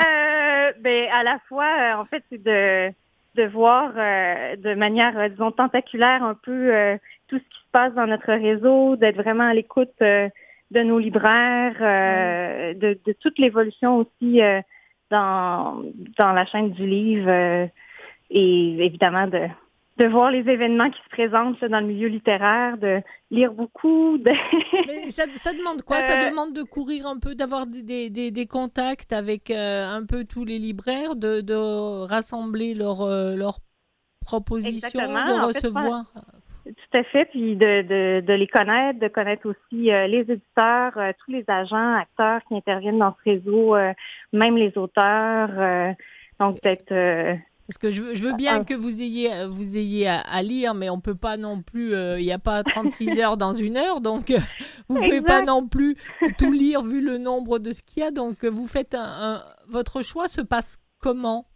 Euh, 0.00 0.72
ben, 0.80 1.08
à 1.12 1.22
la 1.22 1.38
fois, 1.48 1.66
euh, 1.66 2.00
en 2.00 2.06
fait, 2.06 2.24
c'est 2.30 2.42
de 2.42 2.90
de 3.34 3.44
voir 3.44 3.92
de 3.92 4.74
manière, 4.74 5.30
disons, 5.30 5.52
tentaculaire 5.52 6.22
un 6.22 6.34
peu 6.34 6.98
tout 7.28 7.38
ce 7.38 7.42
qui 7.42 7.58
se 7.58 7.70
passe 7.72 7.94
dans 7.94 8.06
notre 8.06 8.32
réseau, 8.32 8.96
d'être 8.96 9.16
vraiment 9.16 9.44
à 9.44 9.54
l'écoute 9.54 9.92
de 10.00 10.30
nos 10.82 10.98
libraires, 10.98 11.78
de, 12.74 12.98
de, 13.04 13.12
toute 13.12 13.38
l'évolution 13.38 13.98
aussi 13.98 14.40
dans, 15.10 15.82
dans 16.18 16.32
la 16.32 16.46
chaîne 16.46 16.72
du 16.72 16.86
livre 16.86 17.70
et 18.32 18.84
évidemment 18.84 19.26
de, 19.26 19.48
de 19.98 20.06
voir 20.06 20.30
les 20.30 20.48
événements 20.48 20.90
qui 20.90 21.00
se 21.02 21.08
présentent 21.10 21.62
dans 21.64 21.80
le 21.80 21.86
milieu 21.86 22.08
littéraire, 22.08 22.78
de 22.78 23.00
lire 23.30 23.52
beaucoup. 23.52 24.18
De... 24.18 24.30
ça, 25.08 25.24
ça, 25.32 25.52
demande 25.52 25.82
quoi? 25.82 26.00
Ça 26.00 26.18
euh, 26.18 26.30
demande 26.30 26.54
de 26.54 26.62
courir 26.62 27.06
un 27.06 27.18
peu, 27.18 27.34
d'avoir 27.34 27.66
des, 27.66 28.10
des, 28.10 28.30
des, 28.30 28.46
contacts 28.46 29.12
avec 29.12 29.50
euh, 29.50 29.86
un 29.86 30.04
peu 30.06 30.24
tous 30.24 30.44
les 30.44 30.58
libraires, 30.58 31.14
de, 31.14 31.40
de 31.40 32.06
rassembler 32.06 32.74
leurs 32.74 33.02
euh, 33.02 33.36
leurs 33.36 33.58
propositions, 34.24 35.00
de 35.00 35.46
recevoir? 35.46 36.04
tout 36.64 36.96
à 36.96 37.02
fait, 37.02 37.24
puis 37.26 37.56
de, 37.56 37.82
de, 37.82 38.24
de, 38.24 38.32
les 38.34 38.46
connaître, 38.46 39.00
de 39.00 39.08
connaître 39.08 39.48
aussi 39.48 39.90
les 39.90 40.24
éditeurs, 40.28 40.92
tous 41.24 41.32
les 41.32 41.44
agents, 41.48 41.94
acteurs 41.94 42.40
qui 42.46 42.54
interviennent 42.54 43.00
dans 43.00 43.16
ce 43.18 43.30
réseau, 43.30 43.74
même 44.32 44.56
les 44.56 44.78
auteurs. 44.78 45.96
donc 46.38 46.60
d'être 46.62 46.94
parce 47.66 47.78
que 47.78 47.90
je, 47.90 48.22
veux 48.22 48.34
bien 48.34 48.60
ah. 48.60 48.64
que 48.64 48.74
vous 48.74 49.02
ayez, 49.02 49.32
euh, 49.32 49.48
vous 49.48 49.76
ayez 49.76 50.08
à, 50.08 50.42
lire, 50.42 50.74
mais 50.74 50.90
on 50.90 51.00
peut 51.00 51.14
pas 51.14 51.36
non 51.36 51.62
plus, 51.62 51.94
euh, 51.94 52.18
il 52.18 52.24
n'y 52.24 52.32
a 52.32 52.38
pas 52.38 52.62
36 52.62 53.18
heures 53.20 53.36
dans 53.36 53.54
une 53.54 53.76
heure, 53.76 54.00
donc 54.00 54.30
euh, 54.30 54.38
vous 54.88 54.98
ne 54.98 55.04
pouvez 55.04 55.22
pas 55.22 55.42
non 55.42 55.66
plus 55.66 55.96
tout 56.38 56.50
lire 56.50 56.82
vu 56.82 57.00
le 57.00 57.18
nombre 57.18 57.58
de 57.58 57.72
ce 57.72 57.82
qu'il 57.82 58.02
y 58.02 58.06
a. 58.06 58.10
Donc 58.10 58.44
vous 58.44 58.66
faites 58.66 58.94
un, 58.94 59.42
votre 59.68 60.02
choix 60.02 60.26
se 60.26 60.40
passe 60.40 60.78
comment? 61.00 61.46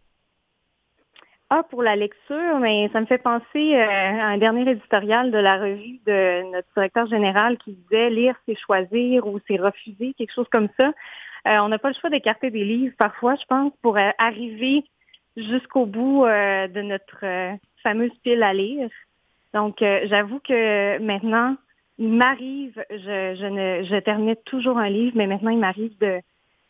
Ah, 1.49 1.63
pour 1.69 1.81
la 1.81 1.95
lecture, 1.95 2.59
mais 2.59 2.89
ça 2.91 2.99
me 2.99 3.05
fait 3.05 3.19
penser 3.19 3.75
à 3.75 4.27
un 4.27 4.37
dernier 4.37 4.69
éditorial 4.69 5.31
de 5.31 5.37
la 5.37 5.57
revue 5.57 5.99
de 6.05 6.51
notre 6.51 6.67
directeur 6.75 7.07
général 7.07 7.57
qui 7.57 7.71
disait 7.71 8.09
lire, 8.09 8.35
c'est 8.45 8.55
choisir 8.55 9.25
ou 9.25 9.39
c'est 9.47 9.55
refuser, 9.55 10.13
quelque 10.17 10.33
chose 10.33 10.47
comme 10.51 10.67
ça. 10.77 10.91
on 11.45 11.69
n'a 11.69 11.79
pas 11.79 11.87
le 11.87 11.93
choix 11.93 12.09
d'écarter 12.09 12.49
des 12.49 12.65
livres 12.65 12.95
parfois, 12.97 13.35
je 13.35 13.45
pense, 13.45 13.71
pour 13.81 13.97
arriver 14.17 14.83
jusqu'au 15.37 15.85
bout 15.85 16.25
euh, 16.25 16.67
de 16.67 16.81
notre 16.81 17.23
euh, 17.23 17.55
fameuse 17.83 18.11
pile 18.23 18.43
à 18.43 18.53
lire. 18.53 18.89
Donc, 19.53 19.81
euh, 19.81 20.01
j'avoue 20.09 20.39
que 20.39 20.99
maintenant, 20.99 21.55
il 21.99 22.11
m'arrive, 22.11 22.83
je, 22.89 23.35
je, 23.39 23.45
ne, 23.45 23.83
je 23.83 23.99
terminais 23.99 24.35
toujours 24.45 24.77
un 24.77 24.89
livre, 24.89 25.13
mais 25.15 25.27
maintenant, 25.27 25.51
il 25.51 25.59
m'arrive 25.59 25.97
de 25.99 26.19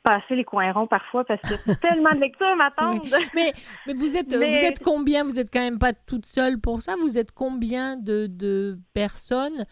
passer 0.04 0.36
les 0.36 0.44
coins 0.44 0.72
ronds 0.72 0.88
parfois 0.88 1.26
parce 1.26 1.42
que 1.42 1.82
tellement 1.82 2.12
de 2.12 2.20
lecture 2.20 2.56
m'attendent. 2.56 3.08
Mais, 3.34 3.52
mais 3.88 3.94
vous 3.94 4.16
êtes 4.16 4.34
vous 4.34 4.44
êtes 4.44 4.80
combien? 4.84 5.24
Vous 5.24 5.40
êtes 5.40 5.52
quand 5.52 5.62
même 5.62 5.80
pas 5.80 5.94
toute 5.94 6.26
seule 6.26 6.60
pour 6.60 6.82
ça. 6.82 6.96
Vous 7.00 7.18
êtes 7.18 7.32
combien 7.32 7.98
de, 7.98 8.28
de 8.28 8.78
personnes 8.94 9.66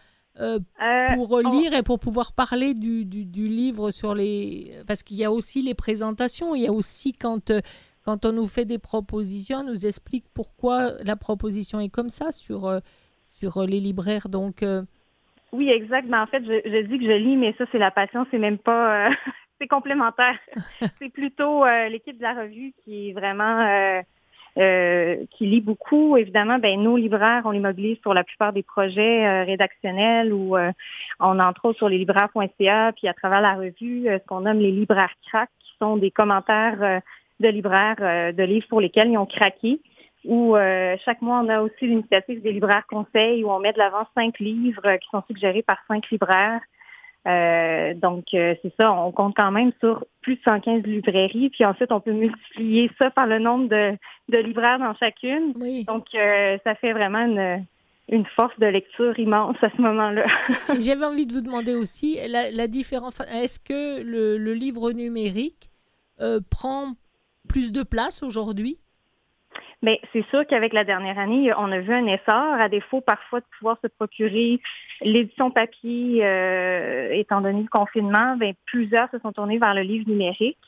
pour 1.14 1.40
lire 1.40 1.72
et 1.72 1.82
pour 1.82 1.98
pouvoir 1.98 2.34
parler 2.34 2.74
du, 2.74 3.06
du, 3.06 3.24
du, 3.24 3.46
livre 3.46 3.90
sur 3.90 4.14
les 4.14 4.74
parce 4.86 5.02
qu'il 5.02 5.16
y 5.16 5.24
a 5.24 5.32
aussi 5.32 5.62
les 5.62 5.72
présentations. 5.72 6.54
Il 6.54 6.62
y 6.62 6.66
a 6.66 6.72
aussi 6.72 7.14
quand 7.14 7.50
quand 8.06 8.24
on 8.24 8.32
nous 8.32 8.46
fait 8.46 8.64
des 8.64 8.78
propositions, 8.78 9.58
on 9.58 9.64
nous 9.64 9.84
explique 9.84 10.26
pourquoi 10.32 10.92
la 11.04 11.16
proposition 11.16 11.80
est 11.80 11.88
comme 11.88 12.08
ça 12.08 12.30
sur, 12.30 12.66
euh, 12.66 12.78
sur 13.20 13.62
les 13.66 13.80
libraires. 13.80 14.28
Donc, 14.28 14.62
euh, 14.62 14.82
Oui, 15.52 15.68
exact. 15.70 16.06
Mais 16.08 16.16
en 16.16 16.26
fait, 16.26 16.44
je, 16.44 16.82
dis 16.86 16.98
que 17.00 17.04
je 17.04 17.18
lis, 17.18 17.36
mais 17.36 17.52
ça, 17.58 17.64
c'est 17.72 17.78
la 17.78 17.90
passion, 17.90 18.24
c'est 18.30 18.38
même 18.38 18.58
pas. 18.58 19.08
Euh, 19.08 19.10
c'est 19.60 19.66
complémentaire. 19.66 20.38
c'est 21.00 21.08
plutôt 21.08 21.64
l'équipe 21.90 22.16
de 22.16 22.22
la 22.22 22.34
revue 22.34 22.72
qui 22.84 23.08
est 23.08 23.12
vraiment. 23.12 24.04
qui 24.54 25.46
lit 25.46 25.60
beaucoup. 25.60 26.16
Évidemment, 26.16 26.60
ben, 26.60 26.80
nos 26.80 26.96
libraires, 26.96 27.42
on 27.44 27.50
les 27.50 27.58
mobilise 27.58 27.98
sur 28.02 28.14
la 28.14 28.22
plupart 28.22 28.52
des 28.52 28.62
projets 28.62 29.42
rédactionnels 29.42 30.32
ou 30.32 30.56
on 31.18 31.40
entre 31.40 31.64
autres 31.64 31.78
sur 31.78 31.88
les 31.88 31.98
libraires.ca, 31.98 32.92
puis 32.92 33.08
à 33.08 33.14
travers 33.14 33.40
la 33.40 33.54
revue, 33.54 34.04
ce 34.04 34.26
qu'on 34.28 34.42
nomme 34.42 34.60
les 34.60 34.70
libraires 34.70 35.14
crack, 35.26 35.50
qui 35.58 35.72
sont 35.80 35.96
des 35.96 36.12
commentaires 36.12 37.02
de 37.40 37.48
libraires 37.48 37.96
euh, 38.00 38.32
de 38.32 38.42
livres 38.42 38.66
pour 38.68 38.80
lesquels 38.80 39.10
ils 39.10 39.18
ont 39.18 39.26
craqué. 39.26 39.80
Où 40.24 40.56
euh, 40.56 40.96
chaque 41.04 41.22
mois, 41.22 41.40
on 41.44 41.48
a 41.48 41.60
aussi 41.60 41.86
l'initiative 41.86 42.42
des 42.42 42.52
libraires 42.52 42.86
conseils 42.88 43.44
où 43.44 43.50
on 43.50 43.60
met 43.60 43.72
de 43.72 43.78
l'avant 43.78 44.06
cinq 44.16 44.40
livres 44.40 44.84
euh, 44.84 44.96
qui 44.96 45.08
sont 45.10 45.22
suggérés 45.28 45.62
par 45.62 45.78
cinq 45.86 46.10
libraires. 46.10 46.60
donc, 47.96 48.24
c'est 48.32 48.72
ça, 48.76 48.92
on 48.92 49.12
compte 49.12 49.36
quand 49.36 49.52
même 49.52 49.72
sur 49.80 50.04
plus 50.22 50.36
de 50.36 50.40
115 50.44 50.82
librairies. 50.82 51.50
Puis 51.50 51.64
ensuite, 51.64 51.92
on 51.92 52.00
peut 52.00 52.12
multiplier 52.12 52.90
ça 52.98 53.10
par 53.10 53.26
le 53.26 53.38
nombre 53.38 53.68
de, 53.68 53.96
de 54.28 54.38
libraires 54.38 54.78
dans 54.78 54.94
chacune. 54.94 55.52
Donc, 55.86 56.06
ça 56.12 56.74
fait 56.76 56.92
vraiment 56.92 57.24
une, 57.24 57.64
une 58.08 58.26
force 58.34 58.56
de 58.58 58.66
lecture 58.66 59.16
immense 59.18 59.56
à 59.62 59.70
ce 59.76 59.80
moment-là. 59.82 60.26
J'avais 60.80 61.04
envie 61.04 61.26
de 61.26 61.32
vous 61.32 61.40
demander 61.40 61.74
aussi 61.74 62.18
la, 62.28 62.50
la 62.50 62.66
différence. 62.68 63.20
Est-ce 63.20 63.58
que 63.60 64.02
le, 64.02 64.38
le, 64.38 64.54
livre 64.54 64.92
numérique 64.92 65.70
prend 66.50 66.94
plus 67.46 67.72
de 67.72 67.82
place 67.82 68.22
aujourd'hui? 68.22 68.78
Mais 69.82 70.00
c'est 70.12 70.24
sûr 70.30 70.46
qu'avec 70.46 70.72
la 70.72 70.84
dernière 70.84 71.18
année, 71.18 71.52
on 71.56 71.70
a 71.70 71.78
vu 71.80 71.92
un 71.92 72.06
essor, 72.06 72.54
à 72.54 72.68
défaut 72.68 73.00
parfois 73.00 73.40
de 73.40 73.46
pouvoir 73.58 73.78
se 73.82 73.88
procurer 73.88 74.60
l'édition 75.02 75.50
papier, 75.50 76.24
euh, 76.24 77.10
étant 77.12 77.40
donné 77.40 77.62
le 77.62 77.68
confinement, 77.68 78.36
ben, 78.36 78.54
plusieurs 78.64 79.10
se 79.10 79.18
sont 79.18 79.32
tournés 79.32 79.58
vers 79.58 79.74
le 79.74 79.82
livre 79.82 80.08
numérique. 80.08 80.58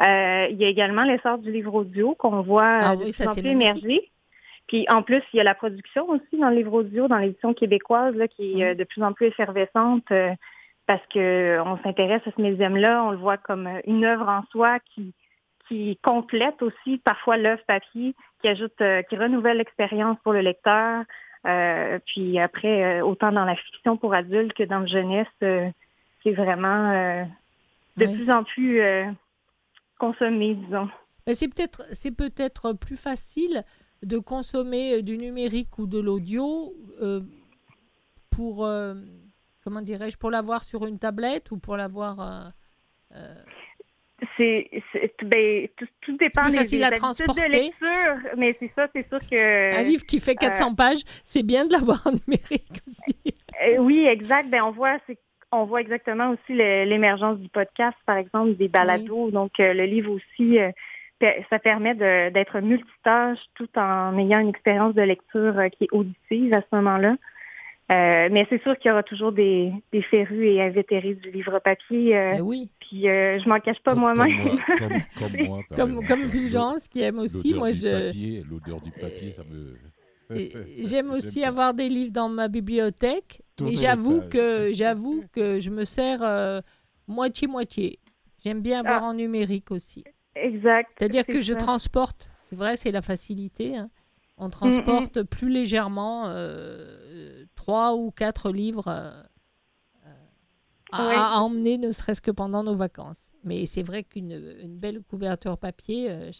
Euh, 0.00 0.46
il 0.50 0.56
y 0.56 0.64
a 0.64 0.68
également 0.68 1.02
l'essor 1.02 1.38
du 1.38 1.50
livre 1.52 1.74
audio 1.74 2.14
qu'on 2.14 2.40
voit 2.40 2.78
ah 2.82 2.96
de 2.96 3.02
plus 3.02 3.28
en 3.28 3.34
plus 3.34 3.50
émerger. 3.50 4.10
Puis 4.66 4.86
en 4.88 5.02
plus, 5.02 5.22
il 5.32 5.38
y 5.38 5.40
a 5.40 5.44
la 5.44 5.54
production 5.54 6.08
aussi 6.08 6.38
dans 6.38 6.50
le 6.50 6.56
livre 6.56 6.72
audio, 6.72 7.08
dans 7.08 7.18
l'édition 7.18 7.52
québécoise, 7.52 8.14
là, 8.14 8.28
qui 8.28 8.60
est 8.60 8.70
euh, 8.70 8.74
de 8.74 8.84
plus 8.84 9.02
en 9.02 9.12
plus 9.12 9.26
effervescente 9.26 10.10
parce 10.86 11.02
qu'on 11.12 11.78
s'intéresse 11.82 12.22
à 12.26 12.30
ce 12.34 12.40
médium-là, 12.40 13.04
on 13.04 13.10
le 13.10 13.18
voit 13.18 13.36
comme 13.36 13.68
une 13.86 14.06
œuvre 14.06 14.26
en 14.26 14.42
soi 14.50 14.78
qui 14.94 15.12
qui 15.68 15.98
complète 16.02 16.62
aussi 16.62 16.98
parfois 16.98 17.36
l'œuvre 17.36 17.62
papier, 17.66 18.14
qui 18.40 18.48
ajoute, 18.48 18.80
euh, 18.80 19.02
qui 19.02 19.16
renouvelle 19.16 19.58
l'expérience 19.58 20.16
pour 20.24 20.32
le 20.32 20.40
lecteur. 20.40 21.04
Euh, 21.46 21.98
puis 22.06 22.38
après, 22.40 23.00
euh, 23.00 23.04
autant 23.04 23.30
dans 23.30 23.44
la 23.44 23.54
fiction 23.54 23.96
pour 23.96 24.14
adultes 24.14 24.54
que 24.54 24.64
dans 24.64 24.80
le 24.80 24.86
jeunesse, 24.86 25.26
c'est 25.40 26.32
vraiment 26.32 27.26
de 27.96 28.06
plus 28.06 28.30
en 28.30 28.44
plus 28.44 28.82
consommé, 29.98 30.54
disons. 30.54 30.88
C'est 31.26 31.48
peut-être 31.48 31.82
c'est 31.92 32.14
peut-être 32.14 32.72
plus 32.72 32.96
facile 32.96 33.64
de 34.02 34.18
consommer 34.18 35.02
du 35.02 35.16
numérique 35.16 35.78
ou 35.78 35.86
de 35.86 35.98
l'audio 35.98 36.74
pour 38.30 38.68
comment 39.64 39.80
dirais-je 39.80 40.18
pour 40.18 40.30
l'avoir 40.30 40.64
sur 40.64 40.86
une 40.86 40.98
tablette 40.98 41.50
ou 41.50 41.58
pour 41.58 41.76
l'avoir 41.76 42.52
c'est 44.36 44.68
ben, 45.22 45.68
tout, 45.76 45.86
tout, 46.00 46.16
dépend 46.16 46.48
des, 46.48 46.56
facile 46.56 46.84
à 46.84 46.90
transporter. 46.90 47.42
de 47.42 47.52
lecture, 47.52 48.30
mais 48.36 48.56
c'est 48.58 48.70
ça, 48.74 48.88
c'est 48.94 49.08
sûr 49.08 49.18
que 49.20 49.76
un 49.76 49.82
livre 49.82 50.04
qui 50.04 50.18
fait 50.20 50.34
400 50.34 50.70
euh, 50.70 50.74
pages, 50.74 51.02
c'est 51.24 51.44
bien 51.44 51.66
de 51.66 51.72
l'avoir 51.72 52.04
en 52.06 52.10
numérique 52.10 52.80
aussi. 52.86 53.16
Euh, 53.64 53.78
oui, 53.78 54.06
exact. 54.06 54.48
Ben 54.48 54.62
on 54.62 54.72
voit 54.72 54.98
on 55.52 55.64
voit 55.64 55.80
exactement 55.80 56.30
aussi 56.30 56.52
l'émergence 56.52 57.38
du 57.38 57.48
podcast, 57.48 57.96
par 58.06 58.16
exemple, 58.16 58.56
des 58.56 58.68
balados. 58.68 59.30
Donc 59.30 59.52
euh, 59.60 59.72
le 59.72 59.84
livre 59.84 60.12
aussi, 60.12 60.58
ça 61.48 61.58
permet 61.58 61.94
d'être 61.94 62.60
multitâche 62.60 63.38
tout 63.54 63.68
en 63.76 64.18
ayant 64.18 64.40
une 64.40 64.50
expérience 64.50 64.94
de 64.94 65.02
lecture 65.02 65.54
qui 65.76 65.84
est 65.84 65.92
auditive 65.92 66.52
à 66.54 66.60
ce 66.60 66.76
moment-là. 66.76 67.16
Euh, 67.90 68.28
mais 68.30 68.46
c'est 68.50 68.62
sûr 68.62 68.78
qu'il 68.78 68.90
y 68.90 68.92
aura 68.92 69.02
toujours 69.02 69.32
des, 69.32 69.72
des 69.92 70.02
férus 70.02 70.44
et 70.44 70.60
invétérés 70.60 71.14
du 71.14 71.30
livre 71.30 71.58
papier. 71.58 72.16
Euh, 72.16 72.32
ben 72.32 72.42
oui. 72.42 72.68
Puis 72.80 73.08
euh, 73.08 73.38
je 73.38 73.48
m'en 73.48 73.60
cache 73.60 73.80
pas 73.82 73.94
moi-même. 73.94 74.58
comme, 74.78 74.98
comme, 75.18 75.46
moi. 75.46 75.60
comme, 75.74 76.06
comme 76.08 76.26
Fulgence 76.26 76.88
qui 76.88 77.00
aime 77.00 77.18
aussi. 77.18 77.54
Moi, 77.54 77.70
je. 77.70 78.46
L'odeur 78.48 78.80
du 78.82 78.90
papier, 78.90 79.32
ça 79.32 79.42
me. 79.44 79.76
J'aime 80.84 81.10
aussi 81.10 81.42
avoir 81.42 81.72
des 81.72 81.88
livres 81.88 82.12
dans 82.12 82.28
ma 82.28 82.48
bibliothèque, 82.48 83.40
mais 83.62 83.74
j'avoue 83.74 84.20
que 84.28 84.70
j'avoue 84.74 85.24
que 85.32 85.58
je 85.58 85.70
me 85.70 85.84
sers 85.84 86.62
moitié 87.06 87.48
moitié. 87.48 87.98
J'aime 88.44 88.60
bien 88.60 88.80
avoir 88.80 89.04
ah. 89.04 89.08
en 89.08 89.14
numérique 89.14 89.70
aussi. 89.70 90.04
Exact. 90.34 90.90
C'est-à-dire 90.98 91.24
que 91.24 91.40
je 91.40 91.54
transporte. 91.54 92.28
C'est 92.44 92.56
vrai, 92.56 92.76
c'est 92.76 92.90
la 92.90 93.02
facilité. 93.02 93.76
Hein. 93.76 93.88
On 94.38 94.50
transporte 94.50 95.22
plus 95.24 95.50
légèrement 95.50 96.32
trois 97.68 97.94
ou 97.94 98.10
quatre 98.10 98.50
livres 98.50 98.88
euh, 98.88 99.10
euh, 100.94 100.96
à, 100.96 101.38
emmener, 101.40 101.76
ne 101.76 101.92
serait-ce 101.92 102.22
que 102.22 102.30
pendant 102.30 102.62
nos 102.62 102.74
vacances. 102.74 103.32
Mais 103.44 103.66
c'est 103.66 103.82
vrai 103.82 104.04
qu'une 104.04 104.78
belle 104.78 105.02
couverture 105.02 105.58
papier, 105.58 106.10
euh, 106.10 106.30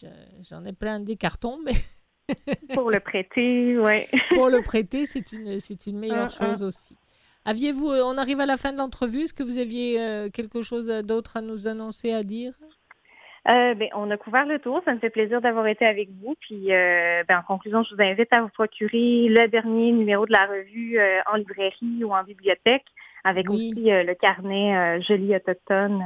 j'en 0.41 0.65
ai 0.65 0.73
plein 0.73 0.99
des 0.99 1.17
cartons, 1.17 1.59
mais... 1.63 1.73
Pour 2.73 2.89
le 2.89 2.99
prêter, 2.99 3.77
oui. 3.77 4.05
Pour 4.29 4.49
le 4.49 4.61
prêter, 4.61 5.05
c'est 5.05 5.31
une, 5.31 5.59
c'est 5.59 5.85
une 5.87 5.99
meilleure 5.99 6.29
ah, 6.31 6.37
ah. 6.39 6.45
chose 6.47 6.63
aussi. 6.63 6.95
Aviez-vous, 7.45 7.87
on 7.87 8.17
arrive 8.17 8.39
à 8.39 8.45
la 8.45 8.57
fin 8.57 8.71
de 8.71 8.77
l'entrevue, 8.77 9.21
est-ce 9.21 9.33
que 9.33 9.43
vous 9.43 9.57
aviez 9.57 10.29
quelque 10.31 10.61
chose 10.61 10.87
d'autre 11.03 11.37
à 11.37 11.41
nous 11.41 11.67
annoncer, 11.67 12.11
à 12.11 12.23
dire? 12.23 12.53
Euh, 13.49 13.73
ben, 13.73 13.89
on 13.95 14.11
a 14.11 14.17
couvert 14.17 14.45
le 14.45 14.59
tour. 14.59 14.81
Ça 14.85 14.93
me 14.93 14.99
fait 14.99 15.09
plaisir 15.09 15.41
d'avoir 15.41 15.65
été 15.65 15.85
avec 15.85 16.09
vous. 16.21 16.35
Puis, 16.39 16.71
euh, 16.71 17.23
ben, 17.27 17.39
en 17.39 17.41
conclusion, 17.41 17.83
je 17.83 17.95
vous 17.95 18.01
invite 18.01 18.31
à 18.31 18.41
vous 18.41 18.49
procurer 18.49 19.27
le 19.27 19.47
dernier 19.47 19.91
numéro 19.91 20.25
de 20.27 20.31
la 20.31 20.45
revue 20.45 20.99
euh, 20.99 21.19
en 21.31 21.37
librairie 21.37 22.03
ou 22.03 22.13
en 22.13 22.23
bibliothèque, 22.23 22.85
avec 23.23 23.49
aussi 23.49 23.85
le 23.85 24.13
carnet 24.13 25.01
Joli 25.01 25.35
Autochtone. 25.35 26.03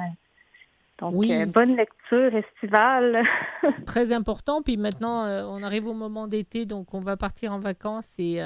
Donc, 1.00 1.16
bonne 1.48 1.76
lecture 1.76 2.34
estivale. 2.34 3.24
Très 3.86 4.14
important. 4.14 4.62
Puis 4.62 4.78
maintenant, 4.78 5.26
on 5.50 5.62
arrive 5.64 5.88
au 5.88 5.94
moment 5.94 6.28
d'été, 6.28 6.66
donc 6.66 6.94
on 6.94 7.02
va 7.02 7.18
partir 7.18 7.52
en 7.52 7.60
vacances 7.60 8.16
et 8.20 8.40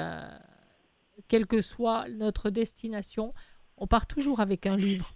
quelle 1.28 1.46
que 1.46 1.60
soit 1.60 2.06
notre 2.10 2.50
destination, 2.50 3.32
on 3.76 3.86
part 3.86 4.06
toujours 4.06 4.40
avec 4.40 4.66
un 4.66 4.76
livre. 4.76 5.12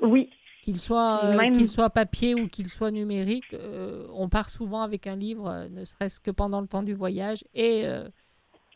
Oui, 0.00 0.30
qu'il 0.62 0.78
soit, 0.78 1.24
euh, 1.24 1.50
qu'il 1.50 1.68
soit 1.68 1.90
papier 1.90 2.34
ou 2.34 2.46
qu'il 2.46 2.68
soit 2.68 2.92
numérique, 2.92 3.52
euh, 3.52 4.06
on 4.14 4.28
part 4.28 4.48
souvent 4.48 4.82
avec 4.82 5.08
un 5.08 5.16
livre, 5.16 5.48
euh, 5.48 5.68
ne 5.68 5.84
serait-ce 5.84 6.20
que 6.20 6.30
pendant 6.30 6.60
le 6.60 6.68
temps 6.68 6.84
du 6.84 6.94
voyage 6.94 7.44
et, 7.52 7.84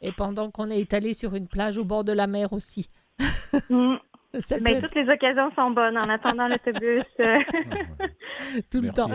et 0.03 0.13
pendant 0.13 0.51
qu'on 0.51 0.69
est 0.69 0.81
étalé 0.81 1.15
sur 1.15 1.35
une 1.35 1.47
plage 1.47 1.79
au 1.79 1.85
bord 1.85 2.05
de 2.05 2.13
la 2.13 2.27
mer 2.27 2.53
aussi. 2.53 2.91
Mm. 3.71 3.95
Mais 4.61 4.83
toutes 4.83 4.95
les 4.95 5.09
occasions 5.09 5.51
sont 5.55 5.71
bonnes 5.71 5.97
en 5.97 6.11
attendant 6.11 6.47
l'autobus. 6.47 7.05
Tout 8.71 8.83
le 8.83 8.91
temps. 8.91 9.09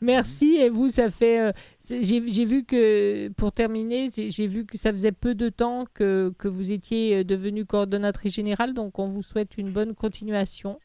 Merci. 0.00 0.56
Et 0.56 0.68
vous, 0.68 0.88
ça 0.88 1.10
fait. 1.10 1.52
j'ai 1.88 2.44
vu 2.44 2.64
que, 2.64 3.28
pour 3.36 3.52
terminer, 3.52 4.08
j'ai 4.08 4.46
vu 4.48 4.66
que 4.66 4.76
ça 4.76 4.92
faisait 4.92 5.12
peu 5.12 5.36
de 5.36 5.48
temps 5.48 5.84
que, 5.94 6.32
que 6.38 6.48
vous 6.48 6.72
étiez 6.72 7.22
devenue 7.22 7.66
coordonnatrice 7.66 8.34
générale. 8.34 8.74
Donc, 8.74 8.98
on 8.98 9.06
vous 9.06 9.22
souhaite 9.22 9.58
une 9.58 9.70
bonne 9.70 9.94
continuation. 9.94 10.80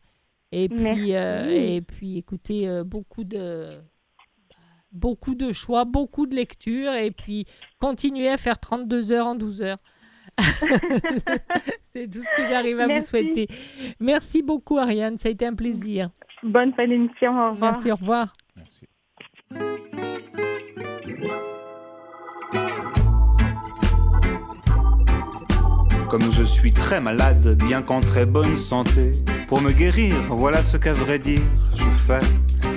Et 0.55 0.69
puis, 0.69 1.15
euh, 1.15 1.49
et 1.49 1.81
puis 1.81 2.19
écoutez, 2.19 2.69
euh, 2.69 2.83
beaucoup 2.83 3.23
de 3.23 3.79
beaucoup 4.91 5.33
de 5.33 5.51
choix, 5.51 5.83
beaucoup 5.83 6.27
de 6.27 6.35
lectures, 6.35 6.93
et 6.93 7.09
puis 7.09 7.47
continuez 7.79 8.29
à 8.29 8.37
faire 8.37 8.59
32 8.59 9.11
heures 9.11 9.25
en 9.25 9.33
12 9.33 9.63
heures. 9.63 9.79
C'est 11.85 12.07
tout 12.07 12.21
ce 12.21 12.37
que 12.37 12.45
j'arrive 12.47 12.79
à 12.79 12.87
vous 12.87 13.01
souhaiter. 13.01 13.47
Merci 13.99 14.43
beaucoup, 14.43 14.77
Ariane. 14.77 15.17
Ça 15.17 15.29
a 15.29 15.31
été 15.31 15.47
un 15.47 15.55
plaisir. 15.55 16.11
Bonne 16.43 16.71
fin 16.73 16.87
d'émission. 16.87 17.31
Au 17.31 17.53
revoir. 17.53 17.71
Merci, 17.71 17.91
au 17.91 17.95
revoir. 17.95 18.33
Merci. 18.55 18.85
Comme 26.11 26.31
je 26.31 26.43
suis 26.43 26.71
très 26.71 27.01
malade, 27.01 27.57
bien 27.67 27.81
qu'en 27.81 28.01
très 28.01 28.27
bonne 28.27 28.55
santé, 28.55 29.13
pour 29.47 29.61
me 29.61 29.71
guérir, 29.71 30.15
voilà 30.29 30.63
ce 30.63 30.77
qu'à 30.77 30.93
vrai 30.93 31.19
dire 31.19 31.41
je 31.75 31.83
fais. 32.07 32.25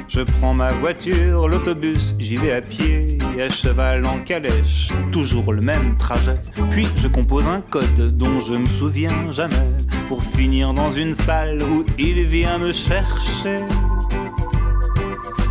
Je 0.08 0.20
prends 0.22 0.54
ma 0.54 0.70
voiture, 0.74 1.48
l'autobus, 1.48 2.14
j'y 2.18 2.36
vais 2.36 2.52
à 2.52 2.62
pied, 2.62 3.18
à 3.40 3.48
cheval 3.48 4.06
en 4.06 4.18
calèche, 4.18 4.88
toujours 5.10 5.52
le 5.52 5.60
même 5.60 5.96
trajet. 5.96 6.40
Puis 6.70 6.86
je 6.96 7.08
compose 7.08 7.46
un 7.46 7.60
code 7.60 8.16
dont 8.16 8.40
je 8.40 8.54
me 8.54 8.66
souviens 8.66 9.32
jamais, 9.32 9.70
pour 10.08 10.22
finir 10.22 10.74
dans 10.74 10.92
une 10.92 11.12
salle 11.12 11.62
où 11.62 11.84
il 11.98 12.26
vient 12.26 12.58
me 12.58 12.72
chercher. 12.72 13.60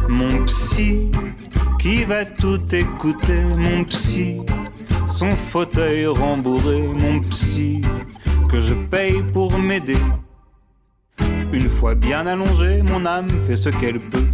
Mon 0.08 0.46
psy, 0.46 1.12
qui 1.80 2.04
va 2.06 2.24
tout 2.26 2.62
écouter, 2.74 3.42
mon 3.58 3.84
psy 3.84 4.42
son 5.08 5.32
fauteuil 5.32 6.08
rembourré, 6.08 6.82
mon 6.82 7.22
psy, 7.22 7.82
que 8.50 8.60
je 8.60 8.74
paye 8.74 9.24
pour 9.34 9.58
m'aider. 9.58 9.98
Une 11.54 11.70
fois 11.70 11.96
bien 11.96 12.28
allongée, 12.28 12.82
mon 12.84 13.06
âme 13.06 13.30
fait 13.48 13.58
ce 13.58 13.70
qu'elle 13.70 14.00
peut. 14.00 14.28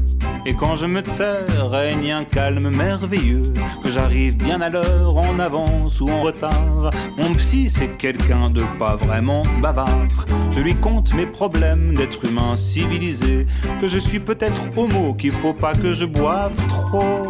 Et 0.45 0.55
quand 0.55 0.75
je 0.75 0.87
me 0.87 1.03
tais, 1.03 1.45
règne 1.59 2.11
un 2.11 2.23
calme 2.23 2.69
merveilleux. 2.75 3.43
Que 3.83 3.91
j'arrive 3.91 4.37
bien 4.37 4.59
à 4.61 4.69
l'heure, 4.69 5.15
en 5.15 5.37
avance 5.37 6.01
ou 6.01 6.09
en 6.09 6.21
retard. 6.21 6.91
Mon 7.17 7.33
psy, 7.35 7.69
c'est 7.69 7.95
quelqu'un 7.97 8.49
de 8.49 8.63
pas 8.79 8.95
vraiment 8.95 9.43
bavard. 9.61 10.07
Je 10.55 10.61
lui 10.61 10.75
compte 10.75 11.13
mes 11.13 11.27
problèmes 11.27 11.93
d'être 11.93 12.25
humain 12.25 12.55
civilisé. 12.55 13.45
Que 13.79 13.87
je 13.87 13.99
suis 13.99 14.19
peut-être 14.19 14.61
homo, 14.75 15.13
qu'il 15.13 15.31
faut 15.31 15.53
pas 15.53 15.75
que 15.75 15.93
je 15.93 16.05
boive 16.05 16.55
trop. 16.67 17.27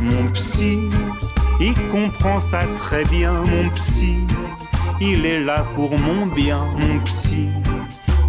Mon 0.00 0.30
psy, 0.32 0.78
il 1.60 1.74
comprend 1.88 2.40
ça 2.40 2.60
très 2.76 3.04
bien, 3.04 3.32
mon 3.32 3.70
psy. 3.70 4.16
Il 5.02 5.24
est 5.24 5.40
là 5.40 5.66
pour 5.74 5.98
mon 5.98 6.26
bien, 6.26 6.66
mon 6.78 7.00
psy. 7.04 7.48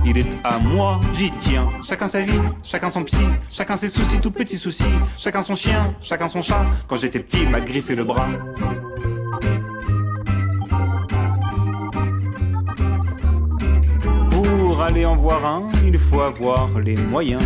Il 0.06 0.18
est 0.18 0.38
à 0.44 0.58
moi, 0.60 1.02
j'y 1.14 1.30
tiens. 1.32 1.70
Chacun 1.84 2.08
sa 2.08 2.22
vie, 2.22 2.40
chacun 2.64 2.90
son 2.90 3.04
psy, 3.04 3.26
chacun 3.50 3.76
ses 3.76 3.90
soucis, 3.90 4.20
tout 4.22 4.32
petits 4.32 4.58
soucis. 4.58 4.84
Chacun 5.18 5.44
son 5.44 5.54
chien, 5.56 5.94
chacun 6.02 6.30
son 6.30 6.42
chat. 6.42 6.66
Quand 6.88 6.96
j'étais 6.96 7.20
petit, 7.20 7.40
il 7.44 7.50
m'a 7.50 7.60
griffé 7.60 7.94
le 7.94 8.06
bras. 8.06 8.28
Pour 14.32 14.82
aller 14.82 15.06
en 15.06 15.18
voir 15.18 15.46
un, 15.46 15.68
il 15.86 16.00
faut 16.00 16.22
avoir 16.22 16.80
les 16.80 16.96
moyens. 16.96 17.44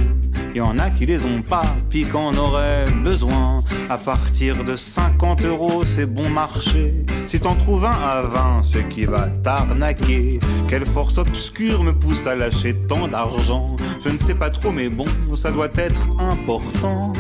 Y 0.54 0.62
en 0.62 0.78
a 0.80 0.90
qui 0.92 1.06
les 1.06 1.26
ont 1.26 1.42
pas, 1.42 1.66
puis 1.90 2.06
qu'en 2.06 2.34
aurait 2.36 2.86
besoin. 3.04 3.62
À 3.90 3.98
partir 3.98 4.64
de 4.64 4.76
50 4.76 5.44
euros, 5.44 5.84
c'est 5.84 6.06
bon 6.06 6.30
marché. 6.30 6.94
Si 7.28 7.40
t'en 7.40 7.56
trouves 7.56 7.86
un 7.86 7.92
à 7.92 8.22
20, 8.22 8.64
ce 8.64 8.78
qui 8.78 9.06
va 9.06 9.28
t'arnaquer. 9.44 10.40
Quelle 10.70 10.86
force 10.86 11.18
obscure 11.18 11.84
me 11.84 11.92
pousse 11.92 12.28
à 12.28 12.36
lâcher 12.36 12.76
tant 12.88 13.08
d'argent 13.08 13.76
Je 14.04 14.10
ne 14.10 14.18
sais 14.20 14.36
pas 14.36 14.50
trop, 14.50 14.72
mais 14.72 14.90
bon, 14.90 15.06
ça 15.36 15.52
doit 15.52 15.70
être 15.76 16.02
important. 16.20 17.14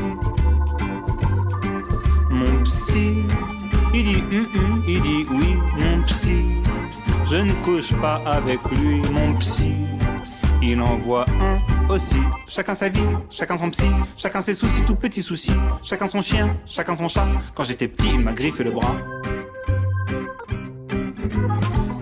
Mon 2.31 2.63
psy, 2.63 3.23
il 3.93 4.03
dit 4.03 4.23
hum, 4.31 4.47
hum, 4.55 4.83
il 4.87 5.01
dit 5.01 5.25
oui, 5.31 5.57
mon 5.79 6.03
psy. 6.03 6.43
Je 7.25 7.37
ne 7.37 7.51
couche 7.63 7.93
pas 7.93 8.21
avec 8.25 8.59
lui, 8.71 9.01
mon 9.11 9.35
psy. 9.37 9.73
Il 10.61 10.81
envoie 10.81 11.25
un 11.41 11.93
aussi. 11.93 12.21
Chacun 12.47 12.75
sa 12.75 12.89
vie, 12.89 12.99
chacun 13.29 13.57
son 13.57 13.69
psy, 13.71 13.87
chacun 14.17 14.41
ses 14.41 14.53
soucis, 14.53 14.81
tout 14.85 14.95
petits 14.95 15.23
soucis. 15.23 15.53
Chacun 15.83 16.07
son 16.07 16.21
chien, 16.21 16.55
chacun 16.65 16.95
son 16.95 17.07
chat. 17.07 17.27
Quand 17.55 17.63
j'étais 17.63 17.87
petit, 17.87 18.09
il 18.13 18.19
m'a 18.19 18.33
griffé 18.33 18.63
le 18.63 18.71
bras. 18.71 18.95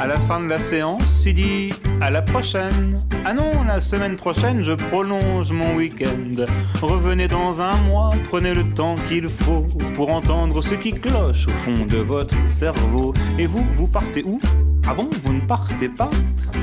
À 0.04 0.08
la 0.08 0.20
fin 0.20 0.42
de 0.42 0.50
la 0.50 0.60
séance, 0.60 1.24
il 1.26 1.36
dit 1.36 1.74
à 2.02 2.10
la 2.10 2.22
prochaine. 2.22 3.00
Ah 3.24 3.34
non, 3.34 3.64
la 3.66 3.80
semaine 3.80 4.18
prochaine, 4.18 4.62
je 4.62 4.74
prolonge 4.74 5.54
mon 5.54 5.76
week-end. 5.76 6.44
Revenez 6.82 7.30
dans 7.30 7.62
un 7.62 7.78
mois, 7.84 8.12
prenez 8.28 8.54
le 8.54 8.66
temps 8.66 8.96
qu'il 9.08 9.30
faut 9.30 9.66
pour 9.96 10.14
entendre 10.14 10.62
ce 10.62 10.76
qui 10.76 10.92
cloche 10.92 11.48
au 11.48 11.52
fond 11.52 11.86
de 11.86 12.00
votre 12.00 12.36
cerveau. 12.50 13.14
Et 13.40 13.46
vous, 13.46 13.66
vous 13.78 13.88
partez 13.88 14.24
où? 14.26 14.42
Ah 14.86 14.94
bon, 14.94 15.10
vous 15.24 15.32
ne 15.32 15.40
partez 15.40 15.88
pas? 15.88 16.10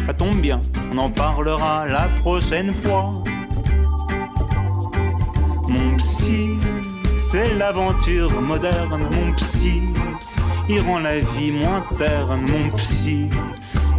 Ça 0.07 0.13
tombe 0.13 0.39
bien, 0.39 0.61
on 0.93 0.99
en 0.99 1.09
parlera 1.09 1.87
la 1.87 2.11
prochaine 2.21 2.75
fois. 2.75 3.25
Mon 5.67 5.97
psy, 5.97 6.59
c'est 7.17 7.55
l'aventure 7.55 8.39
moderne, 8.43 9.01
mon 9.15 9.33
psy. 9.37 9.81
Il 10.73 10.81
rend 10.83 11.01
la 11.01 11.19
vie 11.19 11.51
moins 11.51 11.85
terne, 11.99 12.49
mon 12.49 12.71
psy 12.71 13.29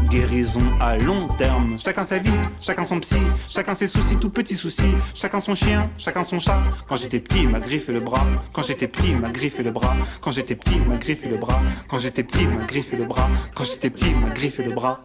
guérison 0.09 0.61
à 0.80 0.95
long 0.95 1.28
terme. 1.28 1.78
Chacun 1.78 2.05
sa 2.05 2.17
vie, 2.17 2.32
chacun 2.61 2.86
son 2.86 3.01
psy, 3.01 3.17
chacun 3.49 3.76
ses 3.76 3.89
soucis, 3.89 4.15
tout 4.15 4.30
petits 4.30 4.55
soucis. 4.55 4.93
Chacun 5.13 5.41
son 5.41 5.53
chien, 5.53 5.91
chacun 5.97 6.24
son 6.24 6.39
chat. 6.39 6.61
Quand 6.88 6.95
j'étais 6.95 7.19
petit, 7.19 7.45
m'a 7.45 7.59
griffé 7.59 7.91
le 7.91 7.99
bras. 7.99 8.26
Quand 8.53 8.63
j'étais 8.63 8.88
petit, 8.88 9.15
m'a 9.15 9.32
griffé 9.32 9.63
le 9.63 9.72
bras. 9.72 9.95
Quand 10.22 10.32
j'étais 10.32 10.55
petit, 10.55 10.80
m'a 10.80 10.95
griffé 10.95 11.28
le 11.28 11.38
bras. 11.38 11.61
Quand 11.89 11.99
j'étais 11.99 12.24
petit, 12.24 12.45
m'a 12.45 12.63
griffé 12.63 12.95
le 12.95 13.03
bras. 13.03 13.30
Quand 13.53 13.65
j'étais 13.65 13.89
petit, 13.89 14.13
m'a 14.13 14.30
griffé 14.30 14.63
le 14.63 14.74
bras. 14.74 15.01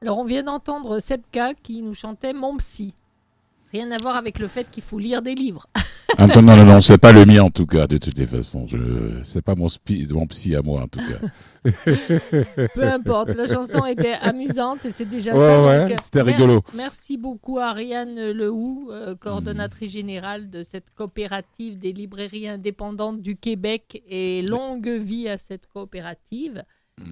Alors 0.00 0.18
on 0.18 0.24
vient 0.24 0.44
d'entendre 0.44 0.98
Sepka 0.98 1.52
qui 1.52 1.82
nous 1.82 1.94
chantait 1.94 2.32
Mon 2.32 2.56
psy. 2.56 2.94
Rien 3.72 3.90
à 3.90 3.98
voir 3.98 4.16
avec 4.16 4.38
le 4.38 4.48
fait 4.48 4.70
qu'il 4.70 4.82
faut 4.82 4.98
lire 4.98 5.22
des 5.22 5.34
livres. 5.34 5.66
Ah, 6.18 6.26
non, 6.26 6.42
non, 6.42 6.64
non, 6.64 6.80
c'est 6.82 6.98
pas 6.98 7.10
le 7.10 7.24
mien 7.24 7.42
en 7.42 7.50
tout 7.50 7.64
cas, 7.64 7.86
de 7.86 7.96
toutes 7.96 8.18
les 8.18 8.26
façons. 8.26 8.66
Je... 8.68 8.76
C'est 9.22 9.40
pas 9.40 9.54
mon, 9.54 9.68
mon 10.10 10.26
psy 10.26 10.54
à 10.54 10.60
moi 10.60 10.82
en 10.82 10.88
tout 10.88 11.00
cas. 11.00 11.70
Peu 12.74 12.82
importe, 12.82 13.34
la 13.34 13.46
chanson 13.46 13.86
était 13.86 14.12
amusante 14.20 14.84
et 14.84 14.90
c'est 14.90 15.08
déjà 15.08 15.34
ouais, 15.34 15.38
ça. 15.38 15.86
Ouais, 15.86 15.96
c'était 16.02 16.20
rigolo. 16.20 16.62
Merci 16.74 17.16
beaucoup 17.16 17.58
à 17.58 17.68
Ariane 17.68 18.30
Lehou, 18.30 18.90
euh, 18.90 19.14
coordonnatrice 19.14 19.92
générale 19.92 20.50
de 20.50 20.62
cette 20.62 20.90
coopérative 20.94 21.78
des 21.78 21.92
librairies 21.92 22.48
indépendantes 22.48 23.22
du 23.22 23.36
Québec 23.36 24.02
et 24.06 24.42
longue 24.42 24.88
vie 24.88 25.30
à 25.30 25.38
cette 25.38 25.66
coopérative. 25.66 26.62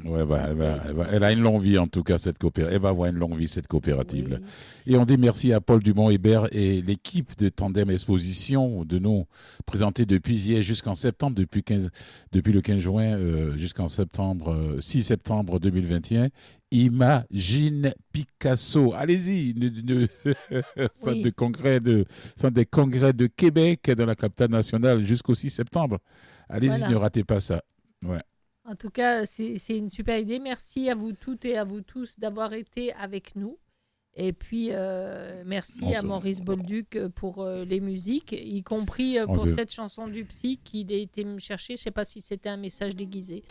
Ouais, 0.05 0.24
bah, 0.24 0.47
elle, 0.49 0.57
va- 0.57 0.78
elle 0.88 0.95
va- 0.95 1.07
elle 1.12 1.24
a 1.24 1.32
une 1.32 1.41
longue 1.41 1.62
vie 1.62 1.78
en 1.78 1.86
tout 1.86 2.03
cas, 2.03 2.16
cette 2.18 2.38
coopérative. 2.38 2.74
Elle 2.74 2.80
va 2.82 2.88
avoir 2.91 3.09
une 3.11 3.16
longue 3.16 3.36
vie, 3.36 3.49
cette 3.49 3.66
coopérative. 3.66 4.41
Et 4.86 4.97
on 4.97 5.05
dit 5.05 5.16
merci 5.18 5.53
à 5.53 5.61
Paul 5.61 5.82
Dumont-Hébert 5.82 6.49
et 6.53 6.80
l'équipe 6.82 7.36
de 7.38 7.49
Tandem 7.49 7.91
Exposition 7.91 8.84
de 8.84 8.99
nous 8.99 9.26
présenter 9.66 10.07
depuis 10.07 10.36
hier 10.36 10.62
jusqu'en 10.62 10.95
septembre, 10.95 11.36
depuis, 11.36 11.62
15, 11.62 11.91
depuis 12.32 12.53
le 12.53 12.61
15 12.61 12.78
juin 12.78 13.16
euh, 13.16 13.57
jusqu'en 13.57 13.88
septembre, 13.88 14.53
euh, 14.53 14.80
6 14.80 15.03
septembre 15.03 15.59
2021. 15.61 16.28
Imagine 16.72 17.93
Picasso. 18.12 18.93
Allez-y, 18.95 19.55
centre, 19.55 20.09
Oui. 21.07 21.22
de 21.22 21.30
congrès 21.30 21.80
de, 21.80 22.05
centre 22.36 22.55
des 22.55 22.66
congrès 22.66 23.12
de 23.12 23.26
Québec 23.26 23.91
dans 23.97 24.07
la 24.07 24.14
capitale 24.14 24.51
nationale 24.51 25.05
jusqu'au 25.05 25.34
6 25.34 25.51
septembre. 25.51 25.99
Allez-y, 26.49 26.70
Voilà. 26.70 26.88
ne 26.91 26.95
ratez 26.97 27.24
pas 27.24 27.41
ça. 27.41 27.62
Ouais. 28.05 28.20
En 28.71 28.77
tout 28.77 28.91
cas, 28.91 29.27
c'est 29.27 29.59
une 29.77 29.89
super 29.89 30.16
idée. 30.16 30.39
Merci 30.39 30.89
à 30.91 30.95
vous 30.95 31.12
toutes 31.12 31.45
et 31.45 31.59
à 31.59 31.64
vous 31.64 31.81
tous 31.81 32.21
d'avoir 32.21 32.53
été 32.53 32.93
avec 32.93 33.35
nous. 33.35 33.59
Et 34.14 34.33
puis, 34.33 34.68
euh, 34.71 35.43
merci 35.45 35.81
On 35.83 35.93
à 35.93 36.03
Maurice 36.03 36.41
Bolduc 36.41 36.97
pour 37.16 37.43
euh, 37.43 37.64
les 37.64 37.81
musiques, 37.81 38.33
y 38.33 38.62
compris 38.62 39.18
euh, 39.18 39.27
pour 39.27 39.49
cette 39.49 39.73
chanson 39.73 40.07
du 40.07 40.25
psy 40.25 40.61
qu'il 40.62 40.93
a 40.93 40.97
été 40.97 41.25
me 41.25 41.41
chercher. 41.41 41.75
Je 41.75 41.81
ne 41.81 41.85
sais 41.85 41.91
pas 41.91 42.05
si 42.05 42.21
c'était 42.21 42.49
un 42.49 42.57
message 42.57 42.95
déguisé. 42.95 43.43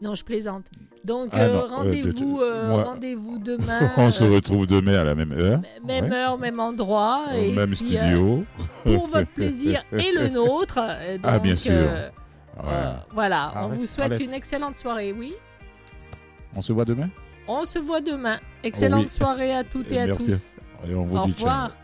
Non, 0.00 0.14
je 0.14 0.24
plaisante. 0.24 0.66
Donc, 1.04 1.30
Ah 1.32 1.48
rendez-vous 1.66 2.36
rendez-vous 2.38 3.38
demain. 3.44 3.92
On 3.96 4.12
se 4.12 4.22
retrouve 4.22 4.68
demain 4.68 4.94
à 4.94 5.04
la 5.04 5.16
même 5.16 5.32
heure. 5.32 5.60
Même 5.84 6.04
Ouais. 6.04 6.16
heure, 6.16 6.38
même 6.38 6.60
endroit. 6.60 7.24
Au 7.32 7.36
et 7.36 7.50
même 7.50 7.70
puis, 7.74 7.78
studio. 7.78 8.44
pour 8.84 9.08
votre 9.08 9.30
plaisir 9.32 9.82
et 9.92 10.12
le 10.12 10.28
nôtre. 10.28 10.78
Ah, 11.24 11.40
bien 11.40 11.56
sûr. 11.56 12.12
Euh, 12.64 12.94
voilà, 13.12 13.52
on 13.56 13.68
vous 13.68 13.86
souhaite 13.86 14.12
arrête. 14.12 14.20
une 14.20 14.32
excellente 14.32 14.76
soirée, 14.76 15.12
oui. 15.12 15.34
On 16.56 16.62
se 16.62 16.72
voit 16.72 16.84
demain? 16.84 17.08
On 17.46 17.64
se 17.64 17.78
voit 17.78 18.00
demain. 18.00 18.38
Excellente 18.62 19.02
Oui. 19.04 19.08
soirée 19.08 19.54
à 19.54 19.64
toutes 19.64 19.92
et 19.92 20.00
à 20.00 20.06
Merci. 20.06 20.26
tous. 20.26 20.56
Et 20.90 20.94
on 20.94 21.04
vous 21.04 21.16
Au 21.16 21.24
dit 21.26 21.32
ciao. 21.32 21.46
revoir. 21.48 21.76